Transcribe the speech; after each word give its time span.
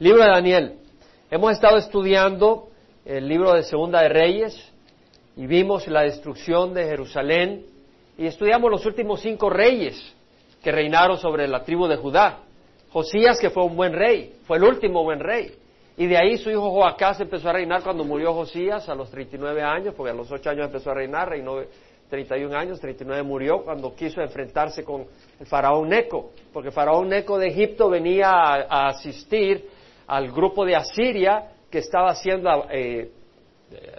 Libro 0.00 0.24
de 0.24 0.30
Daniel. 0.30 0.78
Hemos 1.30 1.52
estado 1.52 1.76
estudiando 1.76 2.70
el 3.04 3.28
libro 3.28 3.52
de 3.52 3.64
Segunda 3.64 4.00
de 4.00 4.08
Reyes 4.08 4.72
y 5.36 5.46
vimos 5.46 5.86
la 5.88 6.00
destrucción 6.00 6.72
de 6.72 6.86
Jerusalén 6.86 7.66
y 8.16 8.24
estudiamos 8.24 8.70
los 8.70 8.86
últimos 8.86 9.20
cinco 9.20 9.50
reyes 9.50 10.02
que 10.62 10.72
reinaron 10.72 11.18
sobre 11.18 11.46
la 11.46 11.64
tribu 11.64 11.86
de 11.86 11.98
Judá. 11.98 12.38
Josías, 12.90 13.38
que 13.38 13.50
fue 13.50 13.62
un 13.62 13.76
buen 13.76 13.92
rey, 13.92 14.36
fue 14.46 14.56
el 14.56 14.64
último 14.64 15.04
buen 15.04 15.20
rey. 15.20 15.54
Y 15.98 16.06
de 16.06 16.16
ahí 16.16 16.38
su 16.38 16.48
hijo 16.48 16.70
Joacás 16.70 17.20
empezó 17.20 17.50
a 17.50 17.52
reinar 17.52 17.82
cuando 17.82 18.02
murió 18.02 18.32
Josías 18.32 18.88
a 18.88 18.94
los 18.94 19.10
39 19.10 19.60
años, 19.60 19.94
porque 19.94 20.12
a 20.12 20.14
los 20.14 20.32
8 20.32 20.48
años 20.48 20.64
empezó 20.64 20.92
a 20.92 20.94
reinar, 20.94 21.28
reinó 21.28 21.60
31 22.08 22.56
años, 22.56 22.80
39 22.80 23.22
murió 23.22 23.62
cuando 23.64 23.94
quiso 23.94 24.22
enfrentarse 24.22 24.82
con 24.82 25.04
el 25.38 25.46
faraón 25.46 25.90
Neco, 25.90 26.30
porque 26.54 26.68
el 26.70 26.74
faraón 26.74 27.10
Neco 27.10 27.38
de 27.38 27.48
Egipto 27.48 27.90
venía 27.90 28.30
a 28.30 28.88
asistir 28.88 29.78
al 30.10 30.32
grupo 30.32 30.64
de 30.64 30.74
Asiria 30.74 31.52
que 31.70 31.78
estaba 31.78 32.12
siendo 32.16 32.50
eh, 32.68 33.12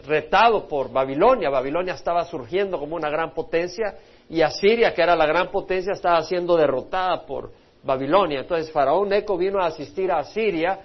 retado 0.06 0.68
por 0.68 0.92
Babilonia. 0.92 1.50
Babilonia 1.50 1.94
estaba 1.94 2.26
surgiendo 2.26 2.78
como 2.78 2.98
una 2.98 3.10
gran 3.10 3.34
potencia 3.34 3.96
y 4.30 4.42
Asiria, 4.42 4.94
que 4.94 5.02
era 5.02 5.16
la 5.16 5.26
gran 5.26 5.50
potencia, 5.50 5.94
estaba 5.94 6.22
siendo 6.24 6.58
derrotada 6.58 7.26
por 7.26 7.54
Babilonia. 7.82 8.42
Entonces 8.42 8.70
Faraón 8.74 9.08
Neco 9.08 9.38
vino 9.38 9.62
a 9.62 9.68
asistir 9.68 10.12
a 10.12 10.18
Asiria 10.18 10.82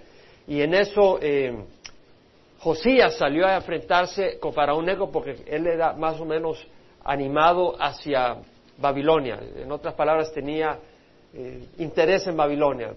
y 0.46 0.60
en 0.60 0.74
eso 0.74 1.18
eh, 1.20 1.59
Josías 2.60 3.16
salió 3.16 3.48
a 3.48 3.56
enfrentarse 3.56 4.38
con 4.38 4.52
Faraón 4.52 4.84
Neco 4.84 5.10
porque 5.10 5.43
él 5.48 5.66
era 5.66 5.93
más 5.95 6.20
o 6.20 6.24
menos 6.24 6.65
animado 7.02 7.74
hacia 7.80 8.37
Babilonia. 8.79 9.40
En 9.56 9.73
otras 9.73 9.95
palabras, 9.95 10.32
tenía 10.32 10.79
eh, 11.34 11.65
interés 11.79 12.29
en 12.29 12.37
Babilonia 12.37 12.95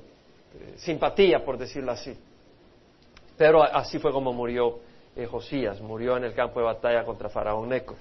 simpatía, 0.77 1.43
por 1.43 1.57
decirlo 1.57 1.91
así. 1.91 2.15
Pero 3.37 3.63
así 3.63 3.99
fue 3.99 4.11
como 4.11 4.33
murió 4.33 4.79
eh, 5.15 5.25
Josías, 5.25 5.81
murió 5.81 6.17
en 6.17 6.25
el 6.25 6.33
campo 6.33 6.59
de 6.59 6.65
batalla 6.65 7.03
contra 7.05 7.29
Faraón 7.29 7.69
Neco. 7.69 7.95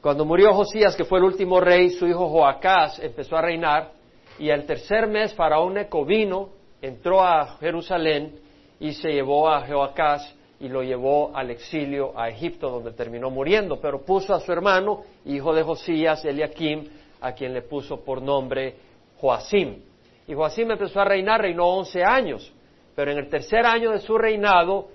Cuando 0.00 0.24
murió 0.24 0.52
Josías, 0.54 0.96
que 0.96 1.04
fue 1.04 1.18
el 1.18 1.24
último 1.24 1.60
rey, 1.60 1.90
su 1.90 2.06
hijo 2.06 2.28
Joacás 2.28 2.98
empezó 3.00 3.36
a 3.36 3.42
reinar 3.42 3.92
y 4.38 4.50
al 4.50 4.64
tercer 4.64 5.06
mes 5.06 5.34
Faraón 5.34 5.74
Neco 5.74 6.04
vino, 6.04 6.50
entró 6.80 7.22
a 7.22 7.58
Jerusalén 7.58 8.40
y 8.78 8.92
se 8.92 9.10
llevó 9.10 9.48
a 9.48 9.66
Joacás 9.66 10.34
y 10.58 10.68
lo 10.68 10.82
llevó 10.82 11.34
al 11.34 11.50
exilio 11.50 12.18
a 12.18 12.28
Egipto, 12.28 12.70
donde 12.70 12.92
terminó 12.92 13.30
muriendo, 13.30 13.80
pero 13.80 14.04
puso 14.04 14.34
a 14.34 14.40
su 14.40 14.52
hermano, 14.52 15.02
hijo 15.24 15.54
de 15.54 15.62
Josías, 15.62 16.24
Eliakim, 16.24 16.88
a 17.20 17.32
quien 17.32 17.54
le 17.54 17.62
puso 17.62 18.04
por 18.04 18.20
nombre 18.20 18.76
Joacim. 19.18 19.89
Y 20.30 20.34
Joacim 20.34 20.70
empezó 20.70 21.00
a 21.00 21.04
reinar, 21.04 21.40
reinó 21.40 21.66
once 21.66 22.04
años, 22.04 22.52
pero 22.94 23.10
en 23.10 23.18
el 23.18 23.28
tercer 23.28 23.66
año 23.66 23.90
de 23.90 23.98
su 23.98 24.16
reinado 24.16 24.86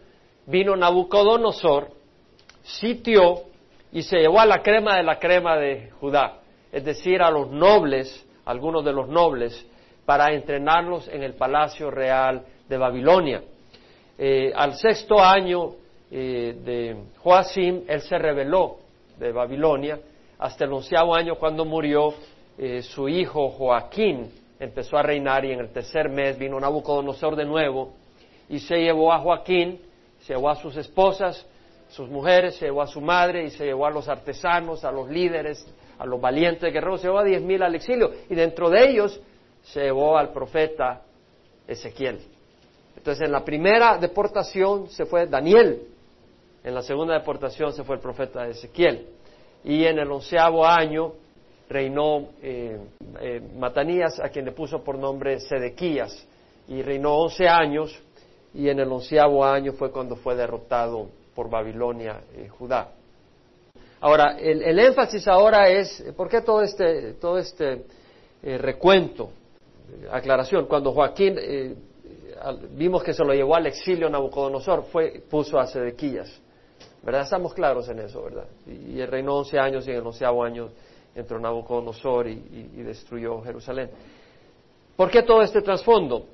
vino 0.45 0.78
Nabucodonosor, 0.78 1.89
sitió 2.64 3.41
y 3.91 4.03
se 4.03 4.19
llevó 4.19 4.39
a 4.39 4.45
la 4.45 4.63
crema 4.63 4.95
de 4.95 5.03
la 5.03 5.19
crema 5.19 5.58
de 5.58 5.91
Judá, 6.00 6.39
es 6.72 6.86
decir, 6.86 7.22
a 7.22 7.30
los 7.30 7.52
nobles, 7.52 8.25
algunos 8.45 8.86
de 8.86 8.94
los 8.94 9.09
nobles, 9.09 9.69
para 10.06 10.33
entrenarlos 10.33 11.09
en 11.09 11.22
el 11.22 11.33
palacio 11.33 11.91
real 11.91 12.45
de 12.69 12.78
Babilonia. 12.78 13.41
Eh, 14.17 14.53
al 14.56 14.75
sexto 14.75 15.19
año 15.19 15.73
eh, 16.11 16.56
de 16.63 16.95
Joacim, 17.17 17.83
él 17.89 18.00
se 18.00 18.17
rebeló 18.17 18.78
de 19.19 19.33
Babilonia, 19.33 20.00
hasta 20.39 20.63
el 20.63 20.72
onceavo 20.72 21.13
año 21.13 21.36
cuando 21.36 21.66
murió 21.66 22.13
eh, 22.58 22.81
su 22.83 23.09
hijo 23.09 23.50
Joaquín, 23.50 24.44
empezó 24.59 24.98
a 24.98 25.03
reinar 25.03 25.45
y 25.45 25.52
en 25.52 25.59
el 25.59 25.70
tercer 25.70 26.09
mes 26.09 26.38
vino 26.38 26.59
Nabucodonosor 26.59 27.36
de 27.36 27.45
nuevo 27.45 27.94
y 28.50 28.59
se 28.59 28.78
llevó 28.78 29.12
a 29.12 29.20
Joaquín, 29.20 29.81
se 30.22 30.34
llevó 30.34 30.50
a 30.50 30.56
sus 30.56 30.78
esposas, 30.78 31.45
sus 31.89 32.09
mujeres, 32.09 32.56
se 32.56 32.66
llevó 32.66 32.81
a 32.81 32.88
su 32.88 33.02
madre 33.02 33.45
y 33.45 33.50
se 33.50 33.66
llevó 33.66 33.86
a 33.86 33.92
los 33.92 34.08
artesanos, 34.08 34.84
a 34.84 34.92
los 34.92 35.09
líderes, 35.09 35.66
a 35.97 36.06
los 36.06 36.19
valientes 36.19 36.72
guerreros, 36.72 37.02
se 37.02 37.07
llevó 37.07 37.19
a 37.19 37.24
diez 37.24 37.41
mil 37.41 37.62
al 37.62 37.75
exilio 37.75 38.12
y 38.29 38.35
dentro 38.35 38.69
de 38.69 38.90
ellos 38.90 39.19
se 39.63 39.81
llevó 39.81 40.18
al 40.18 40.31
profeta 40.31 41.02
Ezequiel. 41.68 42.19
Entonces 42.97 43.25
en 43.25 43.31
la 43.31 43.44
primera 43.44 43.97
deportación 43.97 44.90
se 44.90 45.06
fue 45.06 45.28
Daniel, 45.28 45.88
en 46.63 46.74
la 46.74 46.81
segunda 46.81 47.13
deportación 47.13 47.74
se 47.74 47.84
fue 47.84 47.96
el 47.96 48.02
profeta 48.02 48.47
Ezequiel 48.47 49.08
y 49.63 49.85
en 49.85 50.00
el 50.00 50.12
onceavo 50.12 50.66
año 50.66 51.13
reinó 51.70 52.30
eh, 52.42 52.80
eh, 53.20 53.42
Matanías, 53.58 54.20
a 54.20 54.30
quien 54.30 54.46
le 54.46 54.52
puso 54.52 54.84
por 54.84 54.98
nombre 54.98 55.40
Sedequías, 55.40 56.28
y 56.68 56.81
reinó 56.81 57.16
once 57.18 57.48
años, 57.48 57.98
y 58.53 58.70
en 58.70 58.80
el 58.80 58.92
onceavo 58.92 59.44
año 59.44 59.74
fue 59.74 59.92
cuando 59.92 60.16
fue 60.16 60.36
derrotado 60.36 61.09
por 61.34 61.50
Babilonia 61.50 62.22
eh, 62.34 62.48
Judá. 62.48 62.92
Ahora, 64.00 64.38
el, 64.38 64.78
énfasis 64.78 65.28
ahora 65.28 65.70
es, 65.70 66.03
¿por 66.16 66.30
qué 66.30 66.42
todo 66.42 66.62
este, 66.62 67.14
todo 67.14 67.40
este 67.40 67.86
recuento? 68.44 69.32
Aclaración, 70.12 70.68
cuando 70.68 70.92
Joaquín 70.92 71.40
vimos 72.72 73.03
que 73.03 73.14
se 73.14 73.24
lo 73.24 73.34
llevó 73.34 73.56
al 73.56 73.66
exilio 73.66 74.08
Nabucodonosor, 74.09 74.84
fue, 74.92 75.24
puso 75.28 75.58
a 75.58 75.66
Sedequías. 75.66 76.40
¿Verdad? 77.02 77.22
Estamos 77.22 77.53
claros 77.53 77.88
en 77.90 78.00
eso, 78.00 78.24
¿verdad? 78.24 78.46
Y, 78.68 79.00
y 79.00 79.06
reinó 79.06 79.38
once 79.38 79.58
años 79.58 79.88
y 79.88 79.92
en 79.92 79.97
el 79.97 80.06
onceavo 80.06 80.44
año 80.44 80.70
entró 81.16 81.40
Nabucodonosor 81.40 82.28
y, 82.28 82.84
destruyó 82.84 83.42
Jerusalén. 83.42 83.90
¿Por 84.96 85.09
qué 85.09 85.24
todo 85.24 85.42
este 85.42 85.62
trasfondo? 85.62 86.26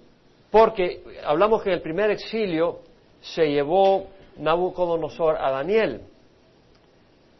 Porque 0.49 1.03
hablamos 1.23 1.61
que 1.61 1.69
en 1.69 1.75
el 1.75 1.81
primer 1.81 2.09
exilio 2.09 2.79
se 3.21 3.45
llevó 3.45 4.07
Nabucodonosor 4.37 5.37
a 5.37 5.51
Daniel. 5.51 6.01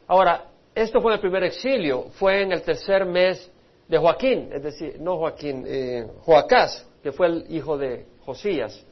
Ahora, 0.07 0.46
esto 0.74 1.02
fue 1.02 1.13
el 1.13 1.19
primer 1.19 1.44
exilio, 1.44 2.06
fue 2.13 2.44
en 2.44 2.52
el 2.52 2.62
tercer 2.62 3.06
mes 3.06 3.52
de 3.88 3.97
Joaquín, 3.97 4.50
es 4.53 4.63
decir, 4.63 4.97
no 5.02 5.18
Joaquín, 5.18 5.66
eh, 5.68 6.08
Joacás, 6.22 6.88
que 7.03 7.12
fue 7.12 7.28
el 7.28 7.46
hijo 7.50 7.78
de 7.78 8.06
Josías. 8.25 8.85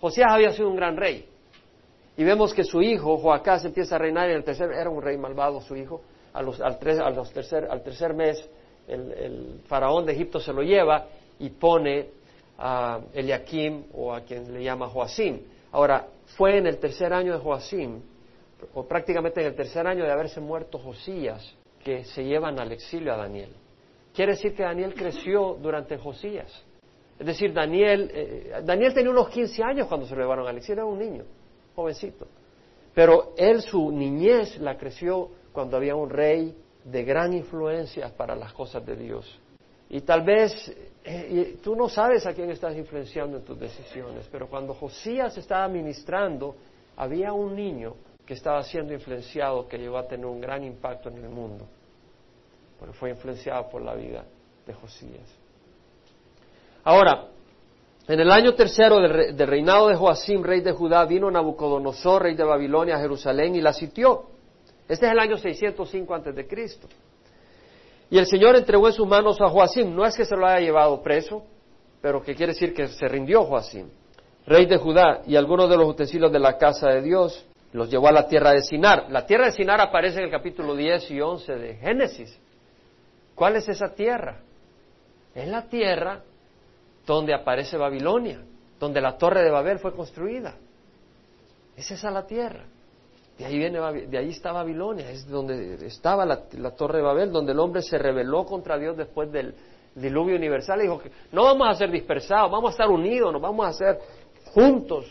Josías 0.00 0.28
había 0.30 0.52
sido 0.52 0.68
un 0.68 0.76
gran 0.76 0.96
rey. 0.96 1.28
Y 2.16 2.24
vemos 2.24 2.52
que 2.52 2.64
su 2.64 2.82
hijo, 2.82 3.18
Joacás, 3.18 3.64
empieza 3.64 3.96
a 3.96 3.98
reinar 3.98 4.28
en 4.30 4.36
el 4.36 4.44
tercer, 4.44 4.72
era 4.72 4.90
un 4.90 5.02
rey 5.02 5.16
malvado 5.16 5.60
su 5.60 5.76
hijo, 5.76 6.02
al, 6.32 6.78
tercer, 6.78 8.14
mes 8.14 8.48
el, 8.88 9.60
faraón 9.66 10.06
de 10.06 10.12
Egipto 10.12 10.40
se 10.40 10.52
lo 10.52 10.62
lleva 10.62 11.06
y 11.38 11.50
pone 11.50 12.08
a 12.58 13.00
Eliakim 13.14 13.84
o 13.94 14.12
a 14.12 14.20
quien 14.20 14.52
le 14.52 14.62
llama 14.62 14.88
Joacim. 14.88 15.40
Ahora, 15.72 16.06
fue 16.36 16.58
en 16.58 16.66
el 16.66 16.78
tercer 16.78 17.12
año 17.12 17.32
de 17.32 17.38
Joacim, 17.38 18.00
o 18.74 18.86
prácticamente 18.86 19.40
en 19.40 19.46
el 19.46 19.54
tercer 19.54 19.86
año 19.86 20.04
de 20.04 20.12
haberse 20.12 20.40
muerto 20.40 20.78
Josías, 20.78 21.54
que 21.82 22.04
se 22.04 22.24
llevan 22.24 22.60
al 22.60 22.72
exilio 22.72 23.14
a 23.14 23.16
Daniel. 23.16 23.50
Quiere 24.14 24.32
decir 24.32 24.54
que 24.54 24.62
Daniel 24.62 24.94
creció 24.94 25.56
durante 25.60 25.96
Josías. 25.96 26.64
Es 27.18 27.26
decir, 27.26 27.52
Daniel, 27.52 28.10
eh, 28.12 28.60
Daniel 28.64 28.92
tenía 28.92 29.10
unos 29.10 29.28
15 29.28 29.62
años 29.62 29.86
cuando 29.86 30.06
se 30.06 30.14
lo 30.14 30.22
llevaron 30.22 30.46
al 30.48 30.56
exilio, 30.56 30.82
era 30.82 30.90
un 30.90 30.98
niño, 30.98 31.24
jovencito. 31.74 32.26
Pero 32.94 33.34
él, 33.36 33.62
su 33.62 33.90
niñez, 33.90 34.58
la 34.58 34.76
creció 34.76 35.30
cuando 35.52 35.76
había 35.76 35.94
un 35.94 36.10
rey 36.10 36.54
de 36.84 37.04
gran 37.04 37.32
influencia 37.32 38.14
para 38.16 38.34
las 38.34 38.52
cosas 38.52 38.84
de 38.84 38.96
Dios. 38.96 39.38
Y 39.88 40.00
tal 40.02 40.22
vez 40.22 40.72
eh, 41.04 41.58
tú 41.62 41.74
no 41.74 41.88
sabes 41.88 42.26
a 42.26 42.32
quién 42.32 42.50
estás 42.50 42.76
influenciando 42.76 43.38
en 43.38 43.44
tus 43.44 43.58
decisiones, 43.58 44.28
pero 44.30 44.48
cuando 44.48 44.74
Josías 44.74 45.36
estaba 45.36 45.66
ministrando, 45.68 46.54
había 46.96 47.32
un 47.32 47.56
niño 47.56 47.94
que 48.24 48.34
estaba 48.34 48.62
siendo 48.62 48.92
influenciado 48.92 49.66
que 49.66 49.78
llegó 49.78 49.98
a 49.98 50.06
tener 50.06 50.26
un 50.26 50.40
gran 50.40 50.62
impacto 50.62 51.08
en 51.08 51.16
el 51.16 51.28
mundo, 51.28 51.66
porque 52.78 52.94
fue 52.94 53.10
influenciado 53.10 53.68
por 53.68 53.82
la 53.82 53.94
vida 53.94 54.24
de 54.66 54.74
Josías. 54.74 55.40
Ahora, 56.84 57.28
en 58.06 58.20
el 58.20 58.30
año 58.30 58.54
tercero 58.54 59.00
del, 59.00 59.46
reinado 59.46 59.88
de 59.88 59.96
Joacim, 59.96 60.42
rey 60.42 60.60
de 60.60 60.72
Judá, 60.72 61.04
vino 61.04 61.30
Nabucodonosor, 61.30 62.22
rey 62.22 62.34
de 62.34 62.44
Babilonia, 62.44 62.96
a 62.96 63.00
Jerusalén 63.00 63.54
y 63.54 63.60
la 63.60 63.72
sitió. 63.72 64.24
Este 64.90 65.06
es 65.06 65.12
el 65.12 65.20
año 65.20 65.36
605 65.36 66.14
antes 66.14 66.34
de 66.34 66.48
Cristo. 66.48 66.88
Y 68.10 68.18
el 68.18 68.26
Señor 68.26 68.56
entregó 68.56 68.88
en 68.88 68.92
sus 68.92 69.06
manos 69.06 69.40
a 69.40 69.48
Joacim. 69.48 69.94
No 69.94 70.04
es 70.04 70.16
que 70.16 70.24
se 70.24 70.34
lo 70.34 70.44
haya 70.44 70.58
llevado 70.58 71.00
preso, 71.00 71.44
pero 72.02 72.20
que 72.20 72.34
quiere 72.34 72.54
decir 72.54 72.74
que 72.74 72.88
se 72.88 73.06
rindió 73.06 73.44
Joacim, 73.44 73.88
rey 74.46 74.66
de 74.66 74.78
Judá, 74.78 75.22
y 75.28 75.36
algunos 75.36 75.70
de 75.70 75.76
los 75.76 75.88
utensilios 75.88 76.32
de 76.32 76.40
la 76.40 76.58
casa 76.58 76.88
de 76.88 77.02
Dios 77.02 77.46
los 77.72 77.88
llevó 77.88 78.08
a 78.08 78.12
la 78.12 78.26
tierra 78.26 78.50
de 78.50 78.62
Sinar. 78.62 79.06
La 79.10 79.24
tierra 79.26 79.46
de 79.46 79.52
Sinar 79.52 79.80
aparece 79.80 80.18
en 80.18 80.24
el 80.24 80.30
capítulo 80.32 80.74
10 80.74 81.08
y 81.12 81.20
11 81.20 81.52
de 81.52 81.74
Génesis. 81.76 82.40
¿Cuál 83.36 83.54
es 83.54 83.68
esa 83.68 83.94
tierra? 83.94 84.40
Es 85.36 85.46
la 85.46 85.68
tierra 85.68 86.24
donde 87.06 87.32
aparece 87.32 87.76
Babilonia, 87.76 88.42
donde 88.80 89.00
la 89.00 89.16
torre 89.16 89.44
de 89.44 89.52
Babel 89.52 89.78
fue 89.78 89.94
construida. 89.94 90.56
Es 91.76 91.88
esa 91.92 92.10
la 92.10 92.26
tierra. 92.26 92.64
De 93.40 93.46
ahí, 93.46 93.56
viene, 93.56 93.80
de 93.80 94.18
ahí 94.18 94.28
está 94.28 94.52
Babilonia, 94.52 95.10
es 95.10 95.26
donde 95.26 95.86
estaba 95.86 96.26
la, 96.26 96.42
torre 96.76 96.98
de 96.98 97.02
Babel, 97.02 97.32
donde 97.32 97.52
el 97.52 97.58
hombre 97.58 97.80
se 97.80 97.96
rebeló 97.96 98.44
contra 98.44 98.76
Dios 98.76 98.98
después 98.98 99.32
del 99.32 99.54
diluvio 99.94 100.36
universal 100.36 100.78
y 100.80 100.82
dijo 100.82 100.98
que 100.98 101.10
no 101.32 101.44
vamos 101.44 101.66
a 101.66 101.72
ser 101.72 101.90
dispersados, 101.90 102.50
vamos 102.50 102.68
a 102.68 102.72
estar 102.72 102.90
unidos, 102.90 103.32
nos 103.32 103.40
vamos 103.40 103.64
a 103.64 103.70
hacer 103.70 103.98
juntos 104.52 105.06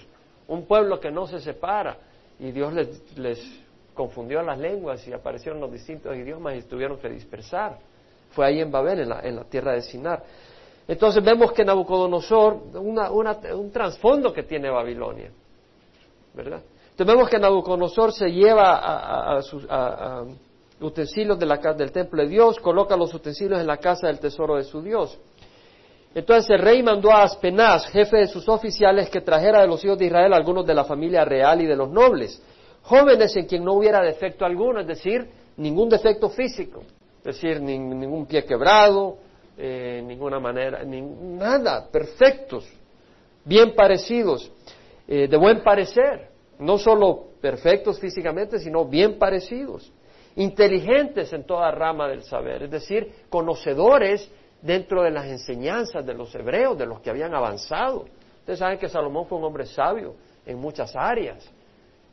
un 0.47 0.67
pueblo 0.67 0.99
que 0.99 1.09
no 1.09 1.25
se 1.25 1.39
separa. 1.39 1.97
Y 2.39 2.51
Dios 2.51 2.71
les, 2.71 3.17
les 3.17 3.39
confundió 3.95 4.43
las 4.43 4.59
lenguas 4.59 5.07
y 5.07 5.11
aparecieron 5.11 5.59
los 5.59 5.71
distintos 5.71 6.15
idiomas 6.15 6.55
y 6.55 6.61
tuvieron 6.61 6.99
que 6.99 7.09
dispersar. 7.09 7.79
Fue 8.29 8.45
ahí 8.45 8.61
en 8.61 8.69
Babel, 8.69 8.99
en 8.99 9.09
la, 9.09 9.21
en 9.21 9.37
la 9.37 9.43
tierra 9.45 9.73
de 9.73 9.81
Sinar. 9.81 10.21
Entonces 10.87 11.23
vemos 11.23 11.51
que 11.51 11.65
Nabucodonosor, 11.65 12.61
un 12.75 13.71
trasfondo 13.73 14.31
que 14.31 14.43
tiene 14.43 14.69
Babilonia, 14.69 15.31
¿verdad? 16.35 16.61
Vemos 17.05 17.29
que 17.29 17.39
Nabucodonosor 17.39 18.11
se 18.11 18.31
lleva 18.31 19.35
a, 19.37 19.41
sus 19.41 19.65
utensilios 20.81 21.37
del 21.39 21.91
templo 21.91 22.21
de 22.21 22.29
Dios, 22.29 22.59
coloca 22.59 22.95
los 22.95 23.13
utensilios 23.13 23.59
en 23.59 23.67
la 23.67 23.77
casa 23.77 24.07
del 24.07 24.19
tesoro 24.19 24.55
de 24.55 24.63
su 24.63 24.81
Dios. 24.81 25.17
Entonces 26.13 26.49
el 26.49 26.59
rey 26.59 26.81
mandó 26.81 27.11
a 27.11 27.23
Aspenaz, 27.23 27.85
jefe 27.87 28.17
de 28.17 28.27
sus 28.27 28.49
oficiales, 28.49 29.09
que 29.09 29.21
trajera 29.21 29.61
de 29.61 29.67
los 29.67 29.83
hijos 29.85 29.97
de 29.97 30.05
Israel 30.05 30.33
algunos 30.33 30.65
de 30.65 30.73
la 30.73 30.83
familia 30.83 31.23
real 31.23 31.61
y 31.61 31.65
de 31.65 31.75
los 31.75 31.89
nobles, 31.89 32.41
jóvenes 32.81 33.35
en 33.35 33.45
quien 33.45 33.63
no 33.63 33.73
hubiera 33.73 34.01
defecto 34.01 34.45
alguno, 34.45 34.79
es 34.79 34.87
decir, 34.87 35.29
ningún 35.57 35.89
defecto 35.89 36.29
físico, 36.29 36.81
es 37.19 37.35
decir, 37.35 37.61
ningún 37.61 38.25
pie 38.25 38.43
quebrado, 38.43 39.17
eh, 39.57 40.01
ninguna 40.03 40.39
manera, 40.39 40.83
nada, 40.83 41.87
perfectos, 41.91 42.67
bien 43.45 43.75
parecidos, 43.75 44.51
eh, 45.07 45.27
de 45.27 45.37
buen 45.37 45.61
parecer, 45.61 46.29
no 46.59 46.77
solo 46.77 47.29
perfectos 47.41 47.99
físicamente, 47.99 48.59
sino 48.59 48.85
bien 48.85 49.17
parecidos, 49.17 49.91
inteligentes 50.35 51.31
en 51.33 51.45
toda 51.45 51.71
rama 51.71 52.07
del 52.07 52.23
saber, 52.23 52.63
es 52.63 52.71
decir, 52.71 53.11
conocedores 53.29 54.29
dentro 54.61 55.03
de 55.03 55.11
las 55.11 55.25
enseñanzas 55.25 56.05
de 56.05 56.13
los 56.13 56.33
hebreos, 56.35 56.77
de 56.77 56.85
los 56.85 56.99
que 56.99 57.09
habían 57.09 57.33
avanzado. 57.33 58.05
Ustedes 58.39 58.59
saben 58.59 58.77
que 58.77 58.89
Salomón 58.89 59.25
fue 59.27 59.37
un 59.37 59.45
hombre 59.45 59.65
sabio 59.65 60.15
en 60.45 60.57
muchas 60.59 60.95
áreas. 60.95 61.49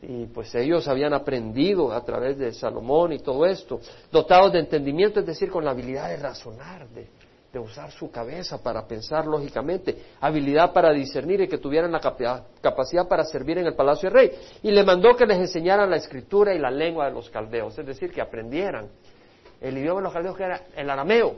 Y 0.03 0.27
pues 0.27 0.55
ellos 0.55 0.87
habían 0.87 1.15
aprendido 1.15 1.93
a 1.93 2.05
través 2.05 2.39
de 2.39 2.53
Salomón 2.53 3.13
y 3.13 3.19
todo 3.19 3.47
esto, 3.47 3.81
dotados 4.13 4.53
de 4.53 4.61
entendimiento, 4.61 5.21
es 5.21 5.27
decir, 5.27 5.51
con 5.51 5.65
la 5.65 5.71
habilidad 5.71 6.09
de 6.11 6.19
razonar, 6.19 6.87
de, 6.91 7.09
de 7.57 7.61
usar 7.61 7.91
su 7.91 8.11
cabeza 8.11 8.63
para 8.63 8.87
pensar 8.87 9.27
lógicamente, 9.27 9.97
habilidad 10.21 10.75
para 10.75 10.93
discernir 10.93 11.41
y 11.41 11.49
que 11.49 11.57
tuvieran 11.57 11.91
la 11.91 12.01
capacidad 12.01 13.09
para 13.09 13.25
servir 13.25 13.57
en 13.57 13.67
el 13.67 13.75
palacio 13.75 14.11
del 14.11 14.19
rey. 14.19 14.33
Y 14.63 14.71
le 14.71 14.85
mandó 14.85 15.17
que 15.17 15.25
les 15.25 15.39
enseñaran 15.39 15.89
la 15.89 15.97
escritura 15.97 16.55
y 16.55 16.59
la 16.59 16.71
lengua 16.71 17.07
de 17.07 17.13
los 17.13 17.31
caldeos, 17.31 17.79
es 17.79 17.87
decir, 17.87 18.13
que 18.13 18.21
aprendieran 18.21 18.89
el 19.61 19.79
idioma 19.79 20.01
de 20.01 20.05
los 20.05 20.13
caldeos 20.13 20.37
que 20.37 20.45
era 20.45 20.61
el 20.77 20.91
arameo. 20.91 21.37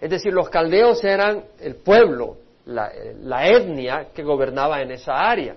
Es 0.00 0.08
decir, 0.08 0.32
los 0.32 0.48
caldeos 0.48 1.04
eran 1.04 1.44
el 1.60 1.76
pueblo, 1.76 2.38
la, 2.64 2.90
etnia 3.46 4.08
que 4.14 4.22
gobernaba 4.22 4.80
en 4.80 4.92
esa 4.92 5.12
área. 5.12 5.56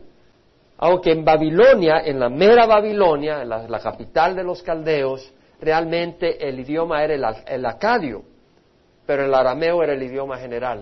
Aunque 0.80 1.12
en 1.12 1.24
Babilonia, 1.24 2.02
en 2.04 2.20
la 2.20 2.28
mera 2.28 2.66
Babilonia, 2.66 3.46
la, 3.46 3.80
capital 3.80 4.36
de 4.36 4.44
los 4.44 4.62
caldeos, 4.62 5.34
realmente 5.62 6.46
el 6.46 6.60
idioma 6.60 7.04
era 7.06 7.34
el 7.48 7.66
acadio 7.66 8.29
pero 9.10 9.26
el 9.26 9.34
arameo 9.34 9.82
era 9.82 9.94
el 9.94 10.04
idioma 10.04 10.38
general, 10.38 10.80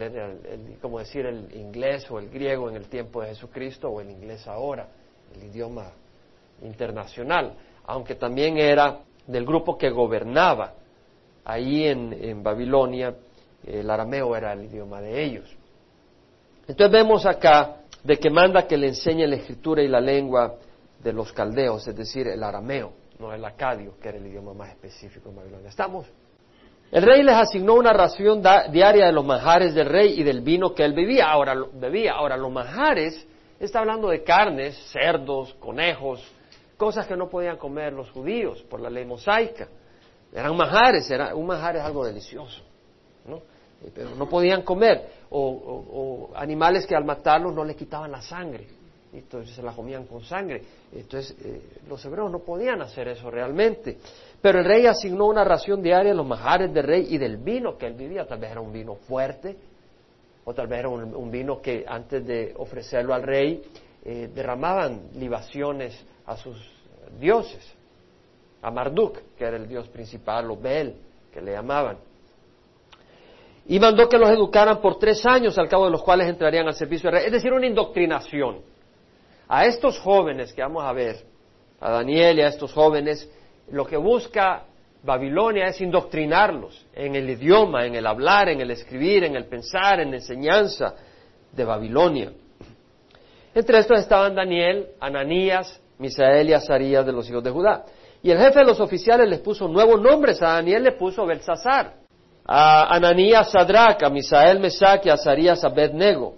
como 0.82 1.00
decir 1.00 1.26
el 1.26 1.48
inglés 1.56 2.12
o 2.12 2.20
el 2.20 2.30
griego 2.30 2.70
en 2.70 2.76
el 2.76 2.90
tiempo 2.90 3.22
de 3.22 3.30
Jesucristo 3.30 3.88
o 3.88 4.02
el 4.02 4.10
inglés 4.10 4.46
ahora, 4.50 4.90
el 5.34 5.46
idioma 5.46 5.94
internacional, 6.62 7.54
aunque 7.86 8.16
también 8.16 8.58
era 8.58 9.00
del 9.28 9.46
grupo 9.46 9.78
que 9.78 9.90
gobernaba. 9.90 10.74
Ahí 11.46 11.86
en, 11.86 12.44
Babilonia 12.44 13.16
el 13.66 13.90
arameo 13.90 14.36
era 14.36 14.52
el 14.52 14.66
idioma 14.66 15.00
de 15.00 15.24
ellos. 15.24 15.58
Entonces 16.68 16.92
vemos 16.92 17.26
acá 17.26 17.78
de 18.04 18.18
que 18.18 18.30
manda 18.30 18.68
que 18.68 18.76
le 18.76 18.88
enseñe 18.88 19.26
la 19.26 19.38
escritura 19.38 19.82
y 19.82 19.88
la 19.88 20.02
lengua 20.02 20.54
de 21.02 21.14
los 21.14 21.32
caldeos, 21.32 21.88
es 21.88 21.96
decir, 21.96 22.28
el 22.28 22.44
arameo, 22.44 22.92
no 23.20 23.34
el 23.34 23.46
acadio, 23.46 23.98
que 24.02 24.10
era 24.10 24.18
el 24.18 24.28
idioma 24.28 24.54
más 24.54 24.72
específico 24.72 25.30
en 25.30 25.38
Babilonia. 25.38 25.70
¿Estamos? 25.70 26.08
El 26.92 27.04
rey 27.04 27.22
les 27.22 27.36
asignó 27.36 27.74
una 27.74 27.92
ración 27.92 28.42
diaria 28.72 29.08
de 29.08 29.12
los 29.12 29.26
manjares 29.26 29.74
del 29.76 29.88
rey 29.88 30.20
y 30.20 30.24
del 30.24 30.42
vino 30.42 30.74
que 30.74 30.86
él 30.86 30.94
bebía. 30.94 31.30
Ahora, 31.30 31.56
bebía. 31.74 32.14
Ahora, 32.14 32.38
los 32.38 32.52
manjares, 32.52 33.28
está 33.60 33.80
hablando 33.80 34.10
de 34.10 34.24
carnes, 34.24 34.78
cerdos, 34.92 35.54
conejos, 35.56 36.24
cosas 36.78 37.06
que 37.08 37.18
no 37.18 37.28
podían 37.28 37.58
comer 37.58 37.92
los 37.92 38.10
judíos 38.12 38.64
por 38.64 38.80
la 38.80 38.90
ley 38.90 39.06
mosaica. 39.06 39.68
Eran 40.32 40.56
manjares, 40.56 41.10
era, 41.10 41.36
un 41.36 41.48
manjar 41.48 41.78
es 41.78 41.82
algo 41.84 42.06
delicioso, 42.06 42.62
¿no? 43.26 43.38
Eh, 43.84 43.92
pero 43.94 44.12
no 44.16 44.28
podían 44.28 44.62
comer. 44.62 45.10
O, 45.30 46.32
animales 46.36 46.86
que 46.86 46.96
al 46.96 47.04
matarlos 47.04 47.54
no 47.54 47.64
les 47.64 47.76
quitaban 47.76 48.12
la 48.12 48.22
sangre, 48.22 48.68
entonces 49.20 49.56
se 49.56 49.62
la 49.62 49.74
comían 49.74 50.06
con 50.06 50.24
sangre. 50.24 50.62
Entonces, 50.94 51.36
eh, 51.44 51.62
los 51.88 52.04
hebreos 52.06 52.32
no 52.32 52.40
podían 52.40 52.82
hacer 52.82 53.08
eso 53.08 53.30
realmente. 53.30 53.98
Pero 54.42 54.60
el 54.60 54.66
rey 54.66 54.86
asignó 54.86 55.26
una 55.26 55.44
ración 55.44 55.82
diaria 55.82 56.12
de 56.12 56.18
los 56.18 56.26
majares 56.26 56.74
del 56.74 56.84
rey 56.84 57.08
y 57.10 57.18
del 57.18 57.38
vino 57.38 57.78
que 57.78 57.88
él 57.88 57.94
vivía. 57.94 58.26
Tal 58.26 58.40
vez 58.40 58.52
era 58.52 58.62
un 58.62 58.72
vino 58.72 58.96
fuerte, 58.96 59.56
o 60.46 60.54
tal 60.54 60.68
vez 60.68 60.80
era 60.80 60.90
un, 60.90 61.32
vino 61.32 61.62
que 61.62 61.84
antes 61.88 62.26
de 62.26 62.54
ofrecerlo 62.58 63.14
al 63.14 63.24
rey 63.24 63.62
eh, 64.04 64.30
derramaban 64.34 65.10
libaciones 65.16 66.00
a 66.26 66.38
sus 66.38 66.58
dioses. 67.20 67.74
A 68.62 68.72
Marduk, 68.72 69.20
que 69.38 69.46
era 69.46 69.58
el 69.58 69.68
dios 69.68 69.88
principal, 69.90 70.50
o 70.50 70.58
Bel, 70.58 70.96
que 71.34 71.42
le 71.42 71.52
llamaban. 71.52 71.98
Y 73.70 73.80
mandó 73.80 74.08
que 74.08 74.18
los 74.18 74.30
educaran 74.30 74.80
por 74.80 74.98
tres 74.98 75.26
años, 75.26 75.58
al 75.58 75.68
cabo 75.68 75.86
de 75.86 75.92
los 75.92 76.02
cuales 76.02 76.30
entrarían 76.30 76.68
al 76.68 76.74
servicio 76.74 77.10
del 77.10 77.20
rey. 77.20 77.28
Es 77.28 77.34
decir, 77.34 77.52
una 77.52 77.68
indoctrinación. 77.68 78.62
A 79.48 79.66
estos 79.66 80.00
jóvenes 80.00 80.54
que 80.54 80.62
vamos 80.62 80.84
a 80.84 80.92
ver, 80.92 81.18
a 81.80 81.92
Daniel 81.92 82.40
y 82.40 82.42
a 82.42 82.48
estos 82.48 82.74
jóvenes, 82.74 83.30
lo 83.72 83.86
que 83.86 83.98
busca 83.98 84.64
Babilonia 85.04 85.68
es 85.68 85.80
indoctrinarlos 85.80 86.86
en 86.94 87.16
el 87.16 87.30
idioma, 87.30 87.86
en 87.86 87.96
el 87.96 88.06
hablar, 88.06 88.50
en 88.50 88.62
el 88.62 88.72
escribir, 88.72 89.24
en 89.24 89.36
el 89.36 89.46
pensar, 89.46 90.00
en 90.00 90.12
la 90.12 90.18
enseñanza 90.18 90.96
de 91.52 91.64
Babilonia. 91.64 92.32
Entre 93.54 93.80
estos 93.80 94.00
estaban 94.00 94.36
Daniel, 94.36 94.88
Ananías, 95.00 95.82
Misael 95.98 96.50
y 96.50 96.54
Azarías 96.54 97.06
de 97.06 97.12
los 97.12 97.30
hijos 97.30 97.44
de 97.44 97.52
Judá. 97.52 97.86
Y 98.22 98.32
el 98.32 98.38
jefe 98.38 98.60
de 98.60 98.66
los 98.66 98.80
oficiales 98.80 99.30
les 99.30 99.40
puso 99.40 99.68
nuevos 99.68 100.02
nombres. 100.02 100.42
A 100.42 100.54
Daniel 100.54 100.84
le 100.84 100.92
puso 100.92 101.26
Belsasar, 101.26 101.94
a 102.46 102.94
Ananías 102.96 103.52
Sadrach, 103.52 104.04
a 104.04 104.10
Misael 104.10 104.60
Mesac 104.60 105.06
y 105.06 105.10
a 105.10 105.14
Azarías 105.14 105.64
Abednego. 105.64 106.36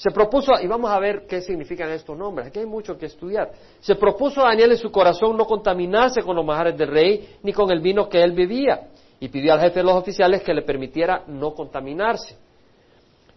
Se 0.00 0.10
propuso, 0.12 0.52
y 0.58 0.66
vamos 0.66 0.90
a 0.90 0.98
ver 0.98 1.26
qué 1.26 1.42
significan 1.42 1.90
estos 1.90 2.16
nombres, 2.16 2.46
aquí 2.46 2.58
hay 2.58 2.64
mucho 2.64 2.96
que 2.96 3.04
estudiar. 3.04 3.50
Se 3.80 3.96
propuso 3.96 4.40
a 4.40 4.48
Daniel 4.48 4.70
en 4.70 4.78
su 4.78 4.90
corazón 4.90 5.36
no 5.36 5.44
contaminarse 5.44 6.22
con 6.22 6.34
los 6.34 6.42
majares 6.42 6.74
del 6.78 6.88
rey 6.88 7.36
ni 7.42 7.52
con 7.52 7.70
el 7.70 7.80
vino 7.80 8.08
que 8.08 8.22
él 8.22 8.32
bebía, 8.32 8.88
y 9.20 9.28
pidió 9.28 9.52
al 9.52 9.60
jefe 9.60 9.80
de 9.80 9.84
los 9.84 9.92
oficiales 9.92 10.42
que 10.42 10.54
le 10.54 10.62
permitiera 10.62 11.24
no 11.26 11.52
contaminarse. 11.52 12.34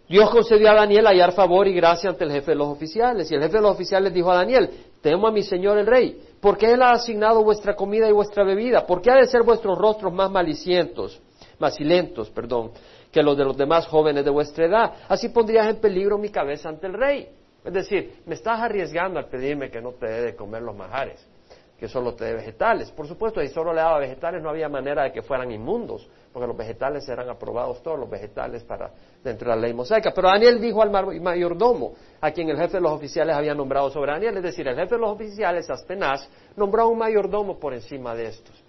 Dios 0.08 0.30
concedió 0.30 0.70
a 0.70 0.74
Daniel 0.74 1.06
hallar 1.06 1.32
favor 1.32 1.68
y 1.68 1.74
gracia 1.74 2.08
ante 2.08 2.24
el 2.24 2.32
jefe 2.32 2.52
de 2.52 2.56
los 2.56 2.68
oficiales, 2.68 3.30
y 3.30 3.34
el 3.34 3.42
jefe 3.42 3.58
de 3.58 3.62
los 3.62 3.72
oficiales 3.72 4.14
dijo 4.14 4.32
a 4.32 4.36
Daniel, 4.36 4.70
temo 5.02 5.28
a 5.28 5.32
mi 5.32 5.42
señor 5.42 5.76
el 5.76 5.86
rey, 5.86 6.18
porque 6.40 6.72
él 6.72 6.80
ha 6.80 6.92
asignado 6.92 7.44
vuestra 7.44 7.76
comida 7.76 8.08
y 8.08 8.12
vuestra 8.12 8.42
bebida, 8.42 8.86
porque 8.86 9.10
ha 9.10 9.16
de 9.16 9.26
ser 9.26 9.42
vuestros 9.42 9.76
rostros 9.76 10.14
más 10.14 10.30
malicientos, 10.30 11.20
macilentos, 11.58 12.30
perdón, 12.30 12.72
que 13.10 13.22
los 13.22 13.36
de 13.36 13.44
los 13.44 13.56
demás 13.56 13.86
jóvenes 13.86 14.24
de 14.24 14.30
vuestra 14.30 14.66
edad. 14.66 14.92
Así 15.08 15.28
pondrías 15.28 15.68
en 15.68 15.76
peligro 15.76 16.18
mi 16.18 16.30
cabeza 16.30 16.68
ante 16.68 16.86
el 16.86 16.94
rey. 16.94 17.28
Es 17.64 17.72
decir, 17.72 18.22
me 18.26 18.34
estás 18.34 18.60
arriesgando 18.60 19.18
al 19.18 19.28
pedirme 19.28 19.70
que 19.70 19.80
no 19.80 19.92
te 19.92 20.06
dé 20.06 20.22
de 20.22 20.36
comer 20.36 20.60
los 20.62 20.76
majares, 20.76 21.26
que 21.78 21.88
solo 21.88 22.14
te 22.14 22.26
dé 22.26 22.34
vegetales. 22.34 22.90
Por 22.90 23.08
supuesto, 23.08 23.40
si 23.40 23.48
solo 23.48 23.72
le 23.72 23.80
daba 23.80 23.98
vegetales 23.98 24.42
no 24.42 24.50
había 24.50 24.68
manera 24.68 25.04
de 25.04 25.12
que 25.12 25.22
fueran 25.22 25.50
inmundos, 25.50 26.06
porque 26.30 26.46
los 26.46 26.56
vegetales 26.56 27.08
eran 27.08 27.30
aprobados 27.30 27.82
todos 27.82 27.98
los 27.98 28.10
vegetales 28.10 28.64
para 28.64 28.90
dentro 29.22 29.48
de 29.48 29.56
la 29.56 29.62
ley 29.62 29.72
mosaica. 29.72 30.12
Pero 30.14 30.28
Daniel 30.28 30.60
dijo 30.60 30.82
al 30.82 30.90
mayordomo, 30.90 31.94
a 32.20 32.30
quien 32.32 32.50
el 32.50 32.58
jefe 32.58 32.74
de 32.74 32.82
los 32.82 32.92
oficiales 32.92 33.34
había 33.34 33.54
nombrado 33.54 33.88
sobre 33.90 34.12
Daniel, 34.12 34.36
es 34.36 34.42
decir, 34.42 34.68
el 34.68 34.76
jefe 34.76 34.96
de 34.96 35.00
los 35.00 35.10
oficiales, 35.10 35.70
Aspenaz, 35.70 36.28
nombró 36.56 36.82
a 36.82 36.86
un 36.86 36.98
mayordomo 36.98 37.58
por 37.58 37.72
encima 37.72 38.14
de 38.14 38.26
estos. 38.26 38.62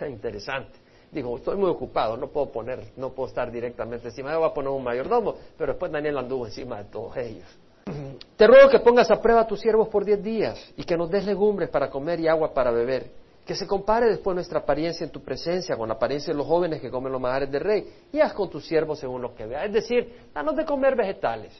Interesante. 0.08 0.87
Dijo, 1.10 1.36
estoy 1.36 1.56
muy 1.56 1.70
ocupado, 1.70 2.16
no 2.16 2.28
puedo 2.28 2.50
poner, 2.50 2.92
no 2.96 3.10
puedo 3.10 3.28
estar 3.28 3.50
directamente 3.50 4.08
encima, 4.08 4.32
yo 4.32 4.40
voy 4.40 4.50
a 4.50 4.54
poner 4.54 4.70
un 4.70 4.84
mayordomo, 4.84 5.34
pero 5.56 5.72
después 5.72 5.90
Daniel 5.90 6.18
anduvo 6.18 6.46
encima 6.46 6.78
de 6.78 6.84
todos 6.84 7.16
ellos. 7.16 7.46
Te 8.36 8.46
ruego 8.46 8.68
que 8.68 8.80
pongas 8.80 9.10
a 9.10 9.20
prueba 9.20 9.42
a 9.42 9.46
tus 9.46 9.60
siervos 9.60 9.88
por 9.88 10.04
diez 10.04 10.22
días 10.22 10.72
y 10.76 10.84
que 10.84 10.96
nos 10.96 11.10
des 11.10 11.24
legumbres 11.24 11.70
para 11.70 11.88
comer 11.88 12.20
y 12.20 12.28
agua 12.28 12.52
para 12.52 12.70
beber. 12.70 13.10
Que 13.46 13.54
se 13.54 13.66
compare 13.66 14.10
después 14.10 14.34
nuestra 14.34 14.58
apariencia 14.58 15.04
en 15.04 15.10
tu 15.10 15.22
presencia 15.22 15.74
con 15.74 15.88
la 15.88 15.94
apariencia 15.94 16.34
de 16.34 16.36
los 16.36 16.46
jóvenes 16.46 16.82
que 16.82 16.90
comen 16.90 17.10
los 17.10 17.20
majares 17.20 17.50
del 17.50 17.62
rey 17.62 17.90
y 18.12 18.20
haz 18.20 18.34
con 18.34 18.50
tus 18.50 18.66
siervos 18.66 18.98
según 18.98 19.22
lo 19.22 19.34
que 19.34 19.46
vea. 19.46 19.64
Es 19.64 19.72
decir, 19.72 20.28
danos 20.34 20.54
de 20.54 20.66
comer 20.66 20.94
vegetales. 20.94 21.52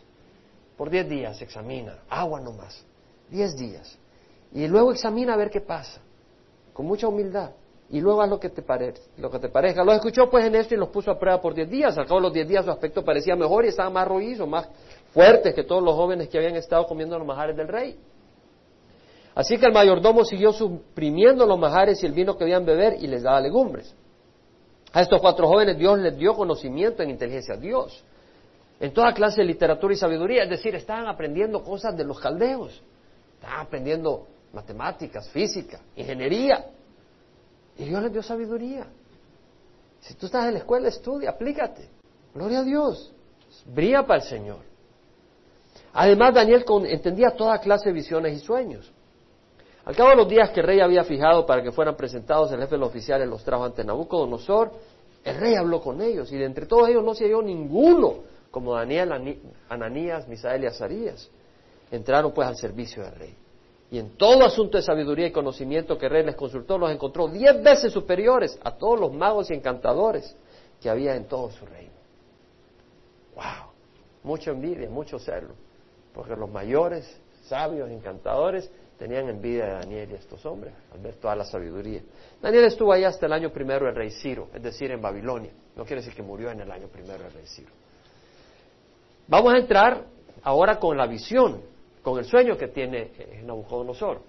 Por 0.76 0.90
diez 0.90 1.09
días 1.09 1.40
examina, 1.40 2.00
agua 2.11 2.40
nomás, 2.40 2.85
diez 3.31 3.57
días. 3.57 3.99
Y 4.52 4.69
luego 4.69 4.93
examina 4.93 5.33
a 5.33 5.37
ver 5.37 5.50
qué 5.50 5.62
pasa, 5.62 6.00
con 6.75 6.85
mucha 6.85 7.09
humildad. 7.09 7.52
Y 7.90 8.00
luego 8.00 8.21
haz 8.21 8.28
lo 8.28 8.38
que 8.38 8.50
te, 8.50 8.62
lo 9.16 9.30
que 9.30 9.38
te 9.38 9.49
parezca. 9.49 9.83
Los 9.83 9.95
escuchó 9.95 10.28
pues 10.28 10.45
en 10.45 10.54
esto 10.54 10.75
y 10.75 10.78
los 10.78 10.90
puso 10.90 11.11
a 11.11 11.18
prueba 11.18 11.40
por 11.40 11.54
diez 11.54 11.71
días. 11.71 11.97
Al 11.97 12.07
cabo 12.07 12.21
de 12.21 12.25
los 12.25 12.33
diez 12.35 12.47
días 12.47 12.64
su 12.64 12.71
aspecto 12.71 13.02
parecía 13.02 13.35
mejor 13.35 13.64
y 13.64 13.68
estaban 13.68 13.92
más 13.92 14.07
roízos, 14.07 14.47
más 14.47 14.68
fuertes 15.12 15.54
que 15.54 15.64
todos 15.64 15.83
los 15.83 15.95
jóvenes 15.95 16.28
que 16.28 16.37
habían 16.37 16.57
estado 16.57 16.87
comiendo 16.87 17.18
los 17.18 17.26
majares 17.26 17.57
del 17.57 17.68
rey. 17.68 17.97
Así 19.35 19.57
que 19.57 19.66
el 19.66 19.73
mayordomo 19.73 20.25
siguió 20.25 20.52
suprimiendo 20.52 21.47
los 21.47 21.59
majares 21.59 22.02
y 22.02 22.07
el 22.07 22.12
vino 22.12 22.37
que 22.37 22.45
debían 22.45 22.66
beber 22.66 22.97
y 23.00 23.07
les 23.07 23.23
daba 23.23 23.40
legumbres. 23.40 23.95
A 24.92 25.00
estos 25.00 25.21
cuatro 25.21 25.47
jóvenes 25.47 25.78
Dios 25.78 25.99
les 25.99 26.16
dio 26.18 26.35
conocimiento 26.35 27.02
en 27.02 27.11
inteligencia. 27.11 27.57
Dios, 27.57 28.02
en 28.80 28.92
toda 28.92 29.12
clase 29.14 29.40
de 29.40 29.47
literatura 29.47 29.95
y 29.95 29.97
sabiduría, 29.97 30.42
es 30.42 30.50
decir, 30.50 30.75
estaban 30.75 31.07
aprendiendo 31.07 31.62
cosas 31.62 31.97
de 31.97 32.04
los 32.04 32.18
caldeos, 32.18 32.83
estaban 33.35 33.66
aprendiendo 33.66 34.26
matemáticas, 34.52 35.28
física, 35.30 35.80
ingeniería. 35.97 36.64
Y 37.78 37.85
Dios 37.85 38.02
les 38.02 38.12
dio 38.12 38.23
sabiduría. 38.23 38.87
Si 40.00 40.14
tú 40.14 40.26
estás 40.26 40.47
en 40.47 40.54
la 40.54 40.58
escuela, 40.58 40.88
estudia, 40.88 41.30
aplícate. 41.30 41.88
Gloria 42.35 42.61
a 42.61 42.64
Dios. 42.64 43.12
Brilla 43.66 44.02
para 44.06 44.23
el 44.23 44.28
Señor. 44.28 44.58
Además, 45.92 46.35
Daniel 46.35 46.64
entendía 46.87 47.30
toda 47.30 47.58
clase 47.58 47.88
de 47.88 47.94
visiones 47.94 48.37
y 48.37 48.44
sueños. 48.44 48.92
Al 49.85 49.97
cabo 49.97 50.11
de 50.11 50.16
los 50.16 50.28
días 50.28 50.50
que 50.50 50.61
el 50.61 50.66
rey 50.66 50.80
había 50.80 51.02
fijado 51.04 51.47
para 51.47 51.62
que 51.62 51.73
fueran 51.73 51.97
presentados, 51.97 52.52
el 52.52 52.61
jefe 52.61 52.73
de 52.73 52.78
los 52.78 52.90
oficiales 52.90 53.26
los 53.28 53.42
trajo 53.42 53.64
ante 53.64 53.85
Nabucodonosor. 53.85 54.70
El 55.25 55.37
rey 55.37 55.54
habló 55.54 55.80
con 55.80 56.02
ellos 56.02 56.30
y 56.30 56.37
de 56.37 56.44
entre 56.44 56.66
todos 56.66 56.88
ellos 56.88 57.02
no 57.02 57.14
se 57.14 57.25
halló 57.25 57.42
ninguno 57.42 58.16
como 58.50 58.75
Daniel, 58.75 59.12
Ananías, 59.68 60.28
Misael 60.28 60.64
y 60.64 60.66
Azarías. 60.66 61.30
Entraron 61.90 62.32
pues 62.32 62.47
al 62.47 62.56
servicio 62.56 63.02
del 63.02 63.14
rey. 63.14 63.37
Y 63.90 63.99
en 63.99 64.16
todo 64.16 64.45
asunto 64.45 64.76
de 64.76 64.83
sabiduría 64.83 65.28
y 65.28 65.33
conocimiento 65.33 65.97
que 65.97 66.09
rey 66.09 66.25
les 66.25 66.37
consultó, 66.37 66.76
los 66.76 66.90
encontró 66.90 67.28
diez 67.28 67.62
veces 67.62 67.92
superiores 67.92 68.59
a 68.62 68.73
todos 68.73 69.00
los 69.00 69.12
magos 69.12 69.50
y 69.50 69.54
encantadores 69.54 70.37
que 70.80 70.90
había 70.90 71.16
en 71.16 71.26
todo 71.26 71.50
su 71.50 71.64
reino. 71.64 71.92
¡Wow! 73.35 73.73
Mucha 74.25 74.50
envidia, 74.50 74.90
mucho 74.90 75.18
celo. 75.18 75.54
Porque 76.12 76.37
los 76.37 76.50
mayores, 76.50 77.18
sabios, 77.47 77.90
encantadores, 77.90 78.71
tenían 78.99 79.28
envidia 79.28 79.64
de 79.64 79.73
Daniel 79.73 80.11
y 80.11 80.14
estos 80.14 80.45
hombres 80.45 80.75
al 80.92 80.99
ver 80.99 81.14
toda 81.16 81.37
la 81.37 81.45
sabiduría. 81.45 82.02
Daniel 82.42 82.64
estuvo 82.64 82.92
ahí 82.92 83.04
hasta 83.04 83.26
el 83.26 83.33
año 83.33 83.50
primero 83.50 83.87
del 83.87 83.95
rey 83.95 84.11
Ciro, 84.11 84.49
es 84.52 84.62
decir, 84.62 84.90
en 84.90 85.00
Babilonia. 85.00 85.52
No 85.76 85.85
quiere 85.85 86.02
decir 86.02 86.14
que 86.14 86.23
murió 86.23 86.50
en 86.50 86.61
el 86.61 86.71
año 86.71 86.88
primero 86.88 87.23
del 87.23 87.33
rey 87.33 87.47
Ciro. 87.47 87.71
Vamos 89.28 89.54
a 89.54 89.59
entrar 89.59 90.04
ahora 90.42 90.78
con 90.78 90.97
la 90.97 91.07
visión, 91.07 91.62
con 92.02 92.19
el 92.19 92.25
sueño 92.25 92.57
que 92.57 92.69
tiene 92.69 93.11
eh, 93.19 93.43
Nabucodonosor. 93.45 94.21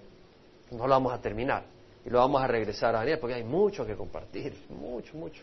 No 0.72 0.86
lo 0.86 0.90
vamos 0.90 1.12
a 1.12 1.20
terminar 1.20 1.64
y 2.04 2.10
lo 2.10 2.18
vamos 2.18 2.42
a 2.42 2.46
regresar 2.46 2.94
a 2.94 2.98
Daniel 2.98 3.18
porque 3.18 3.34
hay 3.34 3.44
mucho 3.44 3.84
que 3.84 3.94
compartir, 3.94 4.54
mucho, 4.68 5.16
mucho. 5.16 5.42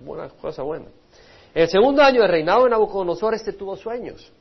Buena 0.00 0.28
cosa 0.30 0.62
buena. 0.62 0.86
En 1.54 1.62
el 1.62 1.68
segundo 1.68 2.02
año 2.02 2.22
de 2.22 2.28
reinado 2.28 2.64
de 2.64 2.70
Nabucodonosor, 2.70 3.34
este 3.34 3.52
tuvo 3.52 3.76
sueños 3.76 4.32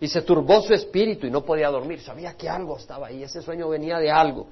y 0.00 0.08
se 0.08 0.22
turbó 0.22 0.60
su 0.62 0.74
espíritu 0.74 1.26
y 1.26 1.30
no 1.30 1.44
podía 1.44 1.68
dormir. 1.68 2.00
Sabía 2.00 2.34
que 2.34 2.48
algo 2.48 2.76
estaba 2.76 3.08
ahí, 3.08 3.22
ese 3.22 3.42
sueño 3.42 3.68
venía 3.68 3.98
de 3.98 4.10
algo. 4.10 4.46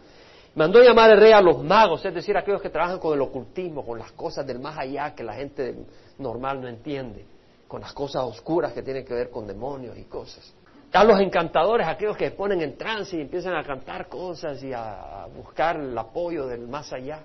Mandó 0.55 0.83
llamar 0.83 1.11
el 1.11 1.19
rey 1.19 1.33
a 1.33 1.41
los 1.41 1.63
magos, 1.63 2.05
es 2.05 2.15
decir, 2.15 2.37
aquellos 2.37 2.61
que 2.61 2.69
trabajan 2.69 2.99
con 2.99 3.15
el 3.15 3.21
ocultismo, 3.23 3.85
con 3.85 3.99
las 3.99 4.13
cosas 4.13 4.47
del 4.47 4.61
más 4.61 4.79
allá 4.79 5.15
que 5.15 5.25
la 5.25 5.35
gente 5.35 5.75
normal 6.19 6.61
no 6.61 6.69
entiende, 6.69 7.25
con 7.67 7.81
las 7.81 7.93
cosas 7.95 8.23
oscuras 8.25 8.73
que 8.75 8.83
tienen 8.83 9.05
que 9.05 9.15
ver 9.15 9.31
con 9.31 9.47
demonios 9.47 9.97
y 9.97 10.05
cosas. 10.05 10.53
A 10.93 11.05
los 11.05 11.19
encantadores, 11.21 11.87
aquellos 11.87 12.17
que 12.17 12.31
se 12.31 12.37
ponen 12.37 12.61
en 12.61 12.77
trance 12.77 13.17
y 13.17 13.23
empiezan 13.23 13.55
a 13.57 13.65
cantar 13.65 14.09
cosas 14.09 14.63
y 14.63 14.73
a 14.75 15.27
buscar 15.35 15.77
el 15.77 15.97
apoyo 15.97 16.47
del 16.47 16.69
más 16.69 16.93
allá. 16.93 17.25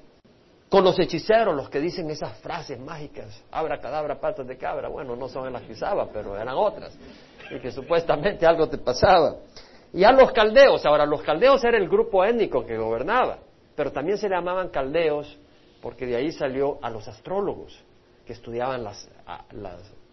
Con 0.70 0.84
los 0.84 0.98
hechiceros, 1.00 1.56
los 1.56 1.70
que 1.70 1.80
dicen 1.80 2.10
esas 2.10 2.38
frases 2.40 2.80
mágicas, 2.80 3.44
abra 3.52 3.80
cadabra, 3.80 4.20
patas 4.20 4.48
de 4.48 4.58
cabra, 4.58 4.90
bueno, 4.90 5.16
no 5.16 5.30
son 5.30 5.52
las 5.52 5.62
que 5.64 5.74
usaba, 5.74 6.10
pero 6.12 6.36
eran 6.36 6.56
otras 6.56 6.98
y 7.50 7.60
que 7.60 7.72
supuestamente 7.72 8.46
algo 8.46 8.68
te 8.68 8.78
pasaba. 8.78 9.36
Y 9.94 10.04
a 10.04 10.12
los 10.12 10.32
caldeos, 10.32 10.86
ahora 10.86 11.06
los 11.06 11.22
caldeos 11.22 11.64
era 11.64 11.78
el 11.78 11.88
grupo 11.88 12.24
étnico 12.24 12.66
que 12.66 12.78
gobernaba, 12.78 13.40
pero 13.76 13.92
también 13.92 14.18
se 14.18 14.28
llamaban 14.28 14.70
caldeos 14.70 15.38
porque 15.82 16.06
de 16.06 16.18
ahí 16.18 16.32
salió 16.32 16.80
a 16.82 16.90
los 16.90 17.08
astrólogos 17.08 17.82
que 18.26 18.34
estudiaban 18.34 18.84
las, 18.84 19.10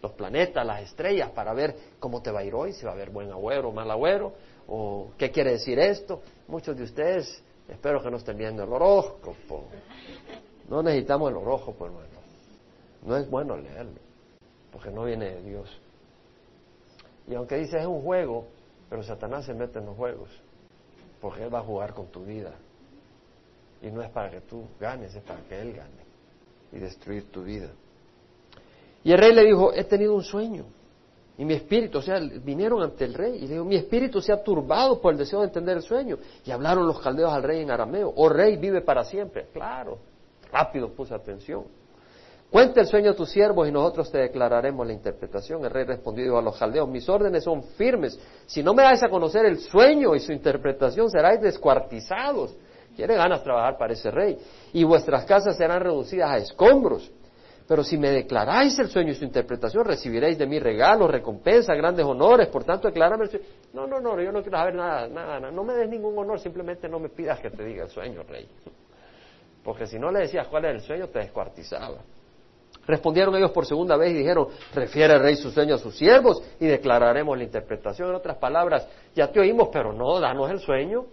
los 0.05 0.13
planetas, 0.13 0.65
las 0.65 0.83
estrellas, 0.83 1.31
para 1.31 1.53
ver 1.53 1.75
cómo 1.99 2.21
te 2.21 2.29
va 2.29 2.41
a 2.41 2.43
ir 2.43 2.53
hoy, 2.53 2.73
si 2.73 2.85
va 2.85 2.91
a 2.91 2.93
haber 2.93 3.09
buen 3.09 3.31
agüero 3.31 3.69
o 3.69 3.71
mal 3.71 3.89
agüero, 3.89 4.33
o 4.67 5.11
qué 5.17 5.31
quiere 5.31 5.53
decir 5.53 5.79
esto. 5.79 6.21
Muchos 6.47 6.77
de 6.77 6.83
ustedes, 6.83 7.41
espero 7.67 8.01
que 8.03 8.11
no 8.11 8.17
estén 8.17 8.37
viendo 8.37 8.63
el 8.63 8.71
horóscopo. 8.71 9.65
No 10.69 10.83
necesitamos 10.83 11.31
el 11.31 11.37
horóscopo, 11.37 11.85
hermano. 11.87 12.05
No 13.03 13.17
es 13.17 13.27
bueno 13.29 13.57
leerlo, 13.57 13.99
porque 14.71 14.91
no 14.91 15.05
viene 15.05 15.31
de 15.31 15.41
Dios. 15.41 15.81
Y 17.27 17.33
aunque 17.33 17.55
dice 17.55 17.79
es 17.79 17.87
un 17.87 18.03
juego, 18.03 18.45
pero 18.89 19.01
Satanás 19.01 19.45
se 19.45 19.55
mete 19.55 19.79
en 19.79 19.87
los 19.87 19.95
juegos, 19.95 20.29
porque 21.19 21.43
él 21.43 21.53
va 21.53 21.59
a 21.59 21.63
jugar 21.63 21.95
con 21.95 22.07
tu 22.07 22.23
vida. 22.23 22.53
Y 23.81 23.89
no 23.89 24.03
es 24.03 24.09
para 24.11 24.29
que 24.29 24.41
tú 24.41 24.67
ganes, 24.79 25.15
es 25.15 25.23
para 25.23 25.41
que 25.41 25.59
él 25.59 25.73
gane 25.73 26.05
y 26.71 26.77
destruir 26.77 27.31
tu 27.31 27.43
vida. 27.43 27.69
Y 29.05 29.11
el 29.11 29.19
rey 29.19 29.33
le 29.33 29.45
dijo, 29.45 29.71
he 29.71 29.83
tenido 29.83 30.15
un 30.15 30.23
sueño. 30.23 30.65
Y 31.37 31.45
mi 31.45 31.53
espíritu, 31.53 31.99
o 31.99 32.01
sea, 32.01 32.19
vinieron 32.19 32.81
ante 32.81 33.05
el 33.05 33.13
rey 33.13 33.35
y 33.35 33.41
le 33.41 33.53
dijo, 33.53 33.63
mi 33.63 33.75
espíritu 33.75 34.19
se 34.19 34.33
ha 34.33 34.41
turbado 34.41 34.99
por 34.99 35.13
el 35.13 35.19
deseo 35.19 35.41
de 35.41 35.45
entender 35.45 35.77
el 35.77 35.83
sueño. 35.83 36.17
Y 36.43 36.49
hablaron 36.49 36.87
los 36.87 36.99
caldeos 36.99 37.31
al 37.31 37.43
rey 37.43 37.61
en 37.61 37.69
arameo, 37.69 38.11
oh 38.15 38.29
rey, 38.29 38.57
vive 38.57 38.81
para 38.81 39.03
siempre. 39.03 39.45
Claro, 39.53 39.99
rápido 40.51 40.89
puse 40.89 41.13
atención. 41.13 41.65
Cuenta 42.49 42.81
el 42.81 42.87
sueño 42.87 43.11
a 43.11 43.13
tus 43.13 43.29
siervos 43.29 43.67
y 43.67 43.71
nosotros 43.71 44.11
te 44.11 44.17
declararemos 44.17 44.87
la 44.87 44.93
interpretación. 44.93 45.63
El 45.63 45.69
rey 45.69 45.83
respondió 45.83 46.39
a 46.39 46.41
los 46.41 46.57
caldeos, 46.57 46.89
mis 46.89 47.07
órdenes 47.07 47.43
son 47.43 47.61
firmes. 47.61 48.19
Si 48.47 48.63
no 48.63 48.73
me 48.73 48.81
dais 48.81 49.03
a 49.03 49.09
conocer 49.09 49.45
el 49.45 49.59
sueño 49.59 50.15
y 50.15 50.19
su 50.19 50.31
interpretación, 50.31 51.11
seráis 51.11 51.39
descuartizados. 51.41 52.57
Quiere 52.95 53.13
ganas 53.13 53.43
trabajar 53.43 53.77
para 53.77 53.93
ese 53.93 54.09
rey. 54.09 54.35
Y 54.73 54.83
vuestras 54.83 55.25
casas 55.25 55.57
serán 55.57 55.81
reducidas 55.81 56.31
a 56.31 56.37
escombros. 56.37 57.11
Pero 57.67 57.83
si 57.83 57.97
me 57.97 58.11
declaráis 58.11 58.77
el 58.77 58.89
sueño 58.89 59.11
y 59.11 59.15
su 59.15 59.23
interpretación, 59.23 59.85
recibiréis 59.85 60.37
de 60.37 60.45
mí 60.45 60.59
regalos, 60.59 61.09
recompensas, 61.09 61.75
grandes 61.75 62.05
honores. 62.05 62.47
Por 62.49 62.63
tanto, 62.63 62.87
declárame 62.87 63.23
el 63.23 63.29
sueño. 63.31 63.45
No, 63.73 63.87
no, 63.87 63.99
no, 63.99 64.21
yo 64.21 64.31
no 64.31 64.41
quiero 64.41 64.57
saber 64.57 64.75
nada, 64.75 65.07
nada, 65.07 65.39
nada. 65.39 65.51
No 65.51 65.63
me 65.63 65.73
des 65.73 65.89
ningún 65.89 66.17
honor, 66.17 66.39
simplemente 66.39 66.87
no 66.87 66.99
me 66.99 67.09
pidas 67.09 67.39
que 67.39 67.49
te 67.49 67.65
diga 67.65 67.85
el 67.85 67.89
sueño, 67.89 68.21
rey. 68.23 68.47
Porque 69.63 69.87
si 69.87 69.97
no 69.97 70.11
le 70.11 70.19
decías 70.19 70.47
cuál 70.47 70.65
era 70.65 70.75
el 70.75 70.81
sueño, 70.81 71.07
te 71.07 71.19
descuartizaba. 71.19 71.97
Respondieron 72.85 73.35
ellos 73.35 73.49
por 73.49 73.65
segunda 73.65 73.97
vez 73.97 74.11
y 74.11 74.17
dijeron, 74.17 74.47
refiere 74.75 75.15
el 75.15 75.21
rey 75.21 75.35
su 75.35 75.49
sueño 75.49 75.73
a 75.73 75.77
sus 75.79 75.97
siervos 75.97 76.43
y 76.59 76.67
declararemos 76.67 77.35
la 77.35 77.43
interpretación. 77.43 78.09
En 78.09 78.15
otras 78.15 78.37
palabras, 78.37 78.87
ya 79.15 79.31
te 79.31 79.39
oímos, 79.39 79.69
pero 79.71 79.91
no, 79.91 80.19
danos 80.19 80.51
el 80.51 80.59
sueño. 80.59 81.05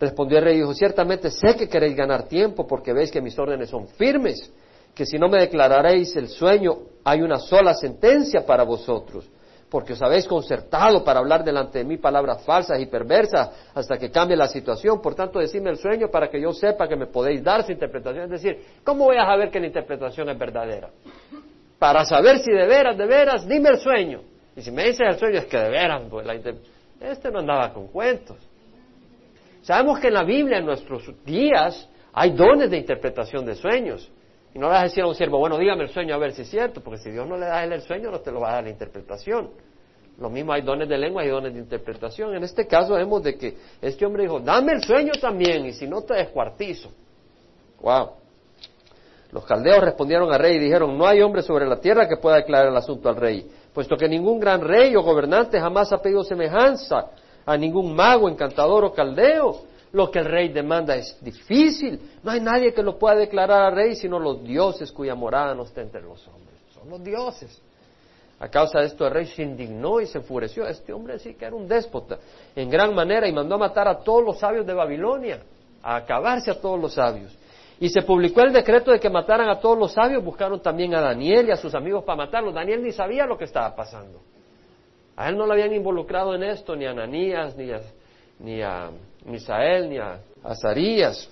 Respondió 0.00 0.38
el 0.38 0.44
rey 0.44 0.54
y 0.54 0.60
dijo, 0.60 0.72
ciertamente 0.72 1.30
sé 1.30 1.54
que 1.54 1.68
queréis 1.68 1.94
ganar 1.94 2.28
tiempo 2.28 2.66
porque 2.66 2.94
veis 2.94 3.10
que 3.10 3.20
mis 3.20 3.38
órdenes 3.38 3.68
son 3.68 3.88
firmes, 3.88 4.50
que 4.94 5.06
si 5.06 5.18
no 5.18 5.28
me 5.28 5.40
declararéis 5.40 6.16
el 6.16 6.28
sueño 6.28 6.76
hay 7.04 7.22
una 7.22 7.38
sola 7.38 7.74
sentencia 7.74 8.46
para 8.46 8.62
vosotros 8.62 9.28
porque 9.74 9.94
os 9.94 10.02
habéis 10.02 10.28
concertado 10.28 11.02
para 11.02 11.18
hablar 11.18 11.42
delante 11.42 11.78
de 11.78 11.84
mí 11.84 11.96
palabras 11.96 12.44
falsas 12.44 12.78
y 12.78 12.86
perversas 12.86 13.50
hasta 13.74 13.96
que 13.96 14.08
cambie 14.08 14.36
la 14.36 14.46
situación. 14.46 15.02
Por 15.02 15.16
tanto, 15.16 15.40
decidme 15.40 15.70
el 15.70 15.78
sueño 15.78 16.12
para 16.12 16.28
que 16.28 16.40
yo 16.40 16.52
sepa 16.52 16.86
que 16.86 16.94
me 16.94 17.06
podéis 17.06 17.42
dar 17.42 17.64
su 17.64 17.72
interpretación. 17.72 18.32
Es 18.32 18.40
decir, 18.40 18.56
¿cómo 18.84 19.06
voy 19.06 19.16
a 19.16 19.24
saber 19.24 19.50
que 19.50 19.58
la 19.58 19.66
interpretación 19.66 20.28
es 20.28 20.38
verdadera? 20.38 20.90
Para 21.76 22.04
saber 22.04 22.38
si 22.38 22.52
de 22.52 22.68
veras, 22.68 22.96
de 22.96 23.04
veras, 23.04 23.48
dime 23.48 23.70
el 23.70 23.78
sueño. 23.78 24.20
Y 24.54 24.62
si 24.62 24.70
me 24.70 24.84
dices 24.84 25.08
el 25.08 25.18
sueño 25.18 25.38
es 25.40 25.46
que 25.46 25.58
de 25.58 25.70
veras, 25.70 26.02
pues 26.08 26.24
la 26.24 26.34
este 27.00 27.32
no 27.32 27.40
andaba 27.40 27.72
con 27.72 27.88
cuentos. 27.88 28.36
Sabemos 29.62 29.98
que 29.98 30.06
en 30.06 30.14
la 30.14 30.22
Biblia, 30.22 30.58
en 30.58 30.66
nuestros 30.66 31.02
días, 31.24 31.88
hay 32.12 32.30
dones 32.30 32.70
de 32.70 32.78
interpretación 32.78 33.44
de 33.44 33.56
sueños. 33.56 34.08
Y 34.54 34.58
no 34.60 34.68
le 34.68 34.74
vas 34.74 34.82
a 34.82 34.84
decir 34.84 35.02
a 35.02 35.08
un 35.08 35.16
siervo, 35.16 35.38
bueno, 35.38 35.58
dígame 35.58 35.82
el 35.82 35.90
sueño 35.90 36.14
a 36.14 36.18
ver 36.18 36.32
si 36.32 36.42
es 36.42 36.48
cierto, 36.48 36.80
porque 36.80 36.98
si 37.00 37.10
Dios 37.10 37.26
no 37.26 37.36
le 37.36 37.46
da 37.46 37.64
el 37.64 37.82
sueño, 37.82 38.12
no 38.12 38.20
te 38.20 38.30
lo 38.30 38.40
va 38.40 38.50
a 38.50 38.54
dar 38.54 38.64
la 38.64 38.70
interpretación. 38.70 39.50
Lo 40.16 40.30
mismo 40.30 40.52
hay 40.52 40.62
dones 40.62 40.88
de 40.88 40.96
lengua 40.96 41.24
y 41.24 41.28
dones 41.28 41.52
de 41.52 41.58
interpretación. 41.58 42.36
En 42.36 42.44
este 42.44 42.68
caso 42.68 42.94
vemos 42.94 43.20
de 43.24 43.36
que 43.36 43.56
este 43.82 44.06
hombre 44.06 44.22
dijo, 44.22 44.38
dame 44.38 44.74
el 44.74 44.84
sueño 44.84 45.12
también, 45.20 45.66
y 45.66 45.72
si 45.72 45.88
no 45.88 46.02
te 46.02 46.14
descuartizo. 46.14 46.88
Wow. 47.80 48.10
Los 49.32 49.44
caldeos 49.44 49.82
respondieron 49.82 50.32
al 50.32 50.38
rey 50.38 50.54
y 50.54 50.60
dijeron, 50.60 50.96
no 50.96 51.04
hay 51.04 51.20
hombre 51.20 51.42
sobre 51.42 51.66
la 51.66 51.80
tierra 51.80 52.08
que 52.08 52.16
pueda 52.16 52.36
declarar 52.36 52.68
el 52.68 52.76
asunto 52.76 53.08
al 53.08 53.16
rey, 53.16 53.50
puesto 53.72 53.96
que 53.96 54.08
ningún 54.08 54.38
gran 54.38 54.60
rey 54.60 54.94
o 54.94 55.02
gobernante 55.02 55.58
jamás 55.58 55.92
ha 55.92 55.98
pedido 55.98 56.22
semejanza 56.22 57.10
a 57.44 57.56
ningún 57.56 57.92
mago, 57.92 58.28
encantador 58.28 58.84
o 58.84 58.92
caldeo 58.92 59.73
lo 59.94 60.10
que 60.10 60.18
el 60.18 60.24
rey 60.24 60.48
demanda 60.48 60.96
es 60.96 61.16
difícil. 61.22 62.00
No 62.24 62.32
hay 62.32 62.40
nadie 62.40 62.74
que 62.74 62.82
lo 62.82 62.98
pueda 62.98 63.14
declarar 63.14 63.66
al 63.66 63.76
rey 63.76 63.94
sino 63.94 64.18
los 64.18 64.42
dioses 64.42 64.90
cuya 64.90 65.14
morada 65.14 65.54
no 65.54 65.62
está 65.62 65.82
entre 65.82 66.02
los 66.02 66.26
hombres. 66.26 66.58
Son 66.74 66.90
los 66.90 67.02
dioses. 67.02 67.62
A 68.40 68.48
causa 68.48 68.80
de 68.80 68.86
esto 68.86 69.06
el 69.06 69.12
rey 69.12 69.26
se 69.26 69.44
indignó 69.44 70.00
y 70.00 70.06
se 70.06 70.18
enfureció. 70.18 70.66
Este 70.66 70.92
hombre 70.92 71.20
sí 71.20 71.34
que 71.34 71.44
era 71.44 71.54
un 71.54 71.68
déspota 71.68 72.18
en 72.56 72.68
gran 72.68 72.92
manera 72.92 73.28
y 73.28 73.32
mandó 73.32 73.54
a 73.54 73.58
matar 73.58 73.86
a 73.86 74.00
todos 74.00 74.24
los 74.24 74.40
sabios 74.40 74.66
de 74.66 74.74
Babilonia, 74.74 75.42
a 75.80 75.94
acabarse 75.94 76.50
a 76.50 76.60
todos 76.60 76.80
los 76.80 76.94
sabios. 76.94 77.38
Y 77.78 77.88
se 77.88 78.02
publicó 78.02 78.40
el 78.40 78.52
decreto 78.52 78.90
de 78.90 78.98
que 78.98 79.08
mataran 79.08 79.48
a 79.48 79.60
todos 79.60 79.78
los 79.78 79.92
sabios, 79.92 80.24
buscaron 80.24 80.60
también 80.60 80.92
a 80.96 81.00
Daniel 81.00 81.46
y 81.48 81.50
a 81.52 81.56
sus 81.56 81.72
amigos 81.72 82.02
para 82.02 82.16
matarlos. 82.16 82.52
Daniel 82.52 82.82
ni 82.82 82.90
sabía 82.90 83.26
lo 83.26 83.38
que 83.38 83.44
estaba 83.44 83.76
pasando. 83.76 84.20
A 85.14 85.28
él 85.28 85.38
no 85.38 85.46
lo 85.46 85.52
habían 85.52 85.72
involucrado 85.72 86.34
en 86.34 86.42
esto, 86.42 86.74
ni 86.74 86.84
a 86.84 86.90
Ananías, 86.90 87.56
ni 87.56 87.70
a, 87.70 87.80
ni 88.40 88.60
a 88.60 88.90
Misael, 89.24 89.88
ni 89.88 89.98
a 89.98 90.20
Azarías. 90.42 91.28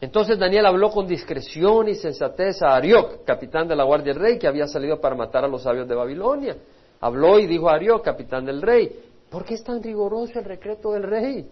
Entonces 0.00 0.38
Daniel 0.38 0.66
habló 0.66 0.90
con 0.90 1.06
discreción 1.06 1.88
y 1.88 1.94
sensatez 1.94 2.62
a 2.62 2.74
Arioc, 2.74 3.24
capitán 3.24 3.68
de 3.68 3.76
la 3.76 3.84
guardia 3.84 4.14
del 4.14 4.22
rey, 4.22 4.38
que 4.38 4.46
había 4.46 4.66
salido 4.66 4.98
para 5.00 5.14
matar 5.14 5.44
a 5.44 5.48
los 5.48 5.62
sabios 5.62 5.86
de 5.86 5.94
Babilonia. 5.94 6.56
Habló 7.00 7.38
y 7.38 7.46
dijo 7.46 7.68
a 7.68 7.74
Arioc, 7.74 8.02
capitán 8.02 8.46
del 8.46 8.62
rey, 8.62 8.98
¿por 9.30 9.44
qué 9.44 9.54
es 9.54 9.64
tan 9.64 9.82
riguroso 9.82 10.38
el 10.38 10.46
decreto 10.46 10.92
del 10.92 11.02
rey? 11.02 11.50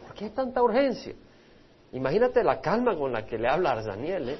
¿Por 0.00 0.14
qué 0.14 0.30
tanta 0.30 0.62
urgencia? 0.62 1.14
Imagínate 1.92 2.44
la 2.44 2.60
calma 2.60 2.96
con 2.96 3.12
la 3.12 3.26
que 3.26 3.36
le 3.36 3.48
habla 3.48 3.72
a 3.72 3.82
Daniel. 3.82 4.28
¿eh? 4.30 4.38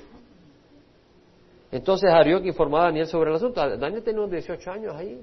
Entonces 1.72 2.10
Arioc 2.10 2.44
informó 2.44 2.78
a 2.78 2.84
Daniel 2.84 3.06
sobre 3.06 3.30
el 3.30 3.36
asunto. 3.36 3.60
Daniel 3.76 4.02
tenía 4.02 4.20
unos 4.20 4.30
18 4.30 4.70
años 4.70 4.94
ahí. 4.94 5.20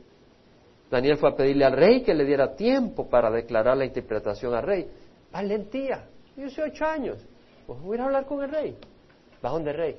Daniel 0.89 1.17
fue 1.17 1.29
a 1.29 1.35
pedirle 1.35 1.65
al 1.65 1.73
rey 1.73 2.01
que 2.01 2.13
le 2.13 2.25
diera 2.25 2.55
tiempo 2.55 3.07
para 3.07 3.29
declarar 3.29 3.77
la 3.77 3.85
interpretación 3.85 4.53
al 4.55 4.63
rey. 4.63 4.89
Valentía, 5.31 6.05
18 6.35 6.85
años. 6.85 7.17
Pues 7.67 7.79
voy 7.81 7.97
a 7.99 8.05
hablar 8.05 8.25
con 8.25 8.43
el 8.43 8.49
rey. 8.49 8.75
Va 9.43 9.51
donde 9.51 9.71
el 9.71 9.77
rey. 9.77 9.97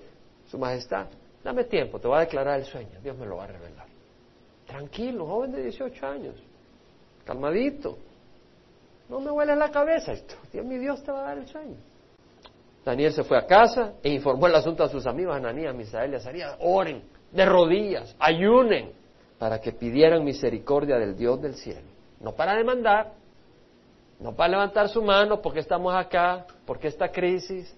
Su 0.48 0.58
majestad, 0.58 1.06
dame 1.44 1.64
tiempo, 1.64 2.00
te 2.00 2.08
voy 2.08 2.16
a 2.16 2.20
declarar 2.20 2.58
el 2.58 2.64
sueño. 2.64 2.98
Dios 3.02 3.16
me 3.16 3.26
lo 3.26 3.36
va 3.36 3.44
a 3.44 3.46
revelar. 3.46 3.86
Tranquilo, 4.66 5.26
joven 5.26 5.52
de 5.52 5.62
18 5.62 6.06
años. 6.06 6.34
Calmadito. 7.24 7.96
No 9.08 9.20
me 9.20 9.30
huele 9.30 9.54
la 9.54 9.70
cabeza 9.70 10.12
esto. 10.12 10.34
Dios, 10.52 10.64
mi 10.66 10.78
Dios 10.78 11.02
te 11.04 11.12
va 11.12 11.20
a 11.20 11.24
dar 11.28 11.38
el 11.38 11.46
sueño. 11.46 11.76
Daniel 12.84 13.12
se 13.12 13.22
fue 13.22 13.36
a 13.38 13.46
casa 13.46 13.94
e 14.02 14.08
informó 14.10 14.46
el 14.46 14.54
asunto 14.54 14.82
a 14.82 14.88
sus 14.88 15.06
amigos, 15.06 15.36
Ananías, 15.36 15.74
Misael 15.74 16.12
y 16.12 16.16
Azarías. 16.16 16.56
Oren, 16.60 17.02
de 17.30 17.44
rodillas, 17.44 18.16
ayunen 18.18 18.99
para 19.40 19.58
que 19.58 19.72
pidieran 19.72 20.22
misericordia 20.22 20.98
del 20.98 21.16
Dios 21.16 21.40
del 21.40 21.54
cielo. 21.54 21.88
No 22.20 22.32
para 22.32 22.54
demandar, 22.54 23.14
no 24.18 24.36
para 24.36 24.50
levantar 24.50 24.90
su 24.90 25.02
mano 25.02 25.40
porque 25.40 25.60
estamos 25.60 25.94
acá, 25.94 26.46
porque 26.66 26.88
esta 26.88 27.10
crisis. 27.10 27.74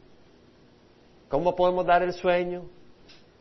¿Cómo 1.29 1.55
podemos 1.55 1.87
dar 1.87 2.03
el 2.03 2.15
sueño? 2.15 2.65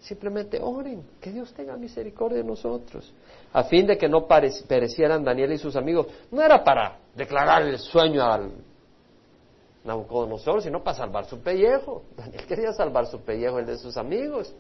Simplemente 0.01 0.59
oren, 0.61 1.03
que 1.19 1.31
Dios 1.31 1.51
tenga 1.55 1.75
misericordia 1.77 2.37
de 2.37 2.43
nosotros, 2.43 3.11
a 3.53 3.63
fin 3.63 3.87
de 3.87 3.97
que 3.97 4.07
no 4.07 4.27
perecieran 4.27 5.23
Daniel 5.23 5.53
y 5.53 5.57
sus 5.57 5.75
amigos. 5.75 6.05
No 6.29 6.43
era 6.43 6.63
para 6.63 6.99
declarar 7.15 7.63
el 7.63 7.79
sueño 7.79 8.23
al 8.23 8.51
Nabucodonosor, 9.83 10.61
sino 10.61 10.83
para 10.83 10.95
salvar 10.95 11.25
su 11.25 11.39
pellejo. 11.39 12.03
Daniel 12.15 12.45
quería 12.45 12.71
salvar 12.71 13.07
su 13.07 13.19
pellejo, 13.21 13.57
el 13.57 13.65
de 13.65 13.79
sus 13.79 13.97
amigos. 13.97 14.53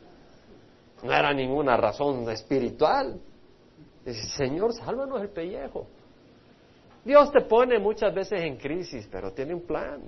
No 1.03 1.13
era 1.13 1.31
ninguna 1.31 1.77
razón 1.77 2.27
espiritual. 2.31 3.21
Dice, 4.05 4.23
Señor, 4.37 4.73
sálvanos 4.73 5.21
el 5.21 5.29
pellejo. 5.29 5.87
Dios 7.03 7.31
te 7.31 7.41
pone 7.41 7.79
muchas 7.79 8.13
veces 8.13 8.41
en 8.41 8.57
crisis, 8.57 9.07
pero 9.11 9.31
tiene 9.31 9.53
un 9.53 9.61
plan. 9.61 10.01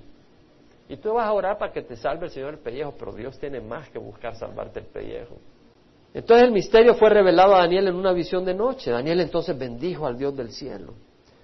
Y 0.88 0.96
tú 0.96 1.14
vas 1.14 1.26
a 1.26 1.32
orar 1.32 1.58
para 1.58 1.72
que 1.72 1.82
te 1.82 1.96
salve 1.96 2.26
el 2.26 2.30
Señor 2.30 2.54
el 2.54 2.60
pellejo, 2.60 2.94
pero 2.98 3.12
Dios 3.12 3.38
tiene 3.38 3.60
más 3.60 3.88
que 3.90 3.98
buscar 3.98 4.36
salvarte 4.36 4.80
el 4.80 4.86
pellejo. 4.86 5.36
Entonces 6.12 6.46
el 6.46 6.52
misterio 6.52 6.94
fue 6.94 7.10
revelado 7.10 7.54
a 7.54 7.60
Daniel 7.60 7.88
en 7.88 7.96
una 7.96 8.12
visión 8.12 8.44
de 8.44 8.54
noche. 8.54 8.90
Daniel 8.90 9.20
entonces 9.20 9.58
bendijo 9.58 10.06
al 10.06 10.16
Dios 10.16 10.36
del 10.36 10.50
cielo. 10.50 10.94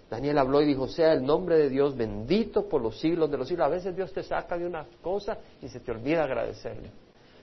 Daniel 0.09 0.38
habló 0.38 0.61
y 0.61 0.66
dijo, 0.66 0.87
sea 0.87 1.12
el 1.12 1.25
nombre 1.25 1.57
de 1.57 1.69
Dios 1.69 1.97
bendito 1.97 2.69
por 2.69 2.83
los 2.83 2.99
siglos 2.99 3.30
de 3.30 3.38
los 3.38 3.49
siglos. 3.49 3.66
A 3.66 3.71
veces 3.71 3.97
Dios 3.97 4.12
te 4.12 4.23
saca 4.23 4.59
de 4.59 4.66
una 4.66 4.87
cosa 5.00 5.38
y 5.62 5.69
se 5.69 5.80
te 5.80 5.90
olvida 5.90 6.25
agradecerle. 6.25 6.90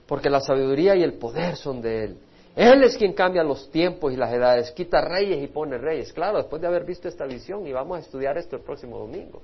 Porque 0.06 0.30
la 0.30 0.40
sabiduría 0.40 0.94
y 0.94 1.02
el 1.02 1.14
poder 1.14 1.56
son 1.56 1.82
de 1.82 2.04
Él. 2.04 2.18
Él 2.56 2.82
es 2.82 2.96
quien 2.96 3.12
cambia 3.12 3.42
los 3.44 3.70
tiempos 3.70 4.12
y 4.12 4.16
las 4.16 4.32
edades, 4.32 4.72
quita 4.72 5.00
reyes 5.00 5.42
y 5.42 5.46
pone 5.46 5.78
reyes. 5.78 6.12
Claro, 6.12 6.38
después 6.38 6.60
de 6.60 6.68
haber 6.68 6.84
visto 6.84 7.08
esta 7.08 7.24
visión, 7.24 7.66
y 7.66 7.72
vamos 7.72 7.98
a 7.98 8.00
estudiar 8.00 8.36
esto 8.36 8.56
el 8.56 8.62
próximo 8.62 8.98
domingo. 8.98 9.40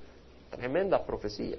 Tremenda 0.49 1.03
profecía. 1.05 1.57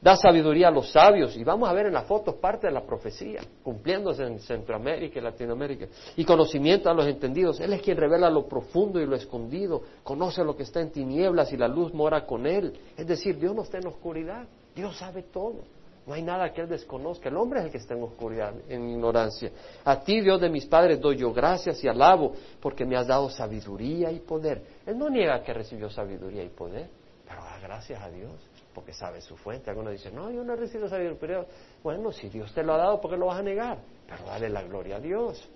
Da 0.00 0.14
sabiduría 0.14 0.68
a 0.68 0.70
los 0.70 0.92
sabios, 0.92 1.36
y 1.36 1.42
vamos 1.42 1.68
a 1.68 1.72
ver 1.72 1.86
en 1.86 1.92
las 1.92 2.06
fotos 2.06 2.36
parte 2.36 2.68
de 2.68 2.72
la 2.72 2.82
profecía, 2.82 3.40
cumpliéndose 3.64 4.24
en 4.24 4.38
Centroamérica 4.38 5.18
y 5.18 5.22
Latinoamérica. 5.22 5.86
Y 6.16 6.24
conocimiento 6.24 6.88
a 6.88 6.94
los 6.94 7.06
entendidos. 7.06 7.58
Él 7.60 7.72
es 7.72 7.82
quien 7.82 7.96
revela 7.96 8.30
lo 8.30 8.46
profundo 8.46 9.00
y 9.00 9.06
lo 9.06 9.16
escondido, 9.16 9.82
conoce 10.04 10.44
lo 10.44 10.56
que 10.56 10.62
está 10.62 10.80
en 10.80 10.90
tinieblas 10.90 11.52
y 11.52 11.56
la 11.56 11.66
luz 11.66 11.92
mora 11.92 12.26
con 12.26 12.46
Él. 12.46 12.78
Es 12.96 13.06
decir, 13.06 13.38
Dios 13.38 13.54
no 13.54 13.62
está 13.62 13.78
en 13.78 13.88
oscuridad, 13.88 14.46
Dios 14.74 14.96
sabe 14.96 15.24
todo. 15.24 15.77
No 16.08 16.14
hay 16.14 16.22
nada 16.22 16.50
que 16.54 16.62
Él 16.62 16.68
desconozca. 16.70 17.28
El 17.28 17.36
hombre 17.36 17.60
es 17.60 17.66
el 17.66 17.70
que 17.70 17.76
está 17.76 17.92
en 17.92 18.02
oscuridad, 18.02 18.54
en 18.66 18.88
ignorancia. 18.88 19.52
A 19.84 20.00
ti, 20.00 20.22
Dios 20.22 20.40
de 20.40 20.48
mis 20.48 20.64
padres, 20.64 20.98
doy 20.98 21.18
yo 21.18 21.34
gracias 21.34 21.84
y 21.84 21.88
alabo 21.88 22.32
porque 22.60 22.86
me 22.86 22.96
has 22.96 23.06
dado 23.06 23.28
sabiduría 23.28 24.10
y 24.10 24.20
poder. 24.20 24.62
Él 24.86 24.96
no 24.96 25.10
niega 25.10 25.42
que 25.42 25.52
recibió 25.52 25.90
sabiduría 25.90 26.42
y 26.42 26.48
poder, 26.48 26.88
pero 27.28 27.42
da 27.42 27.58
gracias 27.60 28.02
a 28.02 28.08
Dios 28.08 28.32
porque 28.74 28.94
sabe 28.94 29.20
su 29.20 29.36
fuente. 29.36 29.68
Algunos 29.68 29.92
dicen, 29.92 30.14
no, 30.14 30.30
yo 30.30 30.42
no 30.42 30.54
he 30.54 30.56
recibido 30.56 30.88
sabiduría. 30.88 31.44
Bueno, 31.82 32.10
si 32.10 32.30
Dios 32.30 32.54
te 32.54 32.62
lo 32.62 32.72
ha 32.72 32.78
dado, 32.78 33.02
¿por 33.02 33.10
qué 33.10 33.18
lo 33.18 33.26
vas 33.26 33.40
a 33.40 33.42
negar? 33.42 33.76
Pero 34.08 34.24
dale 34.24 34.48
la 34.48 34.62
gloria 34.62 34.96
a 34.96 35.00
Dios. 35.00 35.46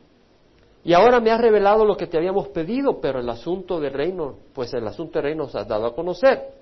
Y 0.85 0.93
ahora 0.93 1.19
me 1.19 1.31
has 1.31 1.41
revelado 1.41 1.87
lo 1.87 1.97
que 1.97 2.09
te 2.09 2.19
habíamos 2.19 2.49
pedido, 2.49 3.01
pero 3.01 3.21
el 3.21 3.29
asunto 3.31 3.81
del 3.81 3.95
reino, 3.95 4.37
pues 4.53 4.75
el 4.75 4.87
asunto 4.87 5.19
del 5.19 5.23
reino 5.23 5.45
nos 5.45 5.55
has 5.55 5.67
dado 5.67 5.87
a 5.87 5.95
conocer. 5.95 6.62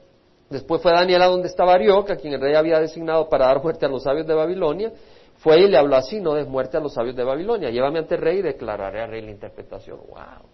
Después 0.51 0.83
fue 0.83 0.91
Daniel 0.91 1.23
a 1.23 1.27
donde 1.27 1.47
estaba 1.47 1.75
Arioc, 1.75 2.11
a 2.11 2.17
quien 2.17 2.35
el 2.35 2.41
rey 2.41 2.57
había 2.57 2.81
designado 2.81 3.29
para 3.29 3.47
dar 3.47 3.63
muerte 3.63 3.87
a 3.87 3.89
los 3.89 4.03
sabios 4.03 4.27
de 4.27 4.35
Babilonia. 4.35 4.93
Fue 5.39 5.61
y 5.61 5.69
le 5.69 5.79
habló 5.79 5.95
así, 5.97 6.21
no 6.21 6.35
des 6.35 6.47
muerte 6.47 6.77
a 6.77 6.81
los 6.81 6.93
sabios 6.93 7.15
de 7.15 7.23
Babilonia. 7.23 7.71
Llévame 7.71 8.01
ante 8.01 8.17
el 8.17 8.21
rey 8.21 8.39
y 8.39 8.43
declararé 8.43 9.01
al 9.01 9.11
rey 9.11 9.23
la 9.23 9.31
interpretación. 9.31 9.99
¡Wow! 10.09 10.49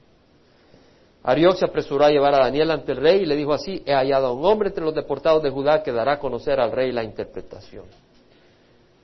Arioc 1.24 1.56
se 1.56 1.64
apresuró 1.64 2.04
a 2.04 2.10
llevar 2.10 2.34
a 2.34 2.38
Daniel 2.44 2.70
ante 2.70 2.92
el 2.92 2.98
rey 2.98 3.22
y 3.22 3.26
le 3.26 3.34
dijo 3.34 3.52
así, 3.52 3.82
he 3.84 3.92
hallado 3.92 4.26
a 4.26 4.32
un 4.32 4.44
hombre 4.44 4.68
entre 4.68 4.84
los 4.84 4.94
deportados 4.94 5.42
de 5.42 5.50
Judá 5.50 5.82
que 5.82 5.90
dará 5.90 6.12
a 6.12 6.18
conocer 6.18 6.60
al 6.60 6.70
rey 6.70 6.92
la 6.92 7.02
interpretación. 7.02 7.86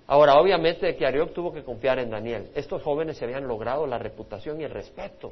Ahora, 0.07 0.35
obviamente 0.35 0.95
que 0.95 1.07
Arioc 1.07 1.33
tuvo 1.33 1.53
que 1.53 1.65
confiar 1.65 1.99
en 2.01 2.11
Daniel. 2.11 2.51
Estos 2.55 2.83
jóvenes 2.83 3.17
se 3.17 3.25
habían 3.25 3.49
logrado 3.49 3.87
la 3.87 3.99
reputación 3.99 4.61
y 4.61 4.65
el 4.65 4.71
respeto 4.71 5.31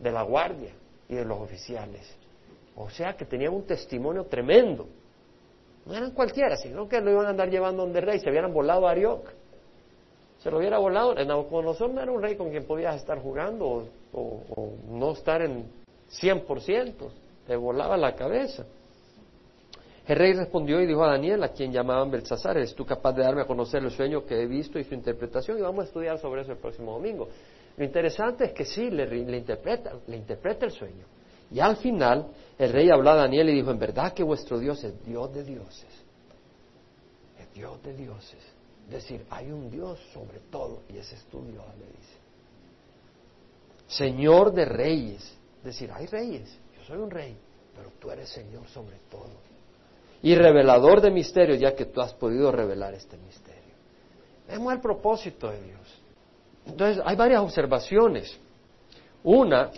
de 0.00 0.10
la 0.10 0.22
guardia 0.22 0.70
y 1.08 1.14
de 1.14 1.24
los 1.26 1.38
oficiales. 1.38 2.16
O 2.80 2.88
sea 2.88 3.14
que 3.16 3.24
tenían 3.24 3.52
un 3.52 3.64
testimonio 3.66 4.24
tremendo. 4.26 4.86
No 5.84 5.94
eran 5.94 6.12
cualquiera, 6.12 6.56
sino 6.56 6.88
que 6.88 7.00
lo 7.00 7.10
iban 7.10 7.26
a 7.26 7.30
andar 7.30 7.50
llevando 7.50 7.82
donde 7.82 8.00
rey. 8.00 8.20
Se 8.20 8.30
hubieran 8.30 8.52
volado 8.52 8.86
a 8.86 8.92
Arioc. 8.92 9.28
Se 10.38 10.48
lo 10.48 10.58
hubiera 10.58 10.78
volado. 10.78 11.14
Nabucodonosor 11.14 11.90
no 11.90 12.00
era 12.00 12.12
un 12.12 12.22
rey 12.22 12.36
con 12.36 12.50
quien 12.50 12.64
podías 12.66 12.94
estar 12.94 13.18
jugando 13.20 13.88
o, 14.12 14.72
no 14.88 15.10
estar 15.10 15.42
en 15.42 15.64
100%. 16.08 16.94
Le 17.48 17.56
volaba 17.56 17.96
la 17.96 18.14
cabeza. 18.14 18.64
El 20.06 20.16
rey 20.16 20.32
respondió 20.34 20.80
y 20.80 20.86
dijo 20.86 21.02
a 21.02 21.10
Daniel, 21.10 21.42
a 21.42 21.48
quien 21.48 21.72
llamaban 21.72 22.12
Belsasar, 22.12 22.56
¿eres 22.56 22.74
tú 22.76 22.86
capaz 22.86 23.12
de 23.12 23.24
darme 23.24 23.42
a 23.42 23.46
conocer 23.46 23.82
el 23.82 23.90
sueño 23.90 24.24
que 24.24 24.40
he 24.40 24.46
visto 24.46 24.78
y 24.78 24.84
su 24.84 24.94
interpretación? 24.94 25.58
Y 25.58 25.62
vamos 25.62 25.84
a 25.84 25.88
estudiar 25.88 26.18
sobre 26.18 26.42
eso 26.42 26.52
el 26.52 26.58
próximo 26.58 26.92
domingo. 26.92 27.28
Lo 27.76 27.84
interesante 27.84 28.44
es 28.44 28.52
que 28.52 28.64
sí, 28.64 28.88
le 28.88 29.36
interpreta, 29.36 29.94
le 30.06 30.16
interpreta 30.16 30.64
el 30.64 30.72
sueño. 30.72 31.17
Y 31.50 31.60
al 31.60 31.76
final 31.76 32.28
el 32.58 32.72
rey 32.72 32.90
habló 32.90 33.10
a 33.10 33.14
Daniel 33.14 33.48
y 33.50 33.54
dijo, 33.54 33.70
en 33.70 33.78
verdad 33.78 34.12
que 34.12 34.22
vuestro 34.22 34.58
Dios 34.58 34.82
es 34.84 35.04
Dios 35.04 35.32
de 35.32 35.44
dioses. 35.44 36.04
Es 37.38 37.52
Dios 37.54 37.82
de 37.82 37.94
dioses. 37.94 38.40
Es 38.86 38.94
decir, 38.94 39.24
hay 39.30 39.50
un 39.50 39.70
Dios 39.70 39.98
sobre 40.12 40.40
todo 40.50 40.82
y 40.88 40.96
ese 40.98 41.14
es 41.14 41.24
tu 41.24 41.44
Dios, 41.44 41.64
le 41.78 41.86
dice. 41.86 42.18
Señor 43.86 44.52
de 44.52 44.64
reyes. 44.64 45.22
Es 45.58 45.64
decir, 45.64 45.90
hay 45.92 46.06
reyes. 46.06 46.58
Yo 46.76 46.84
soy 46.84 46.98
un 46.98 47.10
rey, 47.10 47.36
pero 47.76 47.90
tú 47.98 48.10
eres 48.10 48.28
Señor 48.28 48.66
sobre 48.68 48.96
todo. 49.10 49.48
Y 50.22 50.34
revelador 50.34 51.00
de 51.00 51.10
misterios, 51.10 51.60
ya 51.60 51.74
que 51.74 51.86
tú 51.86 52.00
has 52.00 52.12
podido 52.12 52.50
revelar 52.50 52.92
este 52.94 53.16
misterio. 53.18 53.74
Vemos 54.48 54.72
el 54.72 54.80
propósito 54.80 55.48
de 55.48 55.62
Dios. 55.62 56.00
Entonces, 56.66 57.02
hay 57.04 57.14
varias 57.16 57.40
observaciones. 57.40 58.36
Una, 59.22 59.70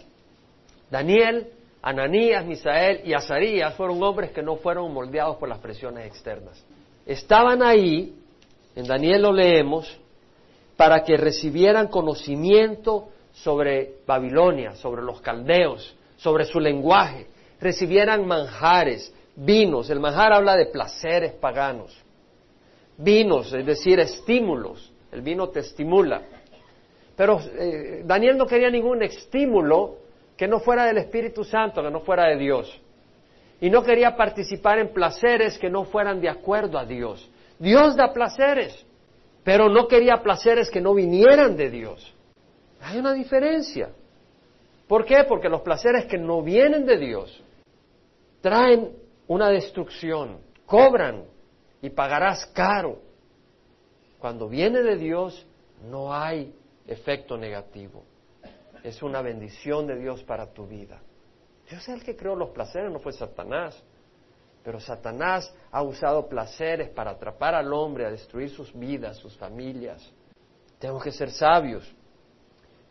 Daniel 0.91 1.53
Ananías, 1.83 2.45
Misael 2.45 3.01
y 3.05 3.15
Azarías 3.15 3.75
fueron 3.75 4.03
hombres 4.03 4.33
que 4.33 4.43
no 4.43 4.57
fueron 4.57 4.93
moldeados 4.93 5.37
por 5.37 5.49
las 5.49 5.59
presiones 5.59 6.07
externas. 6.07 6.63
Estaban 7.07 7.63
ahí, 7.63 8.15
en 8.77 8.87
Daniel 8.87 9.23
lo 9.23 9.33
leemos, 9.33 9.99
para 10.77 11.03
que 11.03 11.17
recibieran 11.17 11.89
conocimiento 11.89 13.09
sobre 13.33 13.95
Babilonia, 14.07 14.75
sobre 14.75 15.03
los 15.03 15.21
caldeos, 15.21 15.95
sobre 16.17 16.45
su 16.45 16.61
lenguaje, 16.61 17.27
recibieran 17.61 18.27
manjares, 18.27 19.13
vinos. 19.37 19.89
El 19.91 20.01
manjar 20.01 20.33
habla 20.33 20.57
de 20.57 20.67
placeres 20.67 21.33
paganos. 21.33 21.97
Vinos, 22.99 23.53
es 23.53 23.65
decir, 23.65 23.99
estímulos. 24.01 24.93
El 25.13 25.23
vino 25.23 25.49
te 25.49 25.61
estimula. 25.61 26.23
Pero 27.17 27.41
eh, 27.59 28.03
Daniel 28.05 28.37
no 28.37 28.47
quería 28.47 28.71
ningún 28.71 29.03
estímulo 29.03 29.97
que 30.41 30.49
no 30.49 30.59
fuera 30.61 30.87
del 30.87 30.97
Espíritu 30.97 31.45
Santo, 31.45 31.83
que 31.83 31.91
no 31.91 32.01
fuera 32.01 32.29
de 32.29 32.39
Dios. 32.39 32.81
Y 33.61 33.69
no 33.69 33.83
quería 33.83 34.17
participar 34.17 34.79
en 34.79 34.95
placeres 34.95 35.59
que 35.59 35.69
no 35.69 35.85
fueran 35.85 36.19
de 36.19 36.31
acuerdo 36.31 36.79
a 36.79 36.87
Dios. 36.87 37.31
Dios 37.59 37.95
da 37.95 38.15
placeres, 38.15 38.87
pero 39.45 39.69
no 39.69 39.87
quería 39.87 40.23
placeres 40.23 40.71
que 40.71 40.81
no 40.81 40.95
vinieran 40.95 41.59
de 41.59 41.69
Dios. 41.69 42.15
Hay 42.81 42.97
una 42.97 43.13
diferencia. 43.13 43.91
¿Por 44.89 45.05
qué? 45.05 45.25
Porque 45.29 45.51
los 45.51 45.61
placeres 45.61 46.07
que 46.07 46.17
no 46.17 46.41
vienen 46.43 46.87
de 46.87 46.97
Dios 46.97 47.45
traen 48.41 48.97
una 49.27 49.51
destrucción, 49.51 50.39
cobran 50.65 51.25
y 51.83 51.91
pagarás 51.91 52.47
caro. 52.47 53.03
Cuando 54.19 54.49
viene 54.49 54.81
de 54.81 54.97
Dios 54.97 55.47
no 55.91 56.15
hay 56.15 56.55
efecto 56.87 57.37
negativo. 57.37 58.05
Es 58.83 59.03
una 59.03 59.23
bendición 59.23 59.87
de 59.87 59.97
Dios 59.97 60.23
para 60.25 60.53
tu 60.53 60.67
vida. 60.67 61.01
Dios 61.69 61.83
es 61.83 61.89
el 61.89 62.03
que 62.03 62.17
creó 62.17 62.35
los 62.35 62.51
placeres, 62.51 62.91
no 62.91 62.99
fue 62.99 63.13
Satanás. 63.13 63.83
Pero 64.63 64.79
Satanás 64.81 65.55
ha 65.71 65.83
usado 65.83 66.29
placeres 66.29 66.91
para 66.91 67.13
atrapar 67.13 67.55
al 67.55 67.73
hombre, 67.73 68.05
a 68.05 68.11
destruir 68.11 68.51
sus 68.51 68.73
vidas, 68.79 69.17
sus 69.17 69.37
familias. 69.37 70.13
Tenemos 70.79 71.03
que 71.03 71.13
ser 71.13 71.31
sabios. 71.31 71.91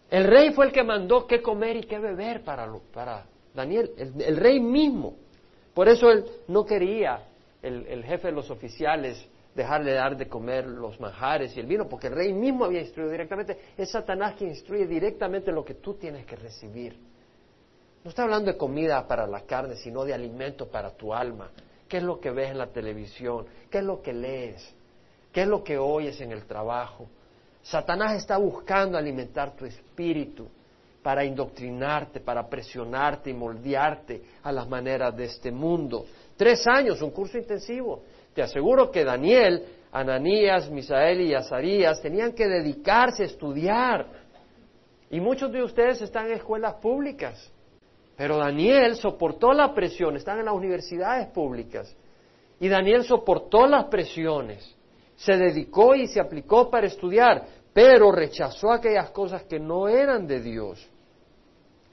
El 0.09 0.23
rey 0.25 0.51
fue 0.51 0.65
el 0.65 0.71
que 0.71 0.83
mandó 0.83 1.27
qué 1.27 1.41
comer 1.41 1.77
y 1.77 1.83
qué 1.83 1.99
beber 1.99 2.43
para, 2.43 2.67
para 2.91 3.25
Daniel, 3.53 3.91
el, 3.97 4.37
rey 4.37 4.59
mismo. 4.59 5.15
Por 5.73 5.87
eso 5.87 6.09
él 6.09 6.25
no 6.47 6.65
quería, 6.65 7.27
el, 7.61 7.85
el 7.85 8.03
jefe 8.03 8.29
de 8.29 8.33
los 8.33 8.49
oficiales, 8.49 9.23
dejarle 9.55 9.93
dar 9.93 10.15
de 10.15 10.27
comer 10.27 10.67
los 10.67 10.99
manjares 10.99 11.55
y 11.55 11.59
el 11.59 11.65
vino, 11.65 11.87
porque 11.87 12.07
el 12.07 12.13
rey 12.13 12.33
mismo 12.33 12.65
había 12.65 12.81
instruido 12.81 13.11
directamente. 13.11 13.57
Es 13.77 13.91
Satanás 13.91 14.35
quien 14.37 14.51
instruye 14.51 14.87
directamente 14.87 15.51
lo 15.51 15.65
que 15.65 15.75
tú 15.75 15.95
tienes 15.95 16.25
que 16.25 16.35
recibir. 16.35 16.97
No 18.03 18.09
está 18.09 18.23
hablando 18.23 18.51
de 18.51 18.57
comida 18.57 19.05
para 19.07 19.27
la 19.27 19.41
carne, 19.41 19.75
sino 19.75 20.05
de 20.05 20.13
alimento 20.13 20.67
para 20.67 20.91
tu 20.91 21.13
alma. 21.13 21.49
¿Qué 21.87 21.97
es 21.97 22.03
lo 22.03 22.19
que 22.19 22.31
ves 22.31 22.51
en 22.51 22.57
la 22.57 22.67
televisión? 22.67 23.45
¿Qué 23.69 23.79
es 23.79 23.83
lo 23.83 24.01
que 24.01 24.13
lees? 24.13 24.75
¿Qué 25.33 25.41
es 25.41 25.47
lo 25.47 25.63
que 25.63 25.77
oyes 25.77 26.21
en 26.21 26.31
el 26.31 26.45
trabajo? 26.45 27.07
Satanás 27.61 28.15
está 28.15 28.37
buscando 28.37 28.97
alimentar 28.97 29.55
tu 29.55 29.65
espíritu 29.65 30.47
para 31.03 31.25
indoctrinarte, 31.25 32.19
para 32.19 32.47
presionarte 32.47 33.29
y 33.29 33.33
moldearte 33.33 34.21
a 34.43 34.51
las 34.51 34.67
maneras 34.67 35.15
de 35.15 35.25
este 35.25 35.51
mundo. 35.51 36.05
Tres 36.37 36.65
años, 36.67 37.01
un 37.01 37.11
curso 37.11 37.37
intensivo. 37.37 38.03
Te 38.33 38.41
aseguro 38.41 38.91
que 38.91 39.03
Daniel, 39.03 39.65
Ananías, 39.91 40.69
Misael 40.69 41.21
y 41.21 41.33
Azarías 41.33 42.01
tenían 42.01 42.33
que 42.33 42.47
dedicarse 42.47 43.23
a 43.23 43.25
estudiar. 43.25 44.05
Y 45.09 45.19
muchos 45.19 45.51
de 45.51 45.63
ustedes 45.63 46.01
están 46.01 46.27
en 46.27 46.33
escuelas 46.33 46.75
públicas. 46.75 47.51
Pero 48.15 48.37
Daniel 48.37 48.95
soportó 48.95 49.53
la 49.53 49.73
presión, 49.73 50.15
están 50.15 50.39
en 50.39 50.45
las 50.45 50.53
universidades 50.53 51.27
públicas. 51.27 51.95
Y 52.59 52.67
Daniel 52.67 53.03
soportó 53.03 53.65
las 53.65 53.85
presiones, 53.85 54.75
se 55.15 55.37
dedicó 55.37 55.95
y 55.95 56.07
se 56.07 56.19
aplicó 56.19 56.69
para 56.69 56.87
estudiar, 56.87 57.45
pero 57.73 58.11
rechazó 58.11 58.71
aquellas 58.71 59.11
cosas 59.11 59.43
que 59.43 59.59
no 59.59 59.87
eran 59.87 60.27
de 60.27 60.41
Dios. 60.41 60.85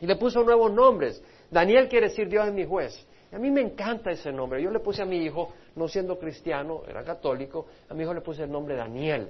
Y 0.00 0.06
le 0.06 0.16
puso 0.16 0.42
nuevos 0.42 0.72
nombres. 0.72 1.22
Daniel 1.50 1.88
quiere 1.88 2.08
decir 2.08 2.28
Dios 2.28 2.48
es 2.48 2.52
mi 2.52 2.64
juez. 2.66 3.06
Y 3.30 3.36
a 3.36 3.38
mí 3.38 3.50
me 3.50 3.60
encanta 3.60 4.10
ese 4.10 4.32
nombre. 4.32 4.62
Yo 4.62 4.70
le 4.70 4.80
puse 4.80 5.02
a 5.02 5.06
mi 5.06 5.18
hijo, 5.18 5.52
no 5.76 5.88
siendo 5.88 6.18
cristiano, 6.18 6.82
era 6.88 7.04
católico, 7.04 7.66
a 7.88 7.94
mi 7.94 8.02
hijo 8.02 8.14
le 8.14 8.22
puse 8.22 8.42
el 8.42 8.50
nombre 8.50 8.74
Daniel. 8.74 9.28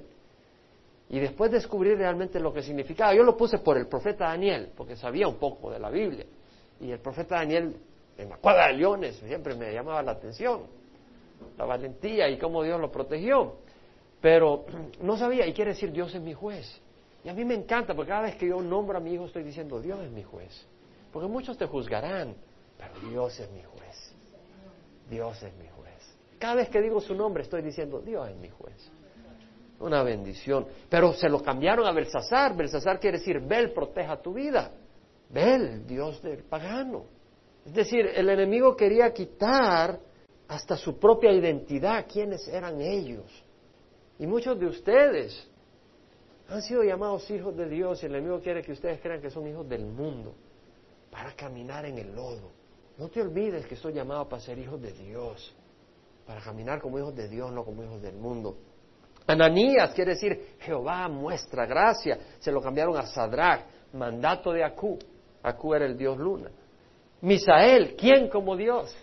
Y 1.08 1.18
después 1.20 1.50
descubrí 1.50 1.94
realmente 1.94 2.40
lo 2.40 2.52
que 2.52 2.62
significaba. 2.62 3.14
Yo 3.14 3.22
lo 3.22 3.36
puse 3.36 3.58
por 3.58 3.76
el 3.76 3.86
profeta 3.86 4.26
Daniel, 4.28 4.70
porque 4.76 4.96
sabía 4.96 5.28
un 5.28 5.36
poco 5.36 5.70
de 5.70 5.78
la 5.78 5.90
Biblia. 5.90 6.24
Y 6.80 6.90
el 6.90 6.98
profeta 6.98 7.36
Daniel, 7.36 7.76
en 8.16 8.28
la 8.28 8.36
cuadra 8.38 8.68
de 8.68 8.74
leones, 8.74 9.16
siempre 9.16 9.54
me 9.54 9.72
llamaba 9.72 10.02
la 10.02 10.12
atención, 10.12 10.62
la 11.56 11.64
valentía 11.64 12.28
y 12.28 12.38
cómo 12.38 12.62
Dios 12.62 12.80
lo 12.80 12.90
protegió. 12.90 13.56
Pero 14.20 14.64
no 15.00 15.16
sabía, 15.16 15.46
y 15.46 15.52
quiere 15.52 15.72
decir 15.72 15.92
Dios 15.92 16.14
es 16.14 16.20
mi 16.20 16.32
juez. 16.32 16.80
Y 17.24 17.28
a 17.28 17.34
mí 17.34 17.44
me 17.44 17.54
encanta, 17.54 17.94
porque 17.94 18.10
cada 18.10 18.22
vez 18.22 18.36
que 18.36 18.48
yo 18.48 18.60
nombro 18.60 18.98
a 18.98 19.00
mi 19.00 19.12
hijo 19.12 19.26
estoy 19.26 19.42
diciendo 19.42 19.80
Dios 19.80 20.00
es 20.00 20.10
mi 20.12 20.22
juez. 20.22 20.66
Porque 21.12 21.28
muchos 21.28 21.56
te 21.58 21.66
juzgarán, 21.66 22.36
pero 22.78 23.08
Dios 23.08 23.40
es 23.40 23.50
mi 23.50 23.62
juez. 23.62 24.14
Dios 25.08 25.42
es 25.42 25.52
mi 25.56 25.66
juez. 25.66 25.75
Cada 26.38 26.56
vez 26.56 26.68
que 26.68 26.80
digo 26.80 27.00
su 27.00 27.14
nombre 27.14 27.42
estoy 27.42 27.62
diciendo 27.62 28.00
Dios 28.00 28.28
es 28.28 28.36
mi 28.36 28.50
juez. 28.50 28.90
Una 29.78 30.02
bendición. 30.02 30.66
Pero 30.88 31.12
se 31.12 31.28
lo 31.28 31.42
cambiaron 31.42 31.86
a 31.86 31.92
Belsasar. 31.92 32.56
Belsasar 32.56 32.98
quiere 32.98 33.18
decir 33.18 33.40
Bel 33.40 33.72
proteja 33.72 34.20
tu 34.20 34.32
vida. 34.32 34.72
Bel, 35.28 35.86
Dios 35.86 36.22
del 36.22 36.44
pagano. 36.44 37.04
Es 37.64 37.74
decir, 37.74 38.06
el 38.14 38.28
enemigo 38.30 38.76
quería 38.76 39.12
quitar 39.12 39.98
hasta 40.48 40.76
su 40.76 40.98
propia 40.98 41.32
identidad, 41.32 42.06
quiénes 42.10 42.46
eran 42.48 42.80
ellos. 42.80 43.26
Y 44.18 44.26
muchos 44.26 44.58
de 44.58 44.66
ustedes 44.66 45.48
han 46.48 46.62
sido 46.62 46.84
llamados 46.84 47.28
hijos 47.30 47.56
de 47.56 47.68
Dios 47.68 48.02
y 48.02 48.06
el 48.06 48.14
enemigo 48.14 48.40
quiere 48.40 48.62
que 48.62 48.72
ustedes 48.72 49.00
crean 49.00 49.20
que 49.20 49.30
son 49.30 49.46
hijos 49.48 49.68
del 49.68 49.84
mundo 49.84 50.34
para 51.10 51.32
caminar 51.34 51.84
en 51.86 51.98
el 51.98 52.14
lodo. 52.14 52.52
No 52.98 53.08
te 53.08 53.20
olvides 53.20 53.66
que 53.66 53.74
soy 53.74 53.94
llamado 53.94 54.28
para 54.28 54.40
ser 54.40 54.58
hijos 54.58 54.80
de 54.80 54.92
Dios, 54.92 55.54
para 56.26 56.40
caminar 56.40 56.80
como 56.80 56.98
hijos 56.98 57.14
de 57.14 57.28
Dios, 57.28 57.52
no 57.52 57.64
como 57.64 57.84
hijos 57.84 58.02
del 58.02 58.16
mundo. 58.16 58.56
Ananías 59.26 59.92
quiere 59.92 60.12
decir 60.12 60.56
Jehová 60.60 61.08
muestra 61.08 61.66
gracia. 61.66 62.18
Se 62.38 62.50
lo 62.50 62.60
cambiaron 62.60 62.96
a 62.96 63.06
Sadrach, 63.06 63.64
mandato 63.92 64.52
de 64.52 64.64
Acú. 64.64 64.98
Acú 65.42 65.74
era 65.74 65.86
el 65.86 65.96
dios 65.96 66.18
luna. 66.18 66.50
Misael, 67.20 67.94
¿quién 67.96 68.28
como 68.28 68.56
Dios? 68.56 68.94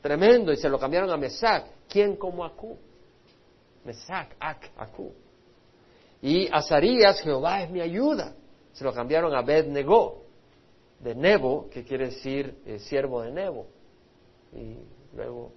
Tremendo, 0.00 0.52
y 0.52 0.56
se 0.56 0.68
lo 0.68 0.78
cambiaron 0.78 1.10
a 1.10 1.16
Mesac, 1.16 1.66
¿quién 1.88 2.16
como 2.16 2.44
Acú? 2.44 2.78
Mesac, 3.84 4.36
Ac, 4.38 4.70
Acú. 4.76 5.12
Y 6.22 6.48
Azarías, 6.52 7.20
Jehová 7.20 7.62
es 7.62 7.70
mi 7.70 7.80
ayuda. 7.80 8.34
Se 8.72 8.84
lo 8.84 8.92
cambiaron 8.92 9.34
a 9.34 9.38
Abed-Negó, 9.38 10.22
de 11.00 11.14
Nebo, 11.14 11.68
que 11.70 11.84
quiere 11.84 12.06
decir 12.06 12.62
eh, 12.66 12.78
siervo 12.78 13.22
de 13.22 13.30
Nebo. 13.30 13.66
Y 14.52 14.78
luego 15.14 15.52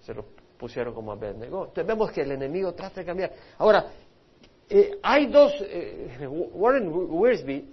se 0.00 0.14
lo 0.14 0.24
pusieron 0.58 0.94
como 0.94 1.12
Abed-Negó. 1.12 1.66
Entonces 1.66 1.86
vemos 1.86 2.12
que 2.12 2.22
el 2.22 2.32
enemigo 2.32 2.72
trata 2.72 3.00
de 3.00 3.06
cambiar. 3.06 3.32
Ahora, 3.58 3.86
eh, 4.68 4.98
hay 5.02 5.26
dos, 5.26 5.52
eh, 5.60 6.26
Warren 6.28 6.88
Wiersbe 6.92 7.64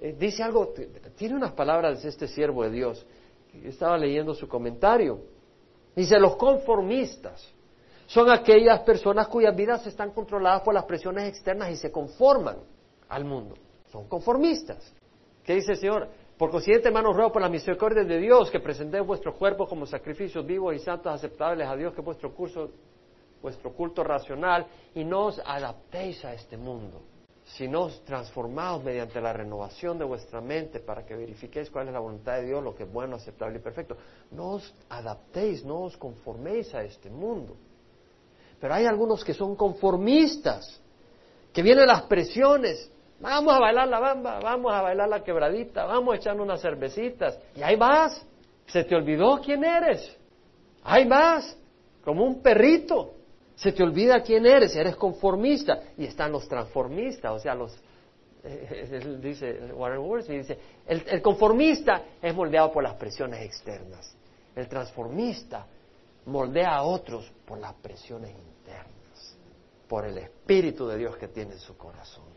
eh, 0.00 0.14
dice 0.18 0.42
algo, 0.42 0.74
tiene 1.16 1.34
unas 1.34 1.52
palabras 1.52 2.02
de 2.02 2.08
este 2.08 2.28
siervo 2.28 2.62
de 2.64 2.70
Dios. 2.70 3.06
Estaba 3.64 3.96
leyendo 3.96 4.34
su 4.34 4.46
comentario. 4.46 5.20
Dice, 5.94 6.18
los 6.18 6.36
conformistas 6.36 7.52
son 8.06 8.30
aquellas 8.30 8.80
personas 8.80 9.28
cuyas 9.28 9.56
vidas 9.56 9.86
están 9.86 10.10
controladas 10.12 10.62
por 10.62 10.74
las 10.74 10.84
presiones 10.84 11.28
externas 11.28 11.70
y 11.70 11.76
se 11.76 11.90
conforman 11.90 12.58
al 13.08 13.24
mundo. 13.24 13.56
Son 13.90 14.06
conformistas. 14.08 14.92
¿Qué 15.42 15.54
dice 15.54 15.72
el 15.72 15.78
Señor? 15.78 16.08
Por 16.38 16.50
consiguiente, 16.50 16.88
hermanos, 16.88 17.16
ruego 17.16 17.32
por 17.32 17.42
la 17.42 17.48
misericordia 17.48 18.04
de 18.04 18.18
Dios 18.18 18.50
que 18.50 18.60
presentéis 18.60 19.06
vuestro 19.06 19.34
cuerpo 19.34 19.66
como 19.66 19.86
sacrificios 19.86 20.44
vivos 20.46 20.74
y 20.74 20.78
santos 20.78 21.12
aceptables 21.12 21.66
a 21.66 21.74
Dios, 21.76 21.94
que 21.94 22.02
vuestro 22.02 22.34
curso, 22.34 22.70
vuestro 23.40 23.72
culto 23.72 24.04
racional, 24.04 24.66
y 24.94 25.04
no 25.04 25.26
os 25.26 25.40
adaptéis 25.44 26.24
a 26.24 26.34
este 26.34 26.56
mundo 26.56 27.00
sino 27.46 27.88
transformados 28.04 28.82
mediante 28.82 29.20
la 29.20 29.32
renovación 29.32 29.98
de 29.98 30.04
vuestra 30.04 30.40
mente 30.40 30.80
para 30.80 31.06
que 31.06 31.14
verifiquéis 31.14 31.70
cuál 31.70 31.86
es 31.86 31.92
la 31.92 32.00
voluntad 32.00 32.36
de 32.36 32.46
Dios, 32.46 32.62
lo 32.62 32.74
que 32.74 32.82
es 32.82 32.92
bueno, 32.92 33.16
aceptable 33.16 33.58
y 33.58 33.62
perfecto. 33.62 33.96
No 34.32 34.54
os 34.54 34.74
adaptéis, 34.88 35.64
no 35.64 35.82
os 35.82 35.96
conforméis 35.96 36.74
a 36.74 36.82
este 36.82 37.08
mundo. 37.08 37.56
Pero 38.60 38.74
hay 38.74 38.86
algunos 38.86 39.24
que 39.24 39.32
son 39.32 39.54
conformistas, 39.54 40.80
que 41.52 41.62
vienen 41.62 41.86
las 41.86 42.02
presiones. 42.02 42.90
Vamos 43.20 43.54
a 43.54 43.58
bailar 43.58 43.88
la 43.88 43.98
bamba, 43.98 44.40
vamos 44.40 44.72
a 44.72 44.82
bailar 44.82 45.08
la 45.08 45.24
quebradita, 45.24 45.86
vamos 45.86 46.14
a 46.14 46.16
echar 46.16 46.40
unas 46.40 46.60
cervecitas. 46.60 47.38
Y 47.54 47.62
ahí 47.62 47.76
vas. 47.76 48.24
Se 48.66 48.84
te 48.84 48.94
olvidó 48.94 49.40
quién 49.40 49.64
eres. 49.64 50.16
Ahí 50.82 51.06
vas, 51.06 51.56
como 52.04 52.24
un 52.24 52.42
perrito. 52.42 53.14
Se 53.54 53.72
te 53.72 53.82
olvida 53.82 54.20
quién 54.22 54.44
eres, 54.44 54.76
eres 54.76 54.96
conformista. 54.96 55.80
Y 55.96 56.04
están 56.04 56.32
los 56.32 56.46
transformistas, 56.46 57.32
o 57.32 57.38
sea, 57.38 57.54
los, 57.54 57.74
eh, 58.44 59.18
dice 59.20 59.72
Warren 59.72 60.00
Worth, 60.00 60.28
dice, 60.28 60.58
el 60.86 61.22
conformista 61.22 62.02
es 62.20 62.34
moldeado 62.34 62.70
por 62.70 62.82
las 62.82 62.94
presiones 62.94 63.40
externas. 63.42 64.14
El 64.54 64.68
transformista 64.68 65.66
moldea 66.26 66.76
a 66.76 66.82
otros 66.82 67.32
por 67.46 67.58
las 67.58 67.74
presiones 67.74 68.30
internas, 68.30 69.36
por 69.88 70.04
el 70.04 70.18
Espíritu 70.18 70.86
de 70.86 70.98
Dios 70.98 71.16
que 71.16 71.28
tiene 71.28 71.52
en 71.52 71.60
su 71.60 71.76
corazón. 71.76 72.35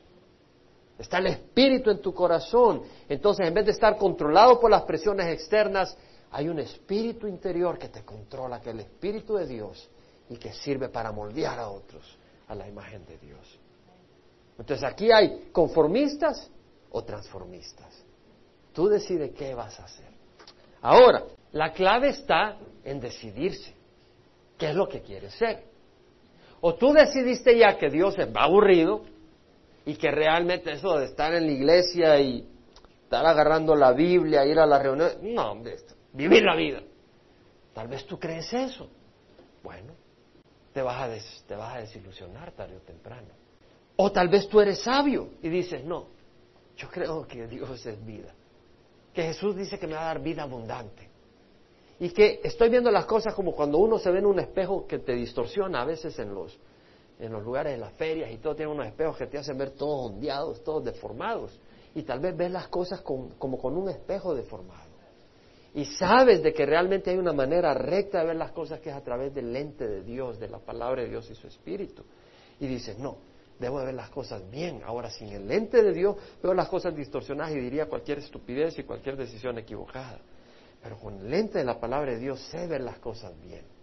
Está 1.00 1.20
el 1.20 1.28
Espíritu 1.28 1.90
en 1.90 2.02
tu 2.02 2.14
corazón. 2.14 2.84
Entonces, 3.08 3.48
en 3.48 3.54
vez 3.54 3.66
de 3.66 3.72
estar 3.72 3.96
controlado 3.98 4.60
por 4.60 4.70
las 4.70 4.84
presiones 4.84 5.28
externas, 5.28 5.98
hay 6.32 6.50
un 6.50 6.60
Espíritu 6.60 7.26
interior 7.26 7.80
que 7.80 7.88
te 7.88 8.04
controla, 8.04 8.60
que 8.60 8.70
es 8.70 8.76
el 8.76 8.82
Espíritu 8.82 9.36
de 9.36 9.48
Dios 9.48 9.90
y 10.30 10.36
que 10.36 10.52
sirve 10.52 10.90
para 10.90 11.14
moldear 11.14 11.58
a 11.58 11.70
otros 11.70 12.18
a 12.50 12.54
la 12.54 12.68
imagen 12.68 13.06
de 13.06 13.18
Dios. 13.18 13.60
Entonces 14.58 14.84
aquí 14.84 15.10
hay 15.10 15.50
conformistas 15.54 16.52
o 16.92 17.04
transformistas. 17.04 18.04
Tú 18.74 18.90
decides 18.90 19.32
qué 19.32 19.56
vas 19.56 19.80
a 19.80 19.86
hacer. 19.86 20.10
Ahora, 20.82 21.24
la 21.54 21.72
clave 21.72 22.10
está 22.10 22.58
en 22.84 23.00
decidirse 23.00 23.74
qué 24.58 24.70
es 24.70 24.76
lo 24.76 24.88
que 24.90 25.02
quieres 25.02 25.34
ser. 25.36 25.64
O 26.62 26.76
tú 26.76 26.92
decidiste 26.92 27.58
ya 27.58 27.78
que 27.78 27.90
Dios 27.90 28.18
es 28.18 28.28
aburrido 28.36 29.04
y 29.90 29.96
que 29.96 30.12
realmente 30.12 30.72
eso 30.72 31.00
de 31.00 31.06
estar 31.06 31.34
en 31.34 31.48
la 31.48 31.52
iglesia 31.52 32.20
y 32.20 32.48
estar 33.06 33.26
agarrando 33.26 33.76
la 33.76 33.92
Biblia, 33.92 34.46
ir 34.46 34.60
a 34.60 34.68
la 34.68 34.78
reunión, 34.78 35.14
no, 35.24 35.52
hombre, 35.52 35.78
vivir 36.14 36.44
la 36.44 36.56
vida. 36.56 36.84
Tal 37.74 37.88
vez 37.88 38.06
tú 38.06 38.20
crees 38.20 38.54
eso. 38.54 38.88
Bueno, 39.64 39.94
te 40.74 40.84
vas, 40.84 41.02
a 41.02 41.48
te 41.48 41.56
vas 41.56 41.76
a 41.76 41.80
desilusionar 41.80 42.52
tarde 42.52 42.78
o 42.78 42.82
temprano. 42.82 43.30
O 43.96 44.12
tal 44.12 44.30
vez 44.30 44.48
tú 44.48 44.62
eres 44.62 44.78
sabio 44.78 45.32
y 45.42 45.50
dices, 45.50 45.84
no, 45.84 46.10
yo 46.78 46.88
creo 46.88 47.26
que 47.28 47.48
Dios 47.48 47.84
es 47.84 48.06
vida. 48.06 48.32
Que 49.12 49.24
Jesús 49.24 49.56
dice 49.56 49.80
que 49.80 49.88
me 49.88 49.96
va 49.96 50.02
a 50.02 50.14
dar 50.14 50.22
vida 50.22 50.44
abundante. 50.44 51.10
Y 52.00 52.12
que 52.12 52.42
estoy 52.44 52.70
viendo 52.70 52.92
las 52.92 53.08
cosas 53.08 53.34
como 53.34 53.56
cuando 53.56 53.80
uno 53.80 53.98
se 53.98 54.12
ve 54.12 54.20
en 54.20 54.28
un 54.28 54.40
espejo 54.40 54.86
que 54.86 55.00
te 55.00 55.16
distorsiona 55.16 55.82
a 55.82 55.86
veces 55.86 56.20
en 56.20 56.32
los, 56.32 56.60
en 57.20 57.32
los 57.32 57.44
lugares 57.44 57.74
de 57.74 57.78
las 57.78 57.94
ferias 57.94 58.32
y 58.32 58.38
todo 58.38 58.56
tiene 58.56 58.72
unos 58.72 58.88
espejos 58.88 59.18
que 59.18 59.28
te 59.28 59.38
hacen 59.38 59.58
ver 59.58 59.72
todos 59.72 60.12
ondeados, 60.12 60.64
todos 60.64 60.84
deformados. 60.86 61.60
Y 61.94 62.04
tal 62.04 62.20
vez 62.20 62.36
ves 62.36 62.52
las 62.52 62.68
cosas 62.68 63.02
como 63.02 63.58
con 63.58 63.76
un 63.76 63.90
espejo 63.90 64.34
deformado. 64.34 64.90
Y 65.74 65.86
sabes 65.86 66.42
de 66.42 66.54
que 66.54 66.66
realmente 66.66 67.12
hay 67.12 67.18
una 67.18 67.34
manera 67.34 67.74
recta 67.74 68.20
de 68.20 68.28
ver 68.28 68.36
las 68.36 68.52
cosas 68.52 68.80
que 68.80 68.90
es 68.90 68.96
a 68.96 69.02
través 69.02 69.34
del 69.34 69.54
lente 69.54 69.88
de 69.88 70.02
Dios, 70.02 70.40
de 70.40 70.48
la 70.48 70.60
palabra 70.60 71.04
de 71.04 71.10
Dios 71.10 71.30
y 71.30 71.36
su 71.36 71.48
espíritu. 71.48 72.04
Y 72.60 72.68
dices, 72.68 72.98
no, 72.98 73.18
debo 73.60 73.80
de 73.80 73.88
ver 73.88 73.96
las 73.96 74.10
cosas 74.10 74.50
bien. 74.50 74.82
Ahora, 74.84 75.12
sin 75.12 75.30
el 75.30 75.48
lente 75.48 75.84
de 75.84 75.94
Dios, 75.94 76.16
veo 76.42 76.54
las 76.54 76.70
cosas 76.70 76.96
distorsionadas 76.96 77.54
y 77.54 77.60
diría 77.60 77.88
cualquier 77.88 78.20
estupidez 78.20 78.80
y 78.80 78.84
cualquier 78.84 79.16
decisión 79.16 79.58
equivocada. 79.58 80.20
Pero 80.82 80.98
con 80.98 81.20
el 81.20 81.30
lente 81.30 81.60
de 81.60 81.66
la 81.66 81.80
palabra 81.80 82.14
de 82.14 82.20
Dios 82.20 82.40
sé 82.50 82.66
ver 82.66 82.82
las 82.82 83.00
cosas 83.00 83.40
bien. 83.42 83.79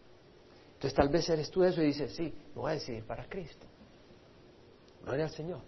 Entonces 0.86 0.94
tal 1.04 1.08
vez 1.08 1.28
eres 1.28 1.50
tú 1.50 1.64
eso 1.64 1.82
y 1.82 1.86
dices, 1.86 2.14
sí, 2.14 2.32
me 2.54 2.60
voy 2.60 2.70
a 2.70 2.74
decidir 2.74 3.04
para 3.04 3.24
Cristo. 3.24 3.66
Gloria 5.02 5.24
al 5.24 5.30
Señor. 5.30 5.58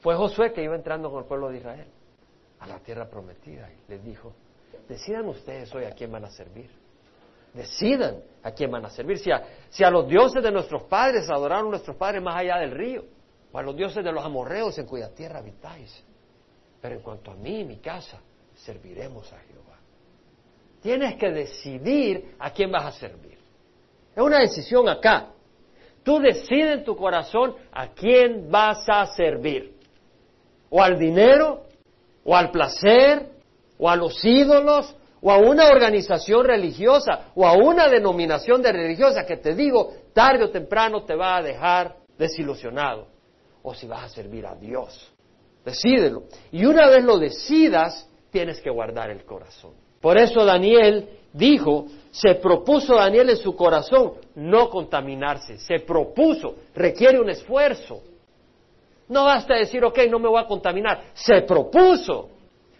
Fue 0.00 0.14
Josué 0.14 0.52
que 0.52 0.62
iba 0.62 0.76
entrando 0.76 1.10
con 1.10 1.20
el 1.20 1.24
pueblo 1.24 1.48
de 1.48 1.56
Israel 1.56 1.86
a 2.58 2.66
la 2.66 2.78
tierra 2.80 3.08
prometida 3.08 3.70
y 3.72 3.90
les 3.90 4.04
dijo, 4.04 4.34
decidan 4.86 5.26
ustedes 5.26 5.74
hoy 5.74 5.84
a 5.84 5.92
quién 5.92 6.12
van 6.12 6.26
a 6.26 6.30
servir. 6.30 6.70
Decidan 7.54 8.22
a 8.42 8.50
quién 8.50 8.70
van 8.70 8.84
a 8.84 8.90
servir. 8.90 9.18
Si 9.20 9.30
a, 9.30 9.42
si 9.70 9.82
a 9.82 9.90
los 9.90 10.06
dioses 10.06 10.42
de 10.42 10.52
nuestros 10.52 10.82
padres 10.82 11.30
adoraron 11.30 11.70
nuestros 11.70 11.96
padres 11.96 12.22
más 12.22 12.36
allá 12.36 12.58
del 12.58 12.72
río, 12.72 13.06
o 13.50 13.58
a 13.58 13.62
los 13.62 13.74
dioses 13.74 14.04
de 14.04 14.12
los 14.12 14.22
amorreos 14.22 14.76
en 14.76 14.84
cuya 14.84 15.14
tierra 15.14 15.38
habitáis. 15.38 16.04
Pero 16.82 16.96
en 16.96 17.00
cuanto 17.00 17.30
a 17.30 17.36
mí 17.36 17.60
y 17.60 17.64
mi 17.64 17.78
casa, 17.78 18.20
serviremos 18.54 19.32
a 19.32 19.38
Jehová. 19.38 19.78
Tienes 20.82 21.16
que 21.16 21.30
decidir 21.30 22.36
a 22.38 22.50
quién 22.50 22.70
vas 22.70 22.84
a 22.84 22.92
servir. 22.98 23.35
Es 24.16 24.22
una 24.22 24.40
decisión 24.40 24.88
acá. 24.88 25.28
Tú 26.02 26.18
decides 26.18 26.78
en 26.78 26.84
tu 26.84 26.96
corazón 26.96 27.54
a 27.70 27.88
quién 27.88 28.50
vas 28.50 28.88
a 28.88 29.04
servir. 29.06 29.74
O 30.70 30.82
al 30.82 30.98
dinero, 30.98 31.64
o 32.24 32.34
al 32.34 32.50
placer, 32.50 33.28
o 33.78 33.90
a 33.90 33.96
los 33.96 34.24
ídolos, 34.24 34.96
o 35.20 35.30
a 35.30 35.36
una 35.36 35.68
organización 35.68 36.46
religiosa, 36.46 37.32
o 37.34 37.46
a 37.46 37.52
una 37.52 37.88
denominación 37.88 38.62
de 38.62 38.72
religiosa 38.72 39.26
que 39.26 39.36
te 39.36 39.54
digo, 39.54 39.92
tarde 40.14 40.44
o 40.44 40.50
temprano 40.50 41.04
te 41.04 41.14
va 41.14 41.36
a 41.36 41.42
dejar 41.42 41.96
desilusionado. 42.16 43.08
O 43.62 43.74
si 43.74 43.86
vas 43.86 44.04
a 44.04 44.08
servir 44.08 44.46
a 44.46 44.54
Dios. 44.54 45.12
Decídelo. 45.62 46.22
Y 46.52 46.64
una 46.64 46.88
vez 46.88 47.04
lo 47.04 47.18
decidas, 47.18 48.08
tienes 48.30 48.62
que 48.62 48.70
guardar 48.70 49.10
el 49.10 49.24
corazón. 49.24 49.74
Por 50.00 50.16
eso 50.16 50.44
Daniel 50.44 51.08
dijo, 51.36 51.86
se 52.10 52.34
propuso 52.36 52.96
Daniel 52.96 53.30
en 53.30 53.36
su 53.36 53.54
corazón 53.54 54.14
no 54.34 54.70
contaminarse, 54.70 55.58
se 55.58 55.80
propuso, 55.80 56.56
requiere 56.74 57.20
un 57.20 57.30
esfuerzo. 57.30 58.02
No 59.08 59.24
basta 59.24 59.54
decir, 59.54 59.84
ok, 59.84 59.98
no 60.10 60.18
me 60.18 60.28
voy 60.28 60.40
a 60.42 60.46
contaminar, 60.46 61.04
se 61.14 61.42
propuso. 61.42 62.30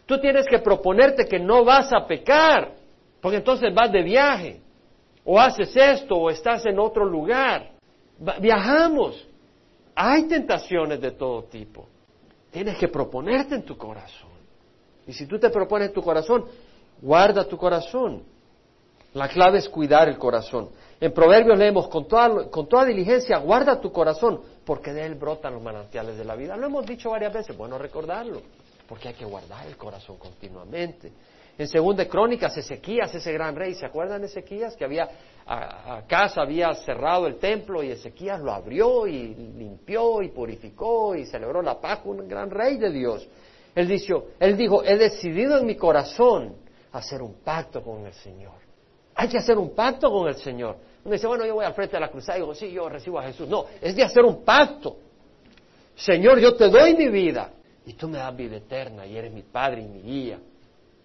Tú 0.06 0.18
tienes 0.20 0.46
que 0.46 0.58
proponerte 0.58 1.26
que 1.26 1.38
no 1.38 1.64
vas 1.64 1.92
a 1.92 2.06
pecar, 2.06 2.72
porque 3.20 3.38
entonces 3.38 3.72
vas 3.74 3.92
de 3.92 4.02
viaje, 4.02 4.60
o 5.24 5.38
haces 5.38 5.76
esto, 5.76 6.16
o 6.16 6.30
estás 6.30 6.64
en 6.66 6.78
otro 6.78 7.04
lugar. 7.04 7.72
Viajamos. 8.40 9.26
Hay 9.94 10.24
tentaciones 10.24 11.00
de 11.00 11.12
todo 11.12 11.44
tipo. 11.44 11.86
Tienes 12.50 12.76
que 12.78 12.88
proponerte 12.88 13.54
en 13.54 13.62
tu 13.62 13.76
corazón. 13.76 14.30
Y 15.06 15.12
si 15.12 15.26
tú 15.26 15.38
te 15.38 15.48
propones 15.50 15.88
en 15.88 15.94
tu 15.94 16.02
corazón, 16.02 16.44
Guarda 17.00 17.46
tu 17.46 17.56
corazón. 17.56 18.22
La 19.16 19.28
clave 19.28 19.58
es 19.58 19.68
cuidar 19.70 20.10
el 20.10 20.18
corazón. 20.18 20.68
En 21.00 21.10
Proverbios 21.10 21.58
leemos, 21.58 21.88
con 21.88 22.06
toda, 22.06 22.50
con 22.50 22.68
toda 22.68 22.84
diligencia, 22.84 23.38
guarda 23.38 23.80
tu 23.80 23.90
corazón, 23.90 24.42
porque 24.62 24.92
de 24.92 25.06
él 25.06 25.14
brotan 25.14 25.54
los 25.54 25.62
manantiales 25.62 26.18
de 26.18 26.24
la 26.26 26.36
vida. 26.36 26.54
Lo 26.54 26.66
hemos 26.66 26.84
dicho 26.84 27.08
varias 27.08 27.32
veces, 27.32 27.56
bueno 27.56 27.78
recordarlo, 27.78 28.42
porque 28.86 29.08
hay 29.08 29.14
que 29.14 29.24
guardar 29.24 29.66
el 29.66 29.78
corazón 29.78 30.18
continuamente. 30.18 31.10
En 31.56 31.66
Segunda 31.66 32.06
Crónicas, 32.06 32.58
Ezequías, 32.58 33.14
ese 33.14 33.32
gran 33.32 33.56
rey, 33.56 33.74
¿se 33.74 33.86
acuerdan 33.86 34.20
de 34.20 34.26
Ezequías? 34.26 34.76
Que 34.76 34.84
había, 34.84 35.08
a, 35.46 36.02
casa 36.06 36.42
había 36.42 36.74
cerrado 36.74 37.26
el 37.26 37.36
templo 37.36 37.82
y 37.82 37.92
Ezequías 37.92 38.38
lo 38.42 38.52
abrió 38.52 39.06
y 39.06 39.34
limpió 39.34 40.20
y 40.20 40.28
purificó 40.28 41.14
y 41.14 41.24
celebró 41.24 41.62
la 41.62 41.80
paz 41.80 42.00
con 42.00 42.20
un 42.20 42.28
gran 42.28 42.50
rey 42.50 42.76
de 42.76 42.90
Dios. 42.90 43.26
Él 43.74 43.88
dijo, 43.88 44.26
él 44.38 44.58
dijo, 44.58 44.84
he 44.84 44.98
decidido 44.98 45.56
en 45.56 45.64
mi 45.64 45.76
corazón 45.76 46.56
hacer 46.92 47.22
un 47.22 47.36
pacto 47.42 47.82
con 47.82 48.04
el 48.04 48.12
Señor. 48.12 48.65
Hay 49.16 49.28
que 49.28 49.38
hacer 49.38 49.56
un 49.58 49.74
pacto 49.74 50.10
con 50.10 50.28
el 50.28 50.36
Señor. 50.36 50.76
Uno 51.04 51.12
dice, 51.12 51.26
bueno, 51.26 51.46
yo 51.46 51.54
voy 51.54 51.64
al 51.64 51.72
frente 51.72 51.96
de 51.96 52.00
la 52.00 52.10
cruzada 52.10 52.38
y 52.38 52.42
digo, 52.42 52.54
sí, 52.54 52.70
yo 52.70 52.88
recibo 52.88 53.18
a 53.18 53.22
Jesús. 53.22 53.48
No, 53.48 53.64
es 53.80 53.96
de 53.96 54.02
hacer 54.02 54.24
un 54.24 54.44
pacto. 54.44 54.96
Señor, 55.94 56.38
yo 56.38 56.54
te 56.54 56.68
doy 56.68 56.94
mi 56.94 57.08
vida 57.08 57.50
y 57.86 57.94
tú 57.94 58.08
me 58.08 58.18
das 58.18 58.36
vida 58.36 58.56
eterna 58.56 59.06
y 59.06 59.16
eres 59.16 59.32
mi 59.32 59.42
Padre 59.42 59.82
y 59.82 59.86
mi 59.86 60.02
guía. 60.02 60.38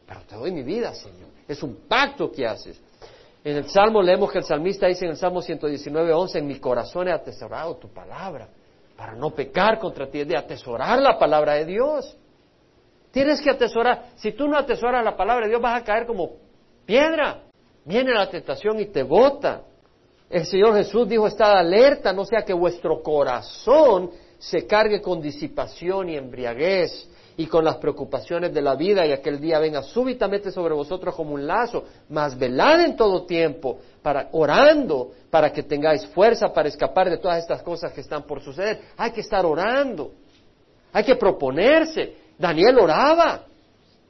Pero 0.05 0.21
te 0.27 0.35
doy 0.35 0.51
mi 0.51 0.63
vida, 0.63 0.93
Señor. 0.93 1.29
Es 1.47 1.63
un 1.63 1.87
pacto 1.87 2.29
que 2.29 2.45
haces. 2.45 2.81
En 3.43 3.55
el 3.55 3.69
Salmo 3.69 4.01
leemos 4.01 4.31
que 4.31 4.39
el 4.39 4.43
salmista 4.43 4.87
dice 4.87 5.05
en 5.05 5.11
el 5.11 5.17
Salmo 5.17 5.41
119, 5.41 6.11
11, 6.11 6.39
en 6.39 6.47
mi 6.47 6.59
corazón 6.59 7.07
he 7.07 7.11
atesorado 7.11 7.77
tu 7.77 7.87
palabra 7.87 8.49
para 8.97 9.15
no 9.15 9.31
pecar 9.31 9.79
contra 9.79 10.07
ti, 10.07 10.19
es 10.19 10.27
de 10.27 10.37
atesorar 10.37 10.99
la 10.99 11.17
palabra 11.17 11.53
de 11.53 11.65
Dios. 11.65 12.17
Tienes 13.11 13.41
que 13.41 13.49
atesorar. 13.49 14.09
Si 14.15 14.33
tú 14.33 14.47
no 14.47 14.57
atesoras 14.57 15.03
la 15.03 15.15
palabra 15.15 15.45
de 15.45 15.49
Dios, 15.49 15.61
vas 15.61 15.81
a 15.81 15.83
caer 15.83 16.05
como 16.05 16.33
piedra. 16.85 17.43
Viene 17.85 18.13
la 18.13 18.29
tentación 18.29 18.79
y 18.79 18.85
te 18.85 19.03
bota. 19.03 19.63
El 20.29 20.45
Señor 20.45 20.75
Jesús 20.75 21.09
dijo, 21.09 21.27
estad 21.27 21.57
alerta, 21.57 22.13
no 22.13 22.25
sea 22.25 22.43
que 22.43 22.53
vuestro 22.53 23.01
corazón 23.01 24.11
se 24.37 24.65
cargue 24.65 25.01
con 25.01 25.21
disipación 25.21 26.09
y 26.09 26.15
embriaguez 26.15 27.09
y 27.37 27.47
con 27.47 27.63
las 27.65 27.77
preocupaciones 27.77 28.53
de 28.53 28.61
la 28.61 28.75
vida 28.75 29.05
y 29.05 29.11
aquel 29.11 29.39
día 29.39 29.59
venga 29.59 29.83
súbitamente 29.83 30.51
sobre 30.51 30.73
vosotros 30.73 31.15
como 31.15 31.33
un 31.33 31.45
lazo, 31.45 31.83
mas 32.09 32.37
velad 32.37 32.81
en 32.81 32.95
todo 32.95 33.25
tiempo, 33.25 33.79
para, 34.01 34.29
orando 34.31 35.11
para 35.29 35.51
que 35.51 35.63
tengáis 35.63 36.05
fuerza 36.07 36.53
para 36.53 36.69
escapar 36.69 37.09
de 37.09 37.17
todas 37.17 37.39
estas 37.39 37.61
cosas 37.61 37.91
que 37.93 38.01
están 38.01 38.23
por 38.23 38.41
suceder. 38.41 38.81
Hay 38.97 39.11
que 39.11 39.21
estar 39.21 39.45
orando, 39.45 40.11
hay 40.93 41.03
que 41.03 41.15
proponerse, 41.15 42.15
Daniel 42.37 42.79
oraba. 42.79 43.45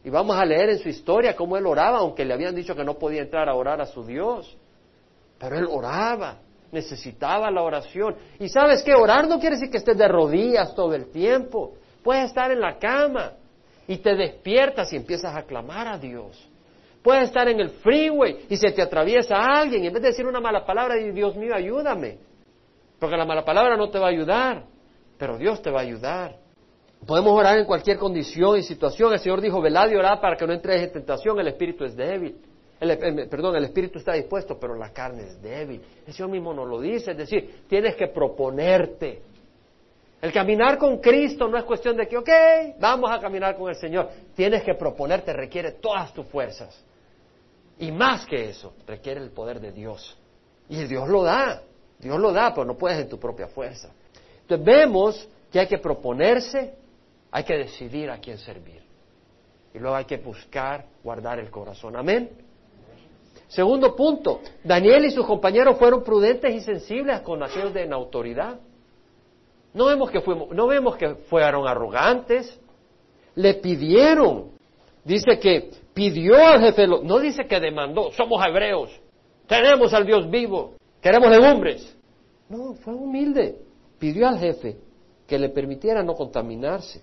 Y 0.04 0.10
vamos 0.10 0.36
a 0.36 0.46
leer 0.46 0.70
en 0.70 0.80
su 0.80 0.90
historia 0.90 1.36
cómo 1.36 1.58
él 1.58 1.66
oraba, 1.66 2.00
aunque 2.00 2.26
le 2.26 2.34
habían 2.34 2.56
dicho 2.56 2.76
que 2.76 2.84
no 2.84 2.96
podía 2.96 3.22
entrar 3.22 3.48
a 3.48 3.56
orar 3.56 3.82
a 3.82 3.86
su 3.86 4.04
Dios. 4.04 4.58
Pero 5.38 5.58
él 5.58 5.68
oraba, 5.70 6.38
necesitaba 6.72 7.52
la 7.52 7.62
oración. 7.62 8.16
Y 8.40 8.50
sabes 8.50 8.82
que 8.82 8.96
orar 8.96 9.28
no 9.28 9.40
quiere 9.40 9.56
decir 9.56 9.70
que 9.70 9.78
estés 9.78 9.98
de 9.98 10.08
rodillas 10.08 10.74
todo 10.74 10.96
el 10.96 11.12
tiempo. 11.12 11.74
Puedes 12.04 12.26
estar 12.26 12.52
en 12.52 12.62
la 12.62 12.78
cama 12.78 13.34
y 13.88 13.98
te 13.98 14.16
despiertas 14.16 14.92
y 14.94 14.96
empiezas 14.96 15.36
a 15.36 15.44
clamar 15.44 15.88
a 15.88 15.98
Dios. 15.98 16.48
Puedes 17.04 17.26
estar 17.26 17.48
en 17.48 17.60
el 17.60 17.70
freeway 17.70 18.46
y 18.50 18.58
se 18.58 18.72
te 18.72 18.82
atraviesa 18.82 19.36
alguien 19.36 19.84
y 19.84 19.88
en 19.88 19.94
vez 19.94 20.02
de 20.02 20.10
decir 20.10 20.26
una 20.26 20.40
mala 20.40 20.66
palabra, 20.66 20.96
Dios 20.96 21.36
mío, 21.36 21.54
ayúdame. 21.56 22.18
Porque 23.00 23.18
la 23.18 23.26
mala 23.26 23.44
palabra 23.44 23.76
no 23.78 23.90
te 23.90 23.98
va 23.98 24.08
a 24.08 24.10
ayudar, 24.10 24.64
pero 25.18 25.38
Dios 25.38 25.62
te 25.62 25.72
va 25.72 25.80
a 25.80 25.84
ayudar. 25.84 26.41
Podemos 27.06 27.34
orar 27.34 27.58
en 27.58 27.66
cualquier 27.66 27.98
condición 27.98 28.58
y 28.58 28.64
situación. 28.64 29.14
El 29.14 29.20
Señor 29.20 29.42
dijo, 29.42 29.62
velad 29.62 29.90
y 29.90 29.96
orad 29.96 30.20
para 30.22 30.36
que 30.36 30.46
no 30.46 30.54
entres 30.54 30.82
en 30.84 30.92
tentación, 30.92 31.40
el 31.40 31.48
espíritu 31.48 31.84
es 31.84 31.96
débil. 31.96 32.38
Eh, 32.80 33.28
perdón, 33.30 33.56
el 33.56 33.66
espíritu 33.66 34.00
está 34.00 34.14
dispuesto, 34.14 34.60
pero 34.60 34.76
la 34.76 34.92
carne 34.92 35.24
es 35.24 35.42
débil. 35.42 35.82
El 36.06 36.14
Señor 36.14 36.32
mismo 36.32 36.54
nos 36.54 36.68
lo 36.68 36.80
dice, 36.80 37.12
es 37.12 37.18
decir, 37.18 37.64
tienes 37.68 37.96
que 37.96 38.08
proponerte. 38.08 39.22
El 40.22 40.32
caminar 40.32 40.78
con 40.78 41.00
Cristo 41.00 41.48
no 41.48 41.58
es 41.58 41.64
cuestión 41.64 41.98
de 41.98 42.08
que, 42.08 42.18
ok, 42.18 42.30
vamos 42.80 43.12
a 43.12 43.20
caminar 43.20 43.56
con 43.56 43.70
el 43.70 43.76
Señor. 43.76 44.10
Tienes 44.36 44.64
que 44.64 44.76
proponerte, 44.76 45.34
requiere 45.34 45.74
todas 45.74 46.14
tus 46.14 46.28
fuerzas. 46.28 46.84
Y 47.80 47.92
más 47.92 48.26
que 48.28 48.50
eso, 48.50 48.74
requiere 48.86 49.20
el 49.20 49.32
poder 49.32 49.60
de 49.60 49.72
Dios. 49.72 50.18
Y 50.70 50.84
Dios 50.86 51.10
lo 51.10 51.24
da, 51.24 51.64
Dios 52.00 52.20
lo 52.20 52.32
da, 52.32 52.54
pero 52.54 52.66
no 52.66 52.78
puedes 52.78 53.00
en 53.00 53.10
tu 53.10 53.20
propia 53.20 53.48
fuerza. 53.48 53.90
Entonces 54.42 54.66
vemos 54.66 55.30
que 55.52 55.60
hay 55.60 55.68
que 55.68 55.80
proponerse, 55.80 56.76
hay 57.32 57.44
que 57.44 57.58
decidir 57.58 58.10
a 58.10 58.20
quién 58.20 58.38
servir. 58.38 58.82
Y 59.74 59.80
luego 59.80 59.96
hay 59.96 60.06
que 60.06 60.18
buscar 60.18 60.86
guardar 61.04 61.40
el 61.40 61.50
corazón. 61.50 61.96
Amén. 61.96 62.30
Segundo 63.48 63.96
punto, 63.96 64.42
Daniel 64.64 65.06
y 65.06 65.12
sus 65.12 65.26
compañeros 65.26 65.78
fueron 65.78 66.04
prudentes 66.04 66.54
y 66.54 66.62
sensibles 66.62 67.22
con 67.22 67.42
aquellos 67.42 67.74
de 67.74 67.84
en 67.84 67.94
autoridad. 67.94 68.60
No 69.74 69.86
vemos 69.86 70.12
que, 70.12 70.22
fuimos, 70.22 70.50
no 70.50 70.68
vemos 70.68 70.98
que 70.98 71.16
fueron 71.16 71.68
arrogantes, 71.68 72.60
le 73.36 73.56
pidieron. 73.56 74.52
Dice 75.04 75.40
que 75.40 75.72
pidió 75.94 76.36
al 76.36 76.62
jefe, 76.62 76.88
no 76.88 77.20
dice 77.20 77.46
que 77.48 77.60
demandó, 77.60 78.12
somos 78.12 78.46
hebreos, 78.46 78.90
tenemos 79.48 79.94
al 79.94 80.06
Dios 80.06 80.30
vivo, 80.30 80.76
queremos 81.02 81.30
legumbres. 81.30 81.98
No, 82.50 82.74
fue 82.76 82.94
humilde. 82.94 83.58
Pidió 83.98 84.28
al 84.28 84.40
jefe 84.40 84.78
que 85.28 85.40
le 85.40 85.50
permitiera 85.50 86.04
no 86.04 86.16
contaminarse. 86.16 87.02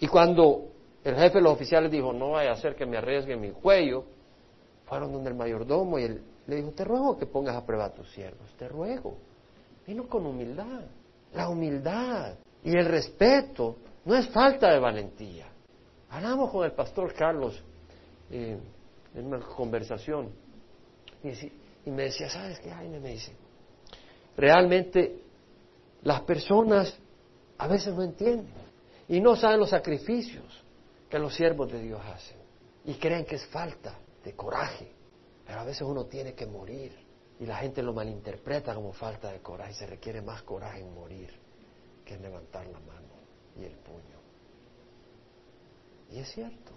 Y 0.00 0.08
cuando 0.08 0.70
el 1.04 1.14
jefe 1.14 1.38
de 1.38 1.42
los 1.42 1.52
oficiales 1.52 1.90
dijo, 1.90 2.12
no 2.12 2.30
vaya 2.30 2.50
a 2.50 2.54
hacer 2.54 2.74
que 2.74 2.86
me 2.86 2.96
arriesgue 2.96 3.36
mi 3.36 3.50
cuello, 3.50 4.04
fueron 4.86 5.12
donde 5.12 5.30
el 5.30 5.36
mayordomo 5.36 5.98
y 5.98 6.04
él 6.04 6.22
le 6.46 6.56
dijo, 6.56 6.70
te 6.70 6.84
ruego 6.84 7.18
que 7.18 7.26
pongas 7.26 7.54
a 7.54 7.64
prueba 7.64 7.84
a 7.84 7.92
tus 7.92 8.10
siervos, 8.10 8.52
te 8.58 8.66
ruego. 8.66 9.16
Vino 9.86 10.08
con 10.08 10.26
humildad. 10.26 10.82
La 11.34 11.48
humildad 11.48 12.34
y 12.64 12.76
el 12.76 12.86
respeto 12.86 13.76
no 14.04 14.16
es 14.16 14.26
falta 14.28 14.72
de 14.72 14.78
valentía. 14.80 15.46
Hablamos 16.10 16.50
con 16.50 16.64
el 16.64 16.72
pastor 16.72 17.14
Carlos 17.14 17.62
eh, 18.30 18.58
en 19.14 19.26
una 19.26 19.38
conversación 19.40 20.30
y, 21.22 21.90
me 21.90 22.04
decía, 22.04 22.28
¿sabes 22.28 22.58
qué, 22.58 22.70
Jaime? 22.70 22.98
Me 23.00 23.10
dice, 23.10 23.32
realmente 24.36 25.20
las 26.02 26.22
personas 26.22 26.98
a 27.58 27.68
veces 27.68 27.94
no 27.94 28.02
entienden 28.02 28.59
y 29.10 29.20
no 29.20 29.34
saben 29.34 29.58
los 29.58 29.70
sacrificios 29.70 30.64
que 31.08 31.18
los 31.18 31.34
siervos 31.34 31.70
de 31.70 31.82
Dios 31.82 32.00
hacen 32.00 32.38
y 32.84 32.94
creen 32.94 33.24
que 33.24 33.34
es 33.34 33.46
falta 33.46 33.98
de 34.22 34.36
coraje, 34.36 34.92
pero 35.44 35.58
a 35.58 35.64
veces 35.64 35.82
uno 35.82 36.04
tiene 36.04 36.32
que 36.32 36.46
morir 36.46 36.96
y 37.40 37.44
la 37.44 37.56
gente 37.56 37.82
lo 37.82 37.92
malinterpreta 37.92 38.72
como 38.72 38.92
falta 38.92 39.32
de 39.32 39.40
coraje. 39.40 39.72
Se 39.74 39.86
requiere 39.86 40.22
más 40.22 40.42
coraje 40.42 40.82
en 40.82 40.94
morir 40.94 41.28
que 42.04 42.14
en 42.14 42.22
levantar 42.22 42.64
la 42.68 42.78
mano 42.78 43.08
y 43.58 43.64
el 43.64 43.72
puño. 43.78 44.20
Y 46.12 46.20
es 46.20 46.28
cierto. 46.30 46.70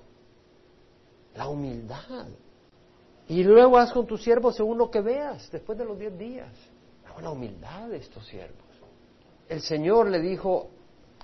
La 1.35 1.47
humildad. 1.47 2.29
Y 3.27 3.43
luego 3.43 3.77
haz 3.77 3.93
con 3.93 4.07
tus 4.07 4.23
siervos 4.23 4.55
según 4.55 4.79
lo 4.79 4.89
que 4.89 5.01
veas 5.01 5.51
después 5.51 5.77
de 5.77 5.85
los 5.85 5.99
diez 5.99 6.17
días. 6.17 6.51
La 7.21 7.29
humildad 7.29 7.89
de 7.89 7.97
estos 7.97 8.25
siervos. 8.25 8.57
El 9.47 9.61
Señor 9.61 10.09
le 10.09 10.19
dijo 10.19 10.71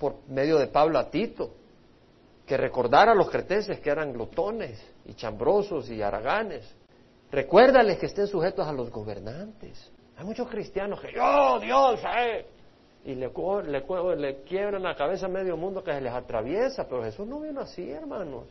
por 0.00 0.26
medio 0.28 0.58
de 0.58 0.66
Pablo 0.66 0.98
a 0.98 1.08
Tito 1.08 1.52
que 2.44 2.56
recordara 2.56 3.12
a 3.12 3.14
los 3.14 3.30
cretenses 3.30 3.78
que 3.78 3.90
eran 3.90 4.12
glotones 4.12 4.82
y 5.04 5.14
chambrosos 5.14 5.88
y 5.88 6.02
haraganes 6.02 6.74
Recuérdales 7.30 7.98
que 7.98 8.06
estén 8.06 8.26
sujetos 8.26 8.66
a 8.66 8.72
los 8.72 8.90
gobernantes. 8.90 9.90
Hay 10.16 10.24
muchos 10.24 10.48
cristianos 10.48 11.00
que, 11.00 11.12
yo, 11.12 11.60
Dios, 11.60 12.00
eh", 12.16 12.46
y 13.04 13.14
le, 13.14 13.30
le, 13.30 14.16
le 14.16 14.42
quiebran 14.42 14.82
la 14.82 14.94
cabeza 14.94 15.26
a 15.26 15.28
medio 15.28 15.56
mundo 15.56 15.82
que 15.82 15.92
se 15.92 16.00
les 16.00 16.12
atraviesa, 16.12 16.86
pero 16.88 17.04
Jesús 17.04 17.26
no 17.26 17.40
vino 17.40 17.60
así, 17.60 17.90
hermanos. 17.90 18.46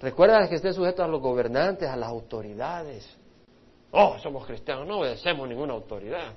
Recuérdales 0.00 0.48
que 0.48 0.56
estén 0.56 0.74
sujetos 0.74 1.04
a 1.04 1.08
los 1.08 1.20
gobernantes, 1.20 1.88
a 1.88 1.96
las 1.96 2.10
autoridades. 2.10 3.18
Oh, 3.92 4.18
somos 4.18 4.46
cristianos, 4.46 4.86
no 4.86 5.00
obedecemos 5.00 5.48
ninguna 5.48 5.72
autoridad. 5.72 6.34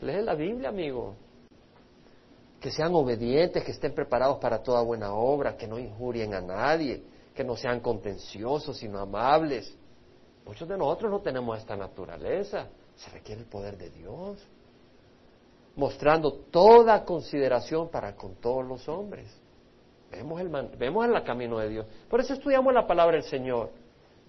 Lee 0.00 0.22
la 0.22 0.34
Biblia, 0.34 0.70
amigo. 0.70 1.14
Que 2.60 2.70
sean 2.70 2.94
obedientes, 2.94 3.62
que 3.64 3.70
estén 3.70 3.94
preparados 3.94 4.38
para 4.38 4.62
toda 4.62 4.82
buena 4.82 5.12
obra, 5.12 5.56
que 5.56 5.66
no 5.66 5.78
injurien 5.78 6.34
a 6.34 6.40
nadie, 6.40 7.02
que 7.34 7.44
no 7.44 7.56
sean 7.56 7.80
contenciosos, 7.80 8.76
sino 8.76 8.98
amables 8.98 9.78
Muchos 10.48 10.66
de 10.66 10.78
nosotros 10.78 11.10
no 11.10 11.20
tenemos 11.20 11.58
esta 11.58 11.76
naturaleza. 11.76 12.68
Se 12.96 13.10
requiere 13.10 13.42
el 13.42 13.46
poder 13.46 13.76
de 13.76 13.90
Dios. 13.90 14.42
Mostrando 15.76 16.32
toda 16.32 17.04
consideración 17.04 17.90
para 17.90 18.16
con 18.16 18.36
todos 18.36 18.66
los 18.66 18.88
hombres. 18.88 19.30
Vemos 20.10 20.40
el, 20.40 20.48
vemos 20.78 21.06
el 21.06 21.22
camino 21.22 21.58
de 21.58 21.68
Dios. 21.68 21.86
Por 22.08 22.20
eso 22.20 22.32
estudiamos 22.32 22.72
la 22.72 22.86
palabra 22.86 23.16
del 23.16 23.24
Señor. 23.24 23.72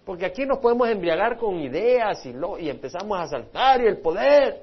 Porque 0.06 0.26
aquí 0.26 0.46
nos 0.46 0.58
podemos 0.58 0.90
embriagar 0.90 1.38
con 1.38 1.56
ideas 1.56 2.26
y, 2.26 2.34
lo, 2.34 2.60
y 2.60 2.70
empezamos 2.70 3.18
a 3.18 3.28
saltar 3.28 3.80
y 3.80 3.88
el 3.88 4.00
poder. 4.00 4.62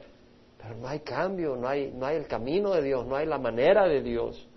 Pero 0.66 0.80
no 0.80 0.88
hay 0.88 1.00
cambio, 1.00 1.54
no 1.54 1.68
hay, 1.68 1.92
no 1.92 2.06
hay 2.06 2.16
el 2.16 2.26
camino 2.26 2.72
de 2.72 2.82
Dios, 2.82 3.06
no 3.06 3.14
hay 3.14 3.26
la 3.26 3.38
manera 3.38 3.86
de 3.86 4.02
Dios. 4.02 4.48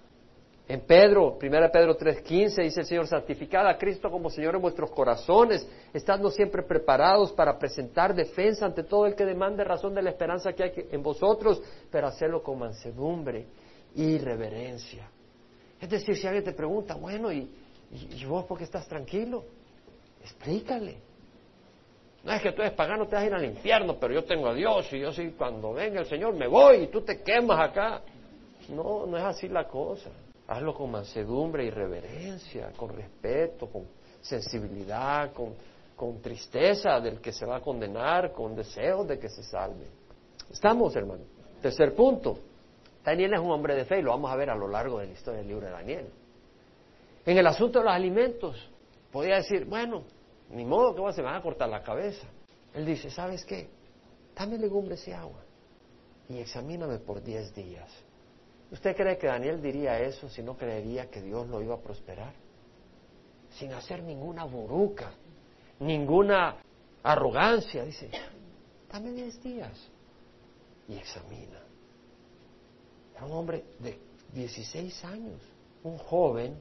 En 0.68 0.82
Pedro, 0.82 1.38
1 1.42 1.72
Pedro 1.72 1.98
3:15 1.98 2.64
dice 2.64 2.80
el 2.82 2.86
Señor, 2.86 3.08
santificad 3.08 3.68
a 3.68 3.78
Cristo 3.78 4.10
como 4.10 4.30
Señor 4.30 4.56
en 4.56 4.62
vuestros 4.62 4.92
corazones, 4.92 5.68
estando 5.94 6.32
siempre 6.32 6.64
preparados 6.64 7.32
para 7.32 7.58
presentar 7.58 8.16
defensa 8.16 8.66
ante 8.66 8.84
todo 8.84 9.06
el 9.06 9.16
que 9.16 9.26
demande 9.26 9.64
razón 9.64 9.94
de 9.94 10.02
la 10.02 10.10
esperanza 10.10 10.54
que 10.54 10.64
hay 10.64 10.72
en 10.92 11.04
vosotros, 11.04 11.62
pero 11.92 12.08
hacerlo 12.08 12.42
con 12.42 12.60
mansedumbre 12.60 13.48
y 13.96 14.18
reverencia. 14.18 15.10
Es 15.80 15.90
decir, 15.90 16.16
si 16.16 16.26
alguien 16.26 16.44
te 16.44 16.54
pregunta, 16.54 16.96
bueno, 16.96 17.32
¿y, 17.32 17.50
vos 18.28 18.46
por 18.46 18.58
qué 18.58 18.64
estás 18.64 18.88
tranquilo? 18.88 19.44
Explícale. 20.22 21.09
No 22.24 22.34
es 22.34 22.42
que 22.42 22.52
tú 22.52 22.62
eres 22.62 22.74
pagano, 22.74 23.08
te 23.08 23.16
vas 23.16 23.24
a 23.24 23.28
ir 23.28 23.34
al 23.34 23.46
infierno, 23.46 23.98
pero 24.00 24.14
yo 24.14 24.24
tengo 24.26 24.50
a 24.50 24.54
Dios 24.54 24.92
y 24.92 25.00
yo 25.00 25.12
sí, 25.12 25.34
cuando 25.38 25.74
venga 25.74 26.02
el 26.02 26.06
Señor 26.06 26.34
me 26.34 26.48
voy 26.48 26.84
y 26.84 26.88
tú 26.88 27.02
te 27.02 27.22
quemas 27.22 27.70
acá. 27.70 28.02
No, 28.70 29.06
no 29.06 29.18
es 29.18 29.24
así 29.24 29.48
la 29.48 29.68
cosa. 29.68 30.10
Hazlo 30.48 30.74
con 30.74 30.92
mansedumbre 30.92 31.66
y 31.66 31.70
reverencia, 31.70 32.72
con 32.76 32.90
respeto, 32.90 33.68
con 33.68 33.88
sensibilidad, 34.22 35.32
con, 35.32 35.54
con 35.96 36.22
tristeza 36.22 37.00
del 37.00 37.22
que 37.22 37.32
se 37.32 37.46
va 37.46 37.58
a 37.58 37.62
condenar, 37.62 38.34
con 38.34 38.56
deseos 38.56 39.08
de 39.08 39.18
que 39.18 39.30
se 39.30 39.44
salve. 39.44 39.88
Estamos, 40.52 40.96
hermano. 40.96 41.24
Tercer 41.62 41.96
punto. 41.96 42.40
Daniel 43.04 43.34
es 43.34 43.40
un 43.40 43.52
hombre 43.52 43.76
de 43.76 43.86
fe 43.86 44.00
y 44.00 44.02
lo 44.02 44.12
vamos 44.12 44.32
a 44.32 44.36
ver 44.36 44.50
a 44.50 44.56
lo 44.56 44.68
largo 44.68 45.00
de 45.00 45.08
la 45.08 45.14
historia 45.14 45.40
del 45.40 45.48
libro 45.48 45.66
de 45.66 45.72
Daniel. 45.72 46.10
En 47.26 47.38
el 47.38 47.48
asunto 47.48 47.80
de 47.80 47.86
los 47.86 47.94
alimentos, 47.94 48.70
podía 49.12 49.36
decir, 49.36 49.66
bueno, 49.66 50.04
ni 50.52 50.66
modo 50.66 50.96
que 50.96 51.14
se 51.14 51.22
van 51.22 51.36
a 51.36 51.42
cortar 51.42 51.70
la 51.70 51.84
cabeza. 51.84 52.28
Él 52.74 52.86
dice, 52.86 53.10
¿sabes 53.10 53.46
qué? 53.46 53.70
Dame 54.36 54.58
legumbres 54.58 55.08
y 55.08 55.12
agua 55.12 55.44
y 56.30 56.38
examíname 56.38 57.00
por 57.00 57.24
diez 57.24 57.54
días. 57.54 57.90
¿Usted 58.72 58.96
cree 58.96 59.18
que 59.18 59.28
Daniel 59.28 59.62
diría 59.62 60.00
eso 60.00 60.30
si 60.30 60.44
no 60.44 60.56
creería 60.56 61.10
que 61.10 61.22
Dios 61.22 61.48
lo 61.50 61.62
iba 61.62 61.76
a 61.76 61.80
prosperar? 61.80 62.34
Sin 63.58 63.74
hacer 63.74 64.04
ninguna 64.04 64.44
buruca, 64.44 65.12
ninguna 65.80 66.58
arrogancia. 67.02 67.84
Dice, 67.84 68.12
dame 68.92 69.12
diez 69.12 69.42
días 69.42 69.90
y 70.88 70.96
examina. 70.96 71.60
Era 73.16 73.26
un 73.26 73.32
hombre 73.32 73.66
de 73.80 74.00
16 74.34 75.04
años, 75.06 75.42
un 75.84 75.98
joven 75.98 76.60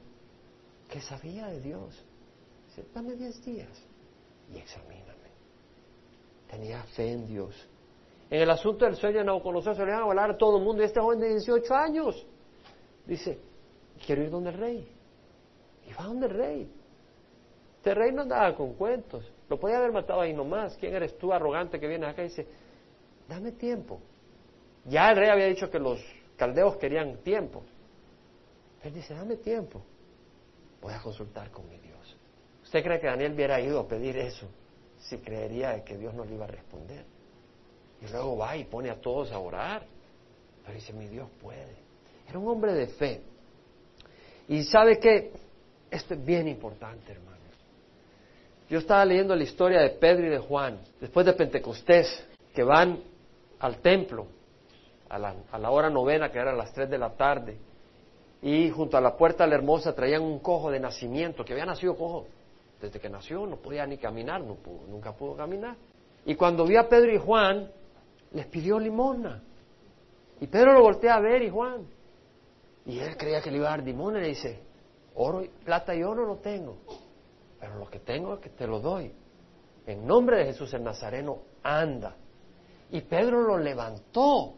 que 0.89 0.99
sabía 0.99 1.47
de 1.47 1.61
Dios. 1.61 2.03
Dame 2.93 3.15
diez 3.15 3.43
días 3.43 3.85
y 4.53 4.57
examíname. 4.57 5.29
Tenía 6.49 6.83
fe 6.83 7.11
en 7.11 7.27
Dios 7.27 7.69
en 8.29 8.41
el 8.41 8.49
asunto 8.51 8.85
del 8.85 8.95
sueño 8.95 9.19
de 9.19 9.25
Nabucodonosor 9.25 9.75
se 9.75 9.83
le 9.83 9.91
iban 9.91 10.03
a 10.03 10.05
volar 10.05 10.31
a 10.31 10.37
todo 10.37 10.57
el 10.57 10.63
mundo. 10.63 10.83
Y 10.83 10.85
este 10.85 10.99
joven 10.99 11.19
de 11.19 11.29
18 11.29 11.73
años 11.73 12.25
dice, 13.05 13.39
quiero 14.05 14.23
ir 14.23 14.29
donde 14.29 14.51
el 14.51 14.57
rey. 14.57 14.87
Y 15.87 15.93
va 15.93 16.03
donde 16.03 16.27
el 16.27 16.33
rey. 16.33 16.71
Este 17.77 17.95
rey 17.95 18.11
no 18.11 18.21
andaba 18.21 18.55
con 18.55 18.73
cuentos. 18.73 19.31
Lo 19.49 19.59
podía 19.59 19.77
haber 19.77 19.91
matado 19.91 20.21
ahí 20.21 20.33
nomás. 20.33 20.77
¿Quién 20.77 20.93
eres 20.93 21.17
tú, 21.17 21.33
arrogante, 21.33 21.79
que 21.79 21.87
vienes 21.87 22.09
acá 22.09 22.21
y 22.21 22.25
dice, 22.25 22.47
dame 23.27 23.53
tiempo? 23.53 23.99
Ya 24.85 25.09
el 25.09 25.17
rey 25.17 25.29
había 25.29 25.47
dicho 25.47 25.69
que 25.71 25.79
los 25.79 25.99
caldeos 26.37 26.77
querían 26.77 27.17
tiempo. 27.23 27.63
Él 28.83 28.93
dice, 28.93 29.15
dame 29.15 29.37
tiempo. 29.37 29.81
Voy 30.81 30.93
a 30.93 31.01
consultar 31.01 31.49
con 31.49 31.67
mi 31.67 31.79
Dios. 31.79 32.15
¿Usted 32.69 32.83
cree 32.83 32.99
que 32.99 33.07
Daniel 33.07 33.33
hubiera 33.33 33.59
ido 33.59 33.79
a 33.79 33.87
pedir 33.87 34.15
eso 34.15 34.45
si 34.99 35.17
creería 35.17 35.83
que 35.83 35.97
Dios 35.97 36.13
no 36.13 36.23
le 36.23 36.35
iba 36.35 36.45
a 36.45 36.49
responder? 36.49 37.03
Y 37.99 38.11
luego 38.11 38.37
va 38.37 38.55
y 38.55 38.65
pone 38.65 38.91
a 38.91 39.01
todos 39.01 39.31
a 39.31 39.39
orar. 39.39 39.81
Pero 40.61 40.75
dice, 40.75 40.93
mi 40.93 41.07
Dios 41.07 41.27
puede. 41.41 41.75
Era 42.29 42.37
un 42.37 42.47
hombre 42.47 42.73
de 42.73 42.85
fe. 42.85 43.21
Y 44.49 44.61
sabe 44.65 44.99
que 44.99 45.31
esto 45.89 46.13
es 46.13 46.23
bien 46.23 46.47
importante, 46.47 47.11
hermanos. 47.11 47.39
Yo 48.69 48.77
estaba 48.77 49.03
leyendo 49.03 49.35
la 49.35 49.45
historia 49.45 49.81
de 49.81 49.89
Pedro 49.89 50.27
y 50.27 50.29
de 50.29 50.37
Juan, 50.37 50.79
después 51.01 51.25
de 51.25 51.33
Pentecostés, 51.33 52.23
que 52.53 52.61
van 52.61 52.99
al 53.57 53.79
templo 53.79 54.27
a 55.09 55.17
la, 55.17 55.33
la 55.59 55.71
hora 55.71 55.89
novena, 55.89 56.31
que 56.31 56.37
era 56.37 56.53
las 56.53 56.71
tres 56.71 56.87
de 56.87 56.99
la 56.99 57.09
tarde, 57.15 57.57
y 58.43 58.69
junto 58.69 58.95
a 58.95 59.01
la 59.01 59.17
puerta 59.17 59.45
de 59.45 59.49
la 59.49 59.55
hermosa 59.55 59.95
traían 59.95 60.21
un 60.21 60.37
cojo 60.37 60.69
de 60.69 60.79
nacimiento, 60.79 61.43
que 61.43 61.53
había 61.53 61.65
nacido 61.65 61.97
cojo 61.97 62.27
desde 62.81 62.99
que 62.99 63.09
nació, 63.09 63.45
no 63.45 63.57
podía 63.57 63.85
ni 63.85 63.97
caminar, 63.97 64.41
no 64.41 64.57
nunca 64.87 65.13
pudo 65.13 65.35
caminar. 65.35 65.75
Y 66.25 66.35
cuando 66.35 66.65
vio 66.65 66.79
a 66.79 66.87
Pedro 66.87 67.13
y 67.13 67.17
Juan, 67.17 67.71
les 68.31 68.45
pidió 68.47 68.79
limona. 68.79 69.41
Y 70.39 70.47
Pedro 70.47 70.73
lo 70.73 70.81
voltea 70.81 71.15
a 71.15 71.19
ver 71.19 71.41
y 71.41 71.49
Juan. 71.49 71.85
Y 72.85 72.99
él 72.99 73.17
creía 73.17 73.41
que 73.41 73.51
le 73.51 73.57
iba 73.57 73.67
a 73.67 73.71
dar 73.71 73.83
limona 73.83 74.19
y 74.19 74.21
le 74.21 74.27
dice, 74.29 74.59
oro, 75.15 75.43
plata 75.63 75.93
y 75.95 76.03
oro 76.03 76.25
no 76.25 76.37
tengo, 76.37 76.77
pero 77.59 77.77
lo 77.77 77.89
que 77.89 77.99
tengo 77.99 78.35
es 78.35 78.39
que 78.39 78.49
te 78.49 78.65
lo 78.65 78.79
doy. 78.79 79.11
en 79.85 80.05
nombre 80.05 80.37
de 80.37 80.45
Jesús 80.45 80.73
el 80.73 80.83
Nazareno, 80.83 81.39
anda. 81.63 82.15
Y 82.91 83.01
Pedro 83.01 83.41
lo 83.41 83.57
levantó. 83.57 84.53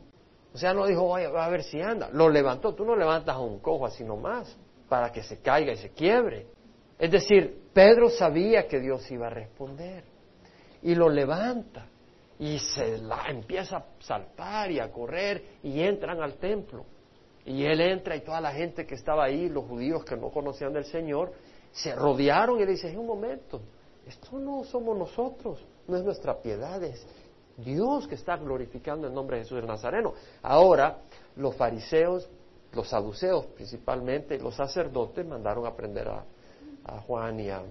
O 0.54 0.58
sea, 0.58 0.74
no 0.74 0.86
dijo, 0.86 1.08
vaya, 1.08 1.30
a 1.30 1.50
ver 1.50 1.64
si 1.64 1.82
anda. 1.82 2.10
Lo 2.12 2.30
levantó. 2.30 2.74
Tú 2.76 2.84
no 2.84 2.96
levantas 2.96 3.36
a 3.36 3.40
un 3.40 3.60
cojo 3.60 3.86
así 3.86 4.04
nomás 4.04 4.58
para 4.90 5.12
que 5.12 5.24
se 5.24 5.40
caiga 5.40 5.72
y 5.72 5.78
se 5.78 5.90
quiebre. 5.92 6.48
Es 7.00 7.12
decir, 7.12 7.61
Pedro 7.74 8.10
sabía 8.10 8.68
que 8.68 8.80
Dios 8.80 9.10
iba 9.12 9.28
a 9.28 9.30
responder. 9.30 10.04
Y 10.82 10.96
lo 10.96 11.10
levanta. 11.10 11.88
Y 12.40 12.58
se 12.58 13.00
empieza 13.28 13.78
a 13.78 13.86
saltar 14.00 14.72
y 14.72 14.80
a 14.80 14.92
correr 14.92 15.44
y 15.64 15.82
entran 15.82 16.22
al 16.22 16.36
templo. 16.36 16.86
Y 17.46 17.66
él 17.66 17.82
entra 17.82 18.16
y 18.16 18.22
toda 18.22 18.42
la 18.42 18.52
gente 18.52 18.86
que 18.86 18.96
estaba 18.96 19.26
ahí, 19.26 19.50
los 19.50 19.66
judíos 19.66 20.04
que 20.04 20.16
no 20.16 20.30
conocían 20.30 20.74
del 20.74 20.86
Señor, 20.86 21.34
se 21.72 21.96
rodearon 21.96 22.60
y 22.60 22.66
le 22.66 22.72
dicen, 22.72 22.98
un 22.98 23.08
momento, 23.08 23.62
esto 24.08 24.38
no 24.38 24.64
somos 24.64 24.98
nosotros, 24.98 25.64
no 25.88 25.98
es 25.98 26.04
nuestra 26.04 26.40
piedad, 26.40 26.84
es 26.84 27.06
Dios 27.58 28.08
que 28.08 28.16
está 28.16 28.38
glorificando 28.38 29.08
el 29.08 29.14
nombre 29.14 29.38
de 29.38 29.44
Jesús 29.44 29.60
el 29.60 29.68
Nazareno. 29.68 30.14
Ahora, 30.42 30.98
los 31.36 31.56
fariseos, 31.56 32.30
los 32.74 32.90
saduceos 32.90 33.46
principalmente, 33.48 34.38
los 34.40 34.56
sacerdotes 34.56 35.26
mandaron 35.26 35.66
a 35.66 35.76
prender 35.76 36.08
a, 36.10 36.24
Juan 37.08 37.40
y 37.40 37.50
a 37.50 37.64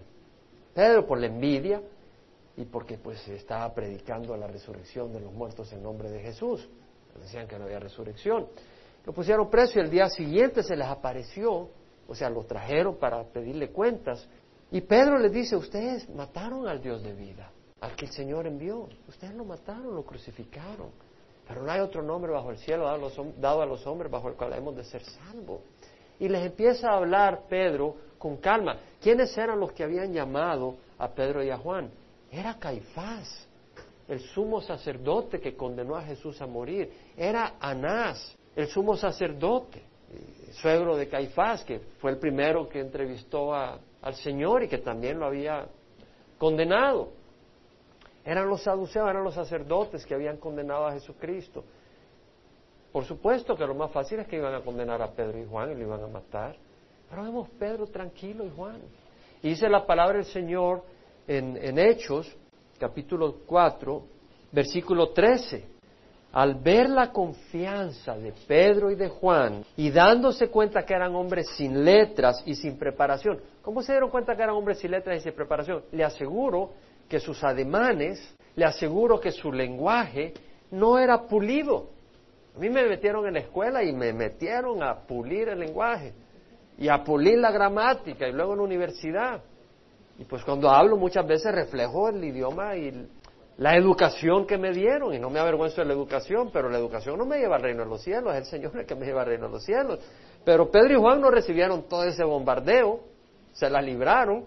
Pedro 0.75 1.07
por 1.07 1.19
la 1.19 1.27
envidia 1.27 1.83
y 2.57 2.65
porque 2.65 2.99
pues 2.99 3.27
estaba 3.29 3.73
predicando 3.75 4.37
la 4.37 4.47
resurrección 4.47 5.13
de 5.13 5.21
los 5.21 5.33
muertos 5.33 5.73
en 5.73 5.83
nombre 5.83 6.11
de 6.11 6.21
Jesús. 6.21 6.69
Decían 7.21 7.47
que 7.47 7.59
no 7.59 7.65
había 7.65 7.81
resurrección. 7.81 8.47
Lo 9.05 9.13
pusieron 9.13 9.51
preso 9.51 9.79
y 9.79 9.83
el 9.83 9.91
día 9.91 10.09
siguiente 10.09 10.63
se 10.63 10.77
les 10.77 10.87
apareció, 10.87 11.69
o 12.07 12.15
sea, 12.15 12.31
lo 12.31 12.45
trajeron 12.45 12.97
para 12.97 13.23
pedirle 13.25 13.71
cuentas. 13.71 14.29
Y 14.71 14.81
Pedro 14.83 15.19
les 15.19 15.33
dice, 15.33 15.57
ustedes 15.57 16.09
mataron 16.11 16.69
al 16.69 16.81
Dios 16.81 17.03
de 17.03 17.13
vida 17.13 17.51
al 17.81 17.97
que 17.97 18.07
el 18.07 18.13
Señor 18.13 18.47
envió. 18.47 18.89
Ustedes 19.09 19.35
lo 19.35 19.45
mataron, 19.45 19.95
lo 19.95 20.05
crucificaron. 20.05 20.91
Pero 21.47 21.63
no 21.63 21.73
hay 21.73 21.81
otro 21.81 22.03
nombre 22.03 22.31
bajo 22.31 22.51
el 22.51 22.59
cielo 22.59 22.85
dado 22.85 23.63
a 23.63 23.67
los, 23.67 23.87
hombres 23.87 24.11
bajo 24.11 24.29
el 24.29 24.35
cual 24.35 24.53
hemos 24.53 24.77
de 24.77 24.85
ser 24.85 25.03
salvos. 25.03 25.63
Y 26.19 26.29
les 26.29 26.45
empieza 26.45 26.91
a 26.91 26.97
hablar 26.97 27.45
Pedro 27.49 27.97
con 28.21 28.37
calma. 28.37 28.77
¿Quiénes 29.01 29.37
eran 29.39 29.59
los 29.59 29.73
que 29.73 29.83
habían 29.83 30.13
llamado 30.13 30.77
a 30.99 31.09
Pedro 31.09 31.43
y 31.43 31.49
a 31.49 31.57
Juan? 31.57 31.91
Era 32.31 32.59
Caifás, 32.59 33.49
el 34.07 34.21
sumo 34.21 34.61
sacerdote 34.61 35.41
que 35.41 35.57
condenó 35.57 35.97
a 35.97 36.03
Jesús 36.03 36.41
a 36.43 36.47
morir. 36.47 36.93
Era 37.17 37.55
Anás, 37.59 38.37
el 38.55 38.69
sumo 38.69 38.95
sacerdote, 38.95 39.83
suegro 40.53 40.99
de 40.99 41.09
Caifás, 41.09 41.65
que 41.65 41.79
fue 41.99 42.11
el 42.11 42.19
primero 42.19 42.69
que 42.69 42.81
entrevistó 42.81 43.55
al 43.55 44.15
Señor 44.17 44.65
y 44.65 44.69
que 44.69 44.79
también 44.79 45.19
lo 45.19 45.25
había 45.25 45.67
condenado. 46.39 47.09
Eran 48.23 48.49
los 48.51 48.63
saduceos, 48.63 49.09
eran 49.09 49.25
los 49.25 49.35
sacerdotes 49.35 50.05
que 50.05 50.15
habían 50.15 50.37
condenado 50.37 50.87
a 50.87 50.93
Jesucristo. 50.93 51.65
Por 52.93 53.07
supuesto 53.07 53.57
que 53.57 53.67
lo 53.67 53.75
más 53.75 53.91
fácil 53.93 54.19
es 54.19 54.29
que 54.29 54.37
iban 54.37 54.55
a 54.55 54.61
condenar 54.61 55.01
a 55.01 55.11
Pedro 55.11 55.39
y 55.39 55.47
Juan 55.47 55.73
y 55.73 55.75
lo 55.75 55.81
iban 55.81 56.05
a 56.05 56.07
matar. 56.07 56.57
Pero 57.11 57.25
vemos 57.25 57.49
Pedro 57.59 57.89
tranquilo 57.89 58.47
y 58.47 58.51
Juan. 58.51 58.81
Y 59.43 59.51
dice 59.51 59.69
la 59.69 59.85
palabra 59.85 60.19
del 60.19 60.27
Señor 60.27 60.85
en, 61.27 61.59
en 61.61 61.79
Hechos, 61.79 62.33
capítulo 62.79 63.39
4, 63.47 64.03
versículo 64.53 65.11
13 65.11 65.81
al 66.33 66.55
ver 66.55 66.89
la 66.89 67.11
confianza 67.11 68.17
de 68.17 68.33
Pedro 68.47 68.91
y 68.91 68.95
de 68.95 69.09
Juan 69.09 69.65
y 69.77 69.91
dándose 69.91 70.49
cuenta 70.49 70.85
que 70.85 70.95
eran 70.95 71.15
hombres 71.17 71.49
sin 71.57 71.85
letras 71.85 72.43
y 72.47 72.55
sin 72.55 72.79
preparación, 72.79 73.41
¿cómo 73.63 73.83
se 73.83 73.93
dieron 73.93 74.11
cuenta 74.11 74.37
que 74.37 74.43
eran 74.43 74.55
hombres 74.55 74.79
sin 74.79 74.93
letras 74.93 75.19
y 75.19 75.23
sin 75.23 75.33
preparación? 75.33 75.83
Le 75.91 76.05
aseguro 76.05 76.71
que 77.09 77.19
sus 77.19 77.43
ademanes, 77.43 78.37
le 78.55 78.65
aseguro 78.65 79.19
que 79.19 79.33
su 79.33 79.51
lenguaje 79.51 80.33
no 80.71 80.99
era 80.99 81.27
pulido. 81.27 81.91
A 82.55 82.61
mí 82.61 82.71
me 82.71 82.85
metieron 82.85 83.27
en 83.27 83.35
la 83.35 83.41
escuela 83.41 83.83
y 83.83 83.93
me 83.93 84.13
metieron 84.13 84.83
a 84.85 85.01
pulir 85.01 85.49
el 85.49 85.59
lenguaje 85.59 86.13
y 86.81 86.89
a 86.89 87.05
pulir 87.05 87.39
la 87.39 87.53
gramática 87.53 88.27
y 88.27 88.33
luego 88.33 88.53
en 88.53 88.59
la 88.59 88.65
universidad. 88.65 89.43
Y 90.19 90.25
pues 90.25 90.43
cuando 90.43 90.71
hablo 90.71 90.97
muchas 90.97 91.27
veces 91.27 91.55
reflejo 91.55 92.09
el 92.09 92.25
idioma 92.25 92.75
y 92.75 93.07
la 93.59 93.77
educación 93.77 94.47
que 94.47 94.57
me 94.57 94.73
dieron, 94.73 95.13
y 95.13 95.19
no 95.19 95.29
me 95.29 95.39
avergüenzo 95.39 95.83
de 95.83 95.87
la 95.87 95.93
educación, 95.93 96.51
pero 96.51 96.71
la 96.71 96.79
educación 96.79 97.19
no 97.19 97.27
me 97.27 97.39
lleva 97.39 97.57
al 97.57 97.63
reino 97.63 97.85
de 97.85 97.91
los 97.91 98.03
cielos, 98.03 98.33
es 98.33 98.41
el 98.41 98.47
Señor 98.47 98.79
el 98.79 98.87
que 98.87 98.95
me 98.95 99.05
lleva 99.05 99.21
al 99.21 99.29
reino 99.29 99.47
de 99.47 99.53
los 99.53 99.63
cielos. 99.63 100.01
Pero 100.43 100.71
Pedro 100.71 100.95
y 100.95 101.01
Juan 101.01 101.21
no 101.21 101.31
recibieron 101.31 101.83
todo 101.87 102.05
ese 102.05 102.25
bombardeo, 102.25 103.01
se 103.53 103.69
la 103.69 103.83
libraron, 103.83 104.47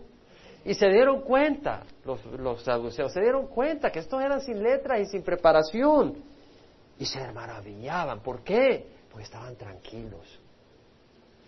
y 0.65 0.73
se 0.73 0.87
dieron 0.89 1.21
cuenta, 1.21 1.83
los, 2.03 2.25
los 2.25 2.63
saduceos, 2.63 3.13
se 3.13 3.21
dieron 3.21 3.47
cuenta 3.47 3.91
que 3.91 3.99
estos 3.99 4.19
eran 4.23 4.41
sin 4.41 4.63
letras 4.63 4.99
y 5.01 5.05
sin 5.05 5.21
preparación. 5.21 6.15
Y 6.97 7.05
se 7.05 7.31
maravillaban. 7.31 8.21
¿Por 8.21 8.43
qué? 8.43 8.87
Porque 9.11 9.25
estaban 9.25 9.55
tranquilos, 9.55 10.39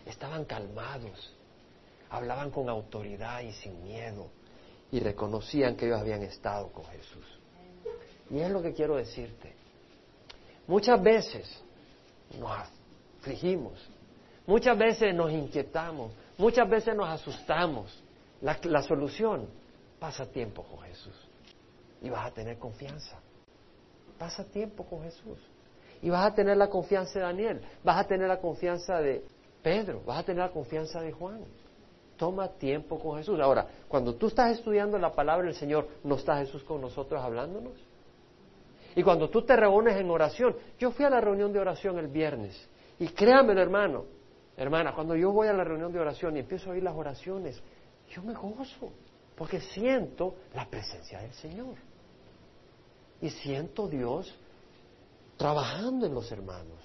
estaban 0.05 0.45
calmados, 0.45 1.33
hablaban 2.09 2.51
con 2.51 2.69
autoridad 2.69 3.41
y 3.41 3.51
sin 3.53 3.83
miedo 3.83 4.29
y 4.91 4.99
reconocían 4.99 5.75
que 5.75 5.85
ellos 5.87 5.99
habían 5.99 6.23
estado 6.23 6.71
con 6.71 6.85
Jesús. 6.85 7.25
Y 8.29 8.39
es 8.39 8.49
lo 8.51 8.61
que 8.61 8.73
quiero 8.73 8.95
decirte. 8.95 9.53
Muchas 10.67 11.01
veces 11.01 11.63
nos 12.39 12.51
afligimos, 13.19 13.73
muchas 14.47 14.77
veces 14.77 15.13
nos 15.13 15.31
inquietamos, 15.31 16.11
muchas 16.37 16.67
veces 16.69 16.95
nos 16.95 17.07
asustamos, 17.07 18.03
la, 18.41 18.81
solución, 18.81 19.47
pasa 19.99 20.25
tiempo 20.25 20.63
con 20.63 20.79
Jesús 20.81 21.15
y 22.01 22.09
vas 22.09 22.27
a 22.27 22.31
tener 22.31 22.57
confianza. 22.57 23.19
Pasa 24.17 24.43
tiempo 24.45 24.85
con 24.85 25.03
Jesús. 25.03 25.39
Y 26.01 26.09
vas 26.09 26.31
a 26.31 26.35
tener 26.35 26.57
la 26.57 26.69
confianza 26.69 27.19
de 27.19 27.25
Daniel, 27.25 27.61
vas 27.83 27.97
a 27.97 28.07
tener 28.07 28.27
la 28.27 28.39
confianza 28.39 28.99
de 28.99 29.23
Pedro, 29.65 30.03
vas 30.05 30.19
a 30.19 30.23
tener 30.23 30.43
la 30.43 30.51
confianza 30.51 31.01
de 31.01 31.11
Juan. 31.11 31.39
Toma 32.17 32.49
tiempo 32.49 32.99
con 32.99 33.17
Jesús. 33.17 33.39
Ahora, 33.39 33.67
cuando 33.87 34.13
tú 34.13 34.27
estás 34.27 34.51
estudiando 34.51 34.99
la 34.99 35.11
palabra 35.11 35.47
del 35.47 35.55
Señor, 35.55 35.87
¿no 36.03 36.17
está 36.17 36.37
Jesús 36.37 36.63
con 36.63 36.79
nosotros 36.81 37.19
hablándonos? 37.19 37.73
Y 38.95 39.01
cuando 39.01 39.27
tú 39.27 39.41
te 39.41 39.55
reúnes 39.55 39.97
en 39.97 40.07
oración, 40.11 40.55
yo 40.77 40.91
fui 40.91 41.03
a 41.03 41.09
la 41.09 41.19
reunión 41.19 41.51
de 41.51 41.57
oración 41.57 41.97
el 41.97 42.09
viernes, 42.09 42.69
y 42.99 43.07
créame, 43.07 43.59
hermano, 43.59 44.05
hermana, 44.55 44.93
cuando 44.93 45.15
yo 45.15 45.31
voy 45.31 45.47
a 45.47 45.53
la 45.53 45.63
reunión 45.63 45.91
de 45.91 45.99
oración 45.99 46.37
y 46.37 46.41
empiezo 46.41 46.69
a 46.69 46.73
oír 46.73 46.83
las 46.83 46.95
oraciones, 46.95 47.59
yo 48.11 48.21
me 48.21 48.35
gozo 48.35 48.91
porque 49.35 49.61
siento 49.61 50.35
la 50.53 50.69
presencia 50.69 51.21
del 51.21 51.33
Señor. 51.33 51.73
Y 53.19 53.31
siento 53.31 53.87
Dios 53.87 54.31
trabajando 55.37 56.05
en 56.05 56.13
los 56.13 56.31
hermanos, 56.31 56.79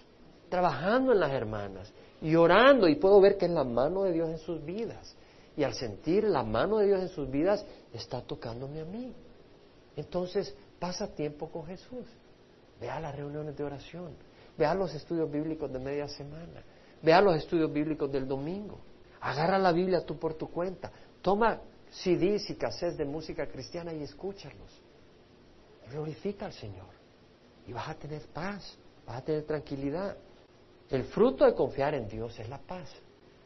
trabajando 0.50 1.12
en 1.12 1.20
las 1.20 1.32
hermanas 1.32 1.90
y 2.20 2.34
orando 2.36 2.88
y 2.88 2.96
puedo 2.96 3.20
ver 3.20 3.38
que 3.38 3.46
es 3.46 3.50
la 3.50 3.64
mano 3.64 4.02
de 4.02 4.12
Dios 4.12 4.28
en 4.28 4.38
sus 4.38 4.62
vidas. 4.64 5.16
Y 5.56 5.62
al 5.62 5.74
sentir 5.74 6.24
la 6.24 6.42
mano 6.42 6.78
de 6.78 6.86
Dios 6.86 7.00
en 7.00 7.08
sus 7.08 7.30
vidas, 7.30 7.64
está 7.92 8.20
tocándome 8.20 8.80
a 8.80 8.84
mí. 8.84 9.14
Entonces, 9.96 10.54
pasa 10.78 11.08
tiempo 11.08 11.50
con 11.50 11.66
Jesús. 11.66 12.06
Ve 12.80 12.88
a 12.88 13.00
las 13.00 13.14
reuniones 13.14 13.56
de 13.56 13.64
oración. 13.64 14.14
Ve 14.56 14.66
a 14.66 14.74
los 14.74 14.94
estudios 14.94 15.30
bíblicos 15.30 15.72
de 15.72 15.78
media 15.78 16.08
semana. 16.08 16.62
Ve 17.02 17.12
a 17.12 17.20
los 17.20 17.36
estudios 17.36 17.72
bíblicos 17.72 18.10
del 18.10 18.26
domingo. 18.26 18.80
Agarra 19.20 19.58
la 19.58 19.72
Biblia 19.72 20.04
tú 20.04 20.18
por 20.18 20.34
tu 20.34 20.50
cuenta. 20.50 20.90
Toma 21.20 21.60
CDs 21.90 22.48
y 22.50 22.54
cassettes 22.54 22.96
de 22.96 23.04
música 23.04 23.46
cristiana 23.46 23.92
y 23.92 24.02
escúchalos. 24.02 24.80
Glorifica 25.90 26.46
al 26.46 26.52
Señor. 26.52 26.88
Y 27.66 27.72
vas 27.72 27.88
a 27.88 27.94
tener 27.94 28.22
paz, 28.28 28.78
vas 29.06 29.18
a 29.18 29.24
tener 29.24 29.44
tranquilidad. 29.44 30.16
El 30.90 31.04
fruto 31.04 31.44
de 31.44 31.54
confiar 31.54 31.94
en 31.94 32.08
Dios 32.08 32.38
es 32.40 32.48
la 32.48 32.58
paz. 32.58 32.92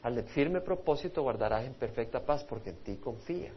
Al 0.03 0.23
firme 0.25 0.63
propósito 0.63 1.23
guardarás 1.23 1.65
en 1.67 1.75
perfecta 1.75 2.21
paz 2.21 2.43
porque 2.45 2.71
en 2.71 2.77
ti 2.77 2.97
confía. 2.97 3.53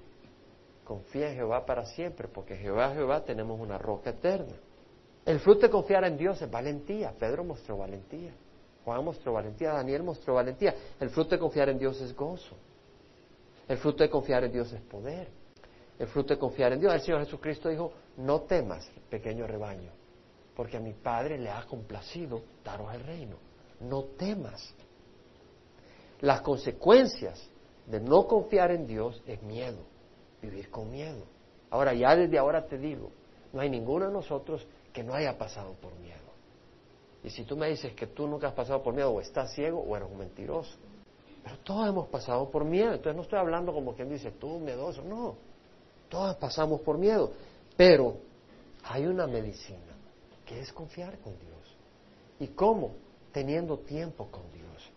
Confía 0.84 1.30
en 1.30 1.36
Jehová 1.36 1.66
para 1.66 1.86
siempre, 1.86 2.28
porque 2.28 2.56
Jehová, 2.56 2.94
Jehová 2.94 3.24
tenemos 3.24 3.60
una 3.60 3.78
roca 3.78 4.10
eterna. 4.10 4.56
El 5.26 5.40
fruto 5.40 5.62
de 5.62 5.70
confiar 5.70 6.04
en 6.06 6.18
Dios 6.18 6.42
es 6.42 6.50
valentía. 6.50 7.14
Pedro 7.18 7.44
mostró 7.44 7.78
valentía. 7.78 8.34
Juan 8.84 9.04
mostró 9.04 9.34
valentía. 9.34 9.74
Daniel 9.74 10.04
mostró 10.04 10.34
valentía. 10.34 10.74
El 11.00 11.10
fruto 11.10 11.32
de 11.32 11.40
confiar 11.40 11.70
en 11.70 11.80
Dios 11.80 12.00
es 12.02 12.16
gozo. 12.16 12.56
El 13.68 13.78
fruto 13.78 14.04
de 14.04 14.10
confiar 14.10 14.44
en 14.46 14.52
Dios 14.52 14.72
es 14.72 14.82
poder. 14.82 15.30
El 16.00 16.08
fruto 16.08 16.34
de 16.34 16.40
confiar 16.40 16.74
en 16.74 16.80
Dios. 16.80 16.94
El 16.94 17.02
Señor 17.02 17.24
Jesucristo 17.26 17.70
dijo, 17.70 17.92
no 18.18 18.42
temas, 18.42 18.90
pequeño 19.10 19.48
rebaño, 19.48 19.92
porque 20.56 20.78
a 20.78 20.80
mi 20.80 20.94
Padre 20.94 21.38
le 21.38 21.50
ha 21.50 21.66
complacido 21.66 22.42
daros 22.64 22.94
el 22.94 23.04
reino. 23.04 23.47
No 23.80 24.04
temas. 24.04 24.74
Las 26.22 26.42
consecuencias 26.42 27.48
de 27.86 28.00
no 28.00 28.28
confiar 28.28 28.72
en 28.72 28.88
Dios 28.88 29.22
es 29.26 29.42
miedo, 29.44 29.80
vivir 30.42 30.70
con 30.70 30.92
miedo. 30.92 31.24
Ahora, 31.70 31.94
ya 31.94 32.16
desde 32.16 32.38
ahora 32.38 32.66
te 32.66 32.78
digo, 32.78 33.12
no 33.54 33.62
hay 33.62 33.70
ninguno 33.70 34.08
de 34.08 34.14
nosotros 34.14 34.66
que 34.92 35.04
no 35.04 35.14
haya 35.14 35.38
pasado 35.38 35.74
por 35.82 35.94
miedo. 36.00 36.18
Y 37.24 37.30
si 37.30 37.44
tú 37.44 37.58
me 37.58 37.70
dices 37.70 37.94
que 37.94 38.08
tú 38.08 38.28
nunca 38.28 38.48
has 38.48 38.54
pasado 38.54 38.82
por 38.82 38.94
miedo, 38.94 39.12
o 39.12 39.22
estás 39.22 39.54
ciego 39.54 39.80
o 39.80 39.96
eres 39.96 40.10
un 40.10 40.18
mentiroso. 40.18 40.76
Pero 41.44 41.58
todos 41.60 41.88
hemos 41.88 42.08
pasado 42.08 42.50
por 42.50 42.66
miedo. 42.66 42.94
Entonces 42.94 43.16
no 43.16 43.22
estoy 43.22 43.40
hablando 43.40 43.74
como 43.74 43.94
quien 43.94 44.10
dice, 44.10 44.32
tú 44.32 44.60
miedoso. 44.60 45.02
No. 45.04 45.36
Todos 46.10 46.36
pasamos 46.38 46.82
por 46.82 46.98
miedo. 46.98 47.32
Pero 47.76 48.18
hay 48.84 49.06
una 49.06 49.28
medicina 49.28 49.96
que 50.46 50.60
es 50.60 50.72
confiar 50.72 51.20
con 51.20 51.38
Dios. 51.40 51.78
¿Y 52.40 52.48
cómo? 52.48 52.92
Teniendo 53.32 53.80
tiempo 53.80 54.28
con 54.32 54.52
Dios. 54.52 54.92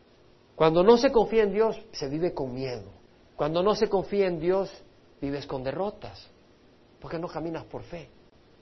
Cuando 0.55 0.83
no 0.83 0.97
se 0.97 1.11
confía 1.11 1.45
en 1.45 1.53
Dios, 1.53 1.81
se 1.93 2.09
vive 2.09 2.35
con 2.35 2.55
miedo. 2.55 2.85
Cuando 3.37 3.63
no 3.63 3.75
se 3.75 3.89
confía 3.89 4.27
en 4.27 4.39
Dios, 4.39 4.71
vives 5.21 5.47
con 5.47 5.63
derrotas, 5.63 6.29
porque 7.01 7.19
no 7.19 7.29
caminas 7.29 7.65
por 7.65 7.83
fe. 7.83 8.09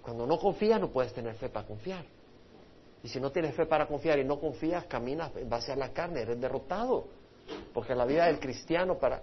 Cuando 0.02 0.26
no 0.26 0.38
confías, 0.38 0.80
no 0.80 0.90
puedes 0.90 1.12
tener 1.12 1.34
fe 1.34 1.48
para 1.48 1.66
confiar. 1.66 2.04
Y 3.02 3.08
si 3.08 3.20
no 3.20 3.30
tienes 3.30 3.54
fe 3.54 3.66
para 3.66 3.86
confiar 3.86 4.18
y 4.18 4.24
no 4.24 4.40
confías, 4.40 4.84
caminas 4.86 5.32
en 5.36 5.48
base 5.48 5.72
a 5.72 5.76
la 5.76 5.92
carne, 5.92 6.22
eres 6.22 6.40
derrotado. 6.40 7.06
Porque 7.72 7.94
la 7.94 8.04
vida 8.04 8.26
del 8.26 8.38
cristiano, 8.38 8.98
para 8.98 9.22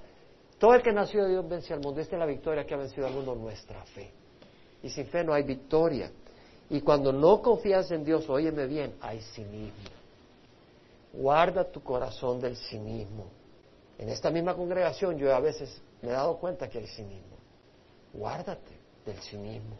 todo 0.57 0.73
el 0.73 0.81
que 0.81 0.91
nació 0.91 1.23
de 1.23 1.31
Dios 1.31 1.47
vence 1.47 1.73
al 1.73 1.81
mundo. 1.81 1.99
Esta 1.99 2.15
es 2.15 2.19
la 2.19 2.25
victoria 2.25 2.65
que 2.65 2.73
ha 2.73 2.77
vencido 2.77 3.07
al 3.07 3.13
mundo, 3.13 3.35
nuestra 3.35 3.83
fe. 3.85 4.11
Y 4.83 4.89
sin 4.89 5.07
fe 5.07 5.23
no 5.23 5.33
hay 5.33 5.43
victoria. 5.43 6.11
Y 6.69 6.81
cuando 6.81 7.11
no 7.11 7.41
confías 7.41 7.91
en 7.91 8.03
Dios, 8.03 8.29
óyeme 8.29 8.65
bien, 8.65 8.95
hay 9.01 9.21
cinismo. 9.21 9.73
Guarda 11.17 11.63
tu 11.63 11.81
corazón 11.81 12.39
del 12.39 12.57
cinismo. 12.57 13.25
En 13.97 14.09
esta 14.09 14.29
misma 14.29 14.53
congregación 14.53 15.17
yo 15.17 15.33
a 15.33 15.39
veces 15.39 15.81
me 16.01 16.09
he 16.09 16.11
dado 16.11 16.37
cuenta 16.37 16.69
que 16.69 16.79
hay 16.79 16.87
cinismo. 16.87 17.37
Guárdate 18.13 18.77
del 19.05 19.17
cinismo. 19.21 19.77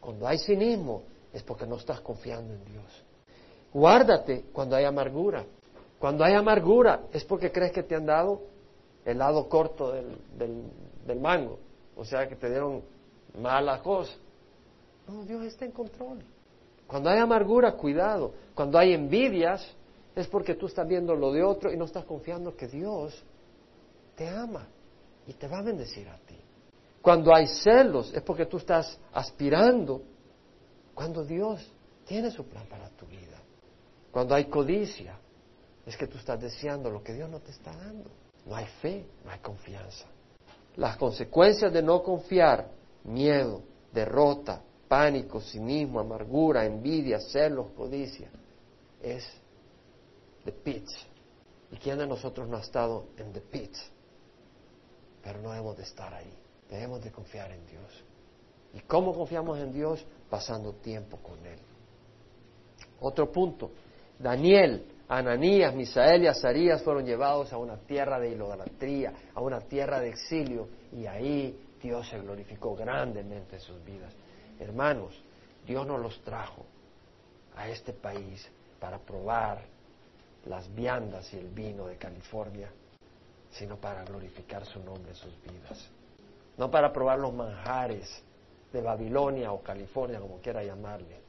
Cuando 0.00 0.26
hay 0.26 0.38
cinismo 0.38 1.02
es 1.32 1.42
porque 1.42 1.66
no 1.66 1.76
estás 1.76 2.00
confiando 2.00 2.54
en 2.54 2.64
Dios. 2.64 3.04
Guárdate 3.72 4.44
cuando 4.52 4.76
hay 4.76 4.84
amargura. 4.84 5.44
Cuando 5.98 6.24
hay 6.24 6.34
amargura 6.34 7.06
es 7.12 7.24
porque 7.24 7.50
crees 7.50 7.72
que 7.72 7.82
te 7.82 7.96
han 7.96 8.06
dado 8.06 8.42
el 9.04 9.18
lado 9.18 9.48
corto 9.48 9.92
del, 9.92 10.16
del, 11.06 11.20
mango. 11.20 11.58
O 11.96 12.04
sea, 12.04 12.28
que 12.28 12.36
te 12.36 12.48
dieron 12.48 12.82
mala 13.40 13.82
cosa. 13.82 14.12
No, 15.08 15.24
Dios 15.24 15.44
está 15.44 15.64
en 15.64 15.72
control. 15.72 16.18
Cuando 16.86 17.10
hay 17.10 17.18
amargura, 17.18 17.72
cuidado. 17.72 18.32
Cuando 18.54 18.78
hay 18.78 18.92
envidias, 18.92 19.66
es 20.14 20.26
porque 20.28 20.54
tú 20.54 20.66
estás 20.66 20.86
viendo 20.86 21.14
lo 21.14 21.32
de 21.32 21.42
otro 21.42 21.72
y 21.72 21.76
no 21.76 21.84
estás 21.84 22.04
confiando 22.04 22.56
que 22.56 22.68
Dios 22.68 23.22
te 24.14 24.28
ama 24.28 24.68
y 25.26 25.32
te 25.34 25.48
va 25.48 25.58
a 25.58 25.62
bendecir 25.62 26.08
a 26.08 26.18
ti. 26.18 26.38
Cuando 27.02 27.34
hay 27.34 27.46
celos 27.46 28.12
es 28.14 28.22
porque 28.22 28.46
tú 28.46 28.58
estás 28.58 28.98
aspirando 29.12 30.02
cuando 30.94 31.24
Dios 31.24 31.70
tiene 32.06 32.30
su 32.30 32.44
plan 32.44 32.66
para 32.66 32.88
tu 32.90 33.06
vida. 33.06 33.40
Cuando 34.10 34.34
hay 34.34 34.44
codicia 34.46 35.18
es 35.84 35.96
que 35.96 36.06
tú 36.06 36.18
estás 36.18 36.40
deseando 36.40 36.88
lo 36.90 37.02
que 37.02 37.12
Dios 37.12 37.28
no 37.28 37.40
te 37.40 37.50
está 37.50 37.74
dando. 37.76 38.10
No 38.46 38.54
hay 38.54 38.66
fe, 38.80 39.06
no 39.24 39.30
hay 39.30 39.38
confianza. 39.40 40.06
Las 40.76 40.96
consecuencias 40.96 41.72
de 41.72 41.82
no 41.82 42.02
confiar, 42.02 42.68
miedo, 43.04 43.62
derrota, 43.92 44.62
pánico, 44.88 45.40
cinismo, 45.40 46.00
amargura, 46.00 46.64
envidia, 46.64 47.20
celos, 47.20 47.68
codicia, 47.76 48.30
es 49.02 49.26
the 50.44 50.52
pits. 50.52 50.94
¿Y 51.70 51.76
quién 51.76 51.98
de 51.98 52.06
nosotros 52.06 52.48
no 52.48 52.56
ha 52.56 52.60
estado 52.60 53.06
en 53.16 53.32
the 53.32 53.40
pits? 53.40 53.90
Pero 55.22 55.40
no 55.40 55.50
debemos 55.50 55.76
de 55.76 55.82
estar 55.82 56.12
ahí. 56.12 56.32
Debemos 56.70 57.02
de 57.02 57.10
confiar 57.10 57.50
en 57.50 57.66
Dios. 57.66 58.04
¿Y 58.74 58.80
cómo 58.80 59.14
confiamos 59.14 59.58
en 59.58 59.72
Dios? 59.72 60.04
Pasando 60.28 60.72
tiempo 60.74 61.18
con 61.18 61.44
Él. 61.46 61.58
Otro 63.00 63.30
punto. 63.30 63.70
Daniel, 64.18 64.86
Ananías, 65.08 65.74
Misael 65.74 66.22
y 66.24 66.26
Azarías 66.26 66.82
fueron 66.82 67.04
llevados 67.04 67.52
a 67.52 67.58
una 67.58 67.76
tierra 67.76 68.18
de 68.18 68.30
idolatría, 68.30 69.12
a 69.34 69.40
una 69.40 69.60
tierra 69.60 70.00
de 70.00 70.08
exilio, 70.08 70.68
y 70.92 71.06
ahí 71.06 71.58
Dios 71.82 72.08
se 72.08 72.18
glorificó 72.18 72.74
grandemente 72.74 73.56
en 73.56 73.60
sus 73.60 73.84
vidas. 73.84 74.14
Hermanos, 74.58 75.14
Dios 75.66 75.86
no 75.86 75.98
los 75.98 76.22
trajo 76.22 76.64
a 77.56 77.68
este 77.68 77.92
país 77.92 78.48
para 78.80 78.98
probar 78.98 79.73
las 80.46 80.72
viandas 80.74 81.32
y 81.32 81.38
el 81.38 81.48
vino 81.48 81.86
de 81.86 81.96
California, 81.96 82.70
sino 83.50 83.76
para 83.76 84.04
glorificar 84.04 84.64
su 84.64 84.82
nombre 84.82 85.10
en 85.10 85.16
sus 85.16 85.40
vidas. 85.42 85.90
No 86.56 86.70
para 86.70 86.92
probar 86.92 87.18
los 87.18 87.32
manjares 87.32 88.22
de 88.72 88.80
Babilonia 88.80 89.52
o 89.52 89.62
California, 89.62 90.20
como 90.20 90.38
quiera 90.38 90.62
llamarle. 90.62 91.22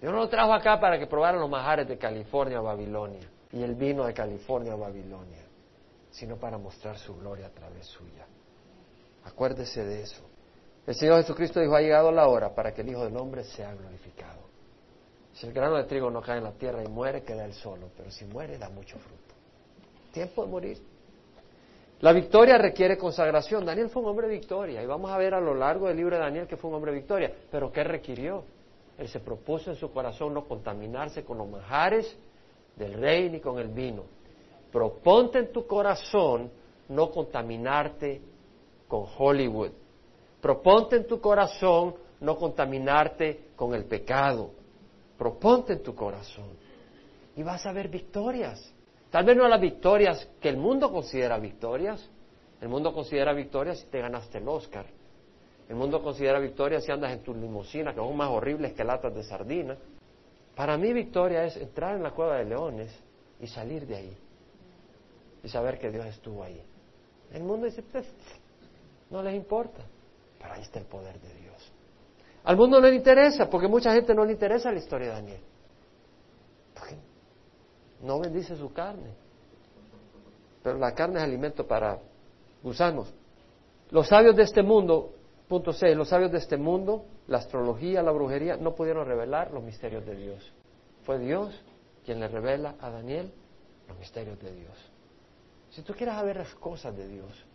Dios 0.00 0.12
no 0.12 0.20
lo 0.20 0.28
trajo 0.28 0.52
acá 0.52 0.80
para 0.80 0.98
que 0.98 1.06
probaran 1.06 1.40
los 1.40 1.50
manjares 1.50 1.86
de 1.86 1.98
California 1.98 2.60
o 2.60 2.64
Babilonia 2.64 3.28
y 3.52 3.62
el 3.62 3.74
vino 3.74 4.04
de 4.04 4.14
California 4.14 4.74
o 4.74 4.78
Babilonia, 4.78 5.44
sino 6.10 6.36
para 6.36 6.58
mostrar 6.58 6.98
su 6.98 7.14
gloria 7.16 7.46
a 7.46 7.50
través 7.50 7.86
suya. 7.86 8.26
Acuérdese 9.24 9.84
de 9.84 10.02
eso. 10.02 10.22
El 10.86 10.94
Señor 10.96 11.20
Jesucristo 11.20 11.60
dijo, 11.60 11.76
ha 11.76 11.80
llegado 11.80 12.10
la 12.10 12.26
hora 12.26 12.54
para 12.54 12.74
que 12.74 12.80
el 12.80 12.88
Hijo 12.88 13.04
del 13.04 13.16
Hombre 13.16 13.44
sea 13.44 13.72
glorificado. 13.74 14.41
Si 15.42 15.48
el 15.48 15.54
grano 15.54 15.74
de 15.74 15.82
trigo 15.82 16.08
no 16.08 16.22
cae 16.22 16.38
en 16.38 16.44
la 16.44 16.52
tierra 16.52 16.84
y 16.84 16.86
muere, 16.86 17.24
queda 17.24 17.44
él 17.44 17.52
solo, 17.52 17.88
pero 17.96 18.12
si 18.12 18.24
muere, 18.26 18.58
da 18.58 18.68
mucho 18.68 18.96
fruto. 18.96 19.34
Tiempo 20.12 20.44
de 20.44 20.48
morir. 20.48 20.78
La 21.98 22.12
victoria 22.12 22.58
requiere 22.58 22.96
consagración. 22.96 23.64
Daniel 23.64 23.88
fue 23.88 24.02
un 24.02 24.08
hombre 24.10 24.28
de 24.28 24.34
victoria 24.34 24.80
y 24.80 24.86
vamos 24.86 25.10
a 25.10 25.18
ver 25.18 25.34
a 25.34 25.40
lo 25.40 25.52
largo 25.52 25.88
del 25.88 25.96
libro 25.96 26.14
de 26.14 26.22
Daniel 26.22 26.46
que 26.46 26.56
fue 26.56 26.70
un 26.70 26.76
hombre 26.76 26.92
de 26.92 26.98
victoria. 26.98 27.32
Pero 27.50 27.72
¿qué 27.72 27.82
requirió? 27.82 28.44
Él 28.96 29.08
se 29.08 29.18
propuso 29.18 29.70
en 29.70 29.76
su 29.76 29.90
corazón 29.92 30.32
no 30.32 30.46
contaminarse 30.46 31.24
con 31.24 31.38
los 31.38 31.48
manjares 31.48 32.16
del 32.76 32.94
rey 32.94 33.28
ni 33.28 33.40
con 33.40 33.58
el 33.58 33.66
vino. 33.66 34.04
Proponte 34.70 35.40
en 35.40 35.50
tu 35.50 35.66
corazón 35.66 36.52
no 36.88 37.10
contaminarte 37.10 38.22
con 38.86 39.06
Hollywood. 39.18 39.72
Proponte 40.40 40.94
en 40.94 41.08
tu 41.08 41.20
corazón 41.20 41.96
no 42.20 42.36
contaminarte 42.36 43.48
con 43.56 43.74
el 43.74 43.86
pecado. 43.86 44.61
Proponte 45.22 45.74
en 45.74 45.84
tu 45.84 45.94
corazón 45.94 46.48
y 47.36 47.44
vas 47.44 47.64
a 47.64 47.70
ver 47.70 47.86
victorias. 47.86 48.74
Tal 49.08 49.24
vez 49.24 49.36
no 49.36 49.46
las 49.46 49.60
victorias 49.60 50.28
que 50.40 50.48
el 50.48 50.56
mundo 50.56 50.90
considera 50.90 51.38
victorias. 51.38 52.10
El 52.60 52.68
mundo 52.68 52.92
considera 52.92 53.32
victorias 53.32 53.78
si 53.78 53.86
te 53.86 54.00
ganaste 54.00 54.38
el 54.38 54.48
Oscar. 54.48 54.84
El 55.68 55.76
mundo 55.76 56.02
considera 56.02 56.40
victorias 56.40 56.82
si 56.82 56.90
andas 56.90 57.12
en 57.12 57.22
tu 57.22 57.34
limusina, 57.34 57.92
que 57.92 58.00
son 58.00 58.16
más 58.16 58.30
horribles 58.30 58.72
que 58.72 58.82
latas 58.82 59.14
de 59.14 59.22
sardina. 59.22 59.78
Para 60.56 60.76
mí 60.76 60.92
victoria 60.92 61.44
es 61.44 61.56
entrar 61.56 61.94
en 61.94 62.02
la 62.02 62.10
cueva 62.10 62.38
de 62.38 62.44
leones 62.46 62.92
y 63.38 63.46
salir 63.46 63.86
de 63.86 63.94
ahí. 63.94 64.16
Y 65.44 65.48
saber 65.48 65.78
que 65.78 65.92
Dios 65.92 66.04
estuvo 66.06 66.42
ahí. 66.42 66.60
El 67.32 67.44
mundo 67.44 67.66
dice, 67.66 67.84
pues, 67.84 68.12
no 69.08 69.22
les 69.22 69.36
importa. 69.36 69.84
Pero 70.40 70.52
ahí 70.52 70.62
está 70.62 70.80
el 70.80 70.86
poder 70.86 71.20
de 71.20 71.32
Dios. 71.34 71.72
Al 72.44 72.56
mundo 72.56 72.80
no 72.80 72.88
le 72.88 72.96
interesa, 72.96 73.48
porque 73.48 73.68
mucha 73.68 73.92
gente 73.92 74.14
no 74.14 74.24
le 74.24 74.32
interesa 74.32 74.72
la 74.72 74.78
historia 74.78 75.08
de 75.08 75.14
Daniel. 75.14 75.40
no 78.02 78.18
bendice 78.18 78.56
su 78.56 78.72
carne. 78.72 79.14
Pero 80.62 80.78
la 80.78 80.92
carne 80.92 81.18
es 81.18 81.22
alimento 81.22 81.66
para 81.66 81.98
gusanos. 82.62 83.12
Los 83.90 84.08
sabios 84.08 84.34
de 84.34 84.42
este 84.42 84.62
mundo, 84.62 85.14
punto 85.48 85.72
6, 85.72 85.96
los 85.96 86.08
sabios 86.08 86.32
de 86.32 86.38
este 86.38 86.56
mundo, 86.56 87.04
la 87.28 87.38
astrología, 87.38 88.02
la 88.02 88.10
brujería, 88.10 88.56
no 88.56 88.74
pudieron 88.74 89.06
revelar 89.06 89.52
los 89.52 89.62
misterios 89.62 90.04
de 90.04 90.16
Dios. 90.16 90.52
Fue 91.04 91.18
Dios 91.18 91.62
quien 92.04 92.18
le 92.18 92.28
revela 92.28 92.74
a 92.80 92.90
Daniel 92.90 93.32
los 93.88 93.98
misterios 93.98 94.40
de 94.40 94.52
Dios. 94.52 94.92
Si 95.70 95.82
tú 95.82 95.94
quieres 95.94 96.14
saber 96.14 96.36
las 96.36 96.54
cosas 96.54 96.96
de 96.96 97.06
Dios, 97.06 97.46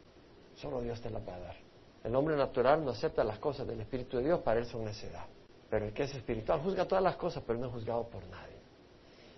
solo 0.56 0.82
Dios 0.82 1.02
te 1.02 1.10
las 1.10 1.28
va 1.28 1.36
a 1.36 1.40
dar. 1.40 1.67
El 2.08 2.16
hombre 2.16 2.38
natural 2.38 2.86
no 2.86 2.92
acepta 2.92 3.22
las 3.22 3.38
cosas 3.38 3.68
del 3.68 3.82
Espíritu 3.82 4.16
de 4.16 4.24
Dios, 4.24 4.40
para 4.40 4.62
él 4.62 4.66
son 4.66 4.86
necedad. 4.86 5.26
Pero 5.70 5.88
el 5.88 5.94
que 5.94 6.04
es 6.04 6.16
espiritual 6.16 6.62
juzga 6.62 6.86
todas 6.86 7.04
las 7.04 7.18
cosas, 7.18 7.44
pero 7.46 7.60
no 7.60 7.66
es 7.66 7.74
juzgado 7.74 8.08
por 8.08 8.26
nadie. 8.28 8.56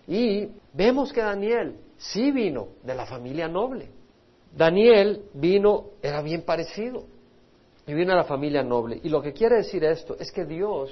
Y 0.07 0.51
vemos 0.72 1.11
que 1.11 1.20
Daniel 1.20 1.80
sí 1.97 2.32
vino 2.32 2.67
de 2.84 2.93
la 2.93 3.07
familia 3.07 3.47
noble. 3.47 3.89
Daniel 4.55 5.26
vino, 5.34 5.86
era 5.99 6.22
bien 6.22 6.43
parecido, 6.43 7.05
y 7.88 7.93
vino 7.95 8.13
a 8.13 8.17
la 8.17 8.24
familia 8.24 8.61
noble. 8.61 8.99
Y 9.01 9.09
lo 9.09 9.20
que 9.20 9.34
quiere 9.34 9.55
decir 9.55 9.84
esto 9.84 10.15
es 10.20 10.32
que 10.32 10.45
Dios 10.45 10.91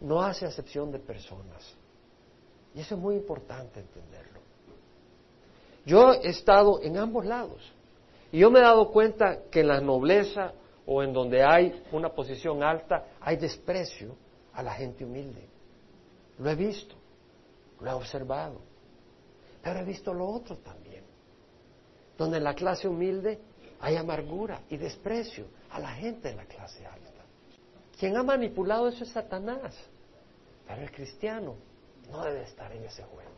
no 0.00 0.20
hace 0.22 0.44
acepción 0.44 0.90
de 0.90 0.98
personas. 0.98 1.72
Y 2.74 2.80
eso 2.80 2.96
es 2.96 3.00
muy 3.00 3.14
importante 3.14 3.78
entenderlo. 3.78 4.40
Yo 5.84 6.14
he 6.14 6.30
estado 6.30 6.82
en 6.82 6.96
ambos 6.96 7.24
lados. 7.24 7.62
Y 8.32 8.40
yo 8.40 8.50
me 8.50 8.58
he 8.58 8.62
dado 8.62 8.90
cuenta 8.90 9.42
que 9.52 9.60
en 9.60 9.68
la 9.68 9.80
nobleza 9.80 10.52
o 10.86 11.02
en 11.02 11.12
donde 11.12 11.42
hay 11.42 11.82
una 11.92 12.10
posición 12.10 12.62
alta, 12.62 13.06
hay 13.20 13.36
desprecio 13.36 14.16
a 14.54 14.62
la 14.62 14.72
gente 14.74 15.04
humilde. 15.04 15.48
Lo 16.38 16.48
he 16.48 16.54
visto, 16.54 16.94
lo 17.80 17.90
he 17.90 17.94
observado, 17.94 18.60
pero 19.62 19.80
he 19.80 19.84
visto 19.84 20.14
lo 20.14 20.28
otro 20.28 20.56
también, 20.58 21.02
donde 22.16 22.38
en 22.38 22.44
la 22.44 22.54
clase 22.54 22.86
humilde 22.86 23.40
hay 23.80 23.96
amargura 23.96 24.62
y 24.70 24.76
desprecio 24.76 25.46
a 25.70 25.80
la 25.80 25.90
gente 25.90 26.28
de 26.28 26.36
la 26.36 26.44
clase 26.44 26.86
alta. 26.86 27.06
Quien 27.98 28.16
ha 28.16 28.22
manipulado 28.22 28.88
eso 28.88 29.04
es 29.04 29.10
Satanás, 29.10 29.74
pero 30.66 30.82
el 30.82 30.90
cristiano 30.90 31.54
no 32.10 32.22
debe 32.22 32.42
estar 32.42 32.70
en 32.72 32.84
ese 32.84 33.02
juego. 33.02 33.30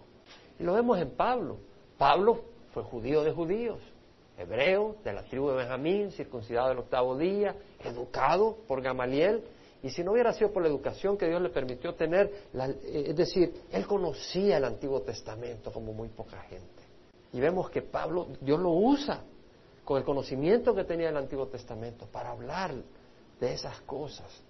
Y 0.59 0.65
lo 0.65 0.75
vemos 0.75 0.99
en 0.99 1.11
Pablo. 1.11 1.59
Pablo 1.97 2.45
fue 2.73 2.83
judío 2.83 3.23
de 3.23 3.33
judíos, 3.33 3.81
hebreo, 4.39 4.97
de 5.05 5.13
la 5.13 5.25
tribu 5.25 5.51
de 5.51 5.57
Benjamín, 5.57 6.13
circuncidado 6.13 6.71
el 6.71 6.79
octavo 6.79 7.17
día, 7.17 7.55
educado 7.85 8.59
por 8.67 8.81
Gamaliel, 8.81 9.43
Y 9.81 9.91
si 9.91 10.03
no 10.03 10.11
hubiera 10.13 10.33
sido 10.33 10.53
por 10.53 10.63
la 10.63 10.69
educación 10.69 11.17
que 11.17 11.29
Dios 11.29 11.41
le 11.41 11.51
permitió 11.51 11.95
tener, 11.95 12.49
eh, 12.53 13.05
es 13.09 13.17
decir, 13.17 13.63
él 13.71 13.87
conocía 13.87 14.57
el 14.57 14.65
Antiguo 14.65 15.03
Testamento 15.03 15.73
como 15.73 15.93
muy 15.93 16.09
poca 16.09 16.41
gente. 16.43 16.83
Y 17.33 17.41
vemos 17.41 17.71
que 17.71 17.83
Pablo, 17.83 18.27
Dios 18.41 18.59
lo 18.59 18.71
usa 18.71 19.23
con 19.85 19.99
el 19.99 20.05
conocimiento 20.05 20.75
que 20.75 20.85
tenía 20.85 21.07
del 21.07 21.17
Antiguo 21.19 21.47
Testamento 21.47 22.07
para 22.07 22.31
hablar 22.31 22.75
de 23.39 23.53
esas 23.53 23.81
cosas. 23.83 24.43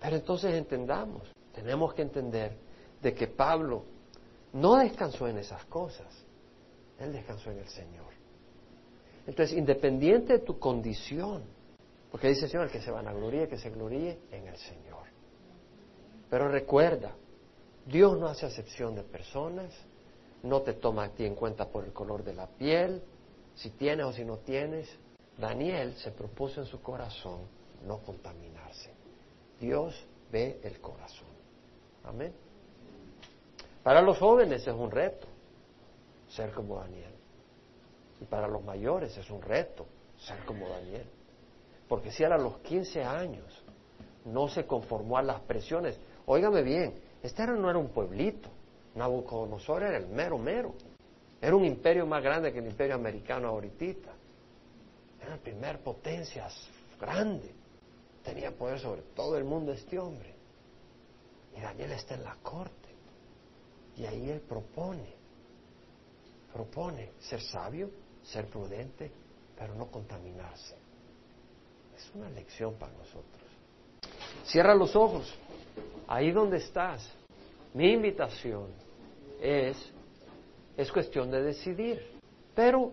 Pero 0.00 0.16
entonces 0.16 0.54
entendamos, 0.54 1.30
tenemos 1.52 1.92
que 1.92 2.02
entender 2.02 2.56
de 3.02 3.12
que 3.12 3.26
Pablo 3.26 3.84
no 4.54 4.76
descansó 4.76 5.28
en 5.28 5.38
esas 5.38 5.64
cosas, 5.66 6.08
él 6.98 7.12
descansó 7.12 7.50
en 7.50 7.58
el 7.58 7.68
Señor. 7.68 8.19
Entonces, 9.30 9.56
independiente 9.56 10.32
de 10.32 10.38
tu 10.40 10.58
condición, 10.58 11.44
porque 12.10 12.26
dice 12.26 12.46
el 12.46 12.50
Señor, 12.50 12.66
el 12.66 12.72
que 12.72 12.80
se 12.80 12.90
vanagloríe, 12.90 13.46
que 13.46 13.58
se 13.58 13.70
gloríe 13.70 14.18
en 14.32 14.48
el 14.48 14.56
Señor. 14.56 15.04
Pero 16.28 16.48
recuerda, 16.48 17.14
Dios 17.86 18.18
no 18.18 18.26
hace 18.26 18.46
acepción 18.46 18.96
de 18.96 19.04
personas, 19.04 19.72
no 20.42 20.62
te 20.62 20.72
toma 20.72 21.04
a 21.04 21.08
ti 21.10 21.24
en 21.24 21.36
cuenta 21.36 21.68
por 21.68 21.84
el 21.84 21.92
color 21.92 22.24
de 22.24 22.34
la 22.34 22.48
piel, 22.48 23.04
si 23.54 23.70
tienes 23.70 24.04
o 24.04 24.12
si 24.12 24.24
no 24.24 24.38
tienes. 24.38 24.88
Daniel 25.38 25.94
se 25.94 26.10
propuso 26.10 26.62
en 26.62 26.66
su 26.66 26.82
corazón 26.82 27.42
no 27.86 27.98
contaminarse. 27.98 28.90
Dios 29.60 29.94
ve 30.32 30.58
el 30.64 30.80
corazón. 30.80 31.28
Amén. 32.02 32.32
Para 33.84 34.02
los 34.02 34.18
jóvenes 34.18 34.66
es 34.66 34.74
un 34.74 34.90
reto 34.90 35.28
ser 36.28 36.50
como 36.50 36.80
Daniel. 36.80 37.19
Y 38.20 38.24
para 38.24 38.46
los 38.48 38.62
mayores 38.64 39.16
es 39.16 39.30
un 39.30 39.40
reto 39.42 39.86
ser 40.18 40.44
como 40.44 40.68
Daniel. 40.68 41.06
Porque 41.88 42.12
si 42.12 42.22
a 42.22 42.28
los 42.28 42.58
15 42.58 43.02
años 43.02 43.64
no 44.24 44.48
se 44.48 44.66
conformó 44.66 45.18
a 45.18 45.22
las 45.22 45.40
presiones, 45.40 45.98
óigame 46.26 46.62
bien, 46.62 46.94
este 47.22 47.46
no 47.46 47.68
era 47.68 47.78
un 47.78 47.88
pueblito, 47.88 48.48
Nabucodonosor 48.94 49.82
era 49.82 49.96
el 49.96 50.06
mero 50.08 50.38
mero, 50.38 50.74
era 51.40 51.56
un 51.56 51.64
imperio 51.64 52.06
más 52.06 52.22
grande 52.22 52.52
que 52.52 52.58
el 52.58 52.66
imperio 52.66 52.94
americano 52.94 53.48
ahorita, 53.48 54.10
era 55.20 55.30
la 55.30 55.36
primer 55.38 55.80
potencia 55.80 56.48
grande, 57.00 57.54
tenía 58.22 58.52
poder 58.52 58.78
sobre 58.78 59.02
todo 59.02 59.36
el 59.36 59.44
mundo 59.44 59.72
este 59.72 59.98
hombre. 59.98 60.34
Y 61.56 61.60
Daniel 61.60 61.92
está 61.92 62.14
en 62.14 62.24
la 62.24 62.36
corte, 62.42 62.88
y 63.96 64.06
ahí 64.06 64.30
él 64.30 64.40
propone, 64.40 65.14
propone 66.52 67.12
ser 67.18 67.40
sabio, 67.40 67.90
ser 68.22 68.46
prudente, 68.46 69.10
pero 69.56 69.74
no 69.74 69.90
contaminarse. 69.90 70.76
Es 71.96 72.10
una 72.14 72.30
lección 72.30 72.74
para 72.74 72.92
nosotros. 72.92 73.42
Cierra 74.44 74.74
los 74.74 74.96
ojos. 74.96 75.32
Ahí 76.06 76.32
donde 76.32 76.58
estás. 76.58 77.08
Mi 77.74 77.92
invitación 77.92 78.68
es, 79.40 79.76
es 80.76 80.90
cuestión 80.90 81.30
de 81.30 81.42
decidir. 81.42 82.02
Pero 82.54 82.92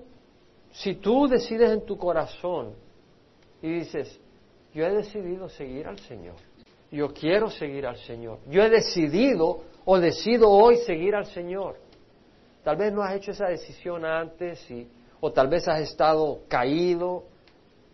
si 0.71 0.95
tú 0.95 1.27
decides 1.27 1.71
en 1.71 1.85
tu 1.85 1.97
corazón 1.97 2.73
y 3.61 3.79
dices, 3.79 4.19
yo 4.73 4.85
he 4.85 4.93
decidido 4.93 5.49
seguir 5.49 5.87
al 5.87 5.99
Señor, 5.99 6.35
yo 6.91 7.13
quiero 7.13 7.49
seguir 7.49 7.87
al 7.87 7.97
Señor, 7.97 8.39
yo 8.47 8.61
he 8.61 8.69
decidido 8.69 9.63
o 9.85 9.99
decido 9.99 10.49
hoy 10.49 10.77
seguir 10.77 11.15
al 11.15 11.25
Señor. 11.25 11.77
Tal 12.63 12.75
vez 12.75 12.93
no 12.93 13.01
has 13.01 13.15
hecho 13.15 13.31
esa 13.31 13.47
decisión 13.47 14.05
antes 14.05 14.69
y, 14.69 14.87
o 15.19 15.31
tal 15.31 15.47
vez 15.47 15.67
has 15.67 15.81
estado 15.81 16.41
caído 16.47 17.25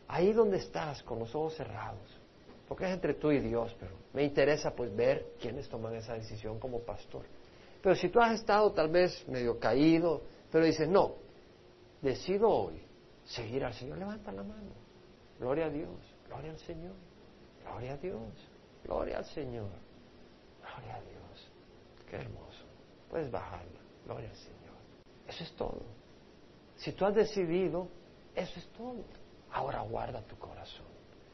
ahí 0.08 0.34
donde 0.34 0.58
estás, 0.58 1.02
con 1.04 1.20
los 1.20 1.34
ojos 1.34 1.56
cerrados, 1.56 2.20
porque 2.68 2.86
es 2.86 2.92
entre 2.92 3.16
tú 3.16 3.32
y 3.32 3.40
Dios, 3.40 3.76
pero 3.80 3.94
me 4.14 4.24
interesa 4.24 4.76
pues 4.76 4.96
ver 4.96 5.34
quiénes 5.40 5.68
toman 5.70 5.96
esa 5.96 6.14
decisión 6.14 6.60
como 6.60 6.80
pastor. 6.82 7.26
Pero 7.82 7.96
si 7.96 8.10
tú 8.10 8.20
has 8.20 8.34
estado 8.40 8.72
tal 8.72 8.90
vez 8.90 9.28
medio 9.28 9.60
caído, 9.60 10.22
pero 10.52 10.66
dices, 10.66 10.88
no, 10.88 11.16
decido 12.02 12.50
hoy 12.50 12.82
seguir 13.26 13.64
al 13.66 13.74
Señor, 13.74 13.98
levanta 13.98 14.32
la 14.32 14.44
mano. 14.44 14.72
Gloria 15.40 15.66
a 15.66 15.70
Dios, 15.70 15.98
gloria 16.28 16.52
al 16.52 16.60
Señor, 16.60 16.94
gloria 17.64 17.94
a 17.94 17.98
Dios, 17.98 18.22
gloria 18.84 19.18
al 19.18 19.26
Señor, 19.26 19.70
gloria 20.62 20.96
a 20.96 21.02
Dios. 21.02 21.52
Qué 22.10 22.16
hermoso. 22.18 22.64
Puedes 23.10 23.32
bajarla, 23.32 23.80
gloria 24.06 24.30
al 24.30 24.36
Señor. 24.36 24.78
Eso 25.28 25.44
es 25.44 25.52
todo. 25.56 25.82
Si 26.84 26.92
tú 26.92 27.06
has 27.06 27.16
decidido, 27.16 27.88
eso 28.36 28.60
es 28.60 28.68
todo. 28.74 29.06
Ahora 29.52 29.82
guarda 29.82 30.22
tu 30.22 30.38
corazón. 30.38 30.93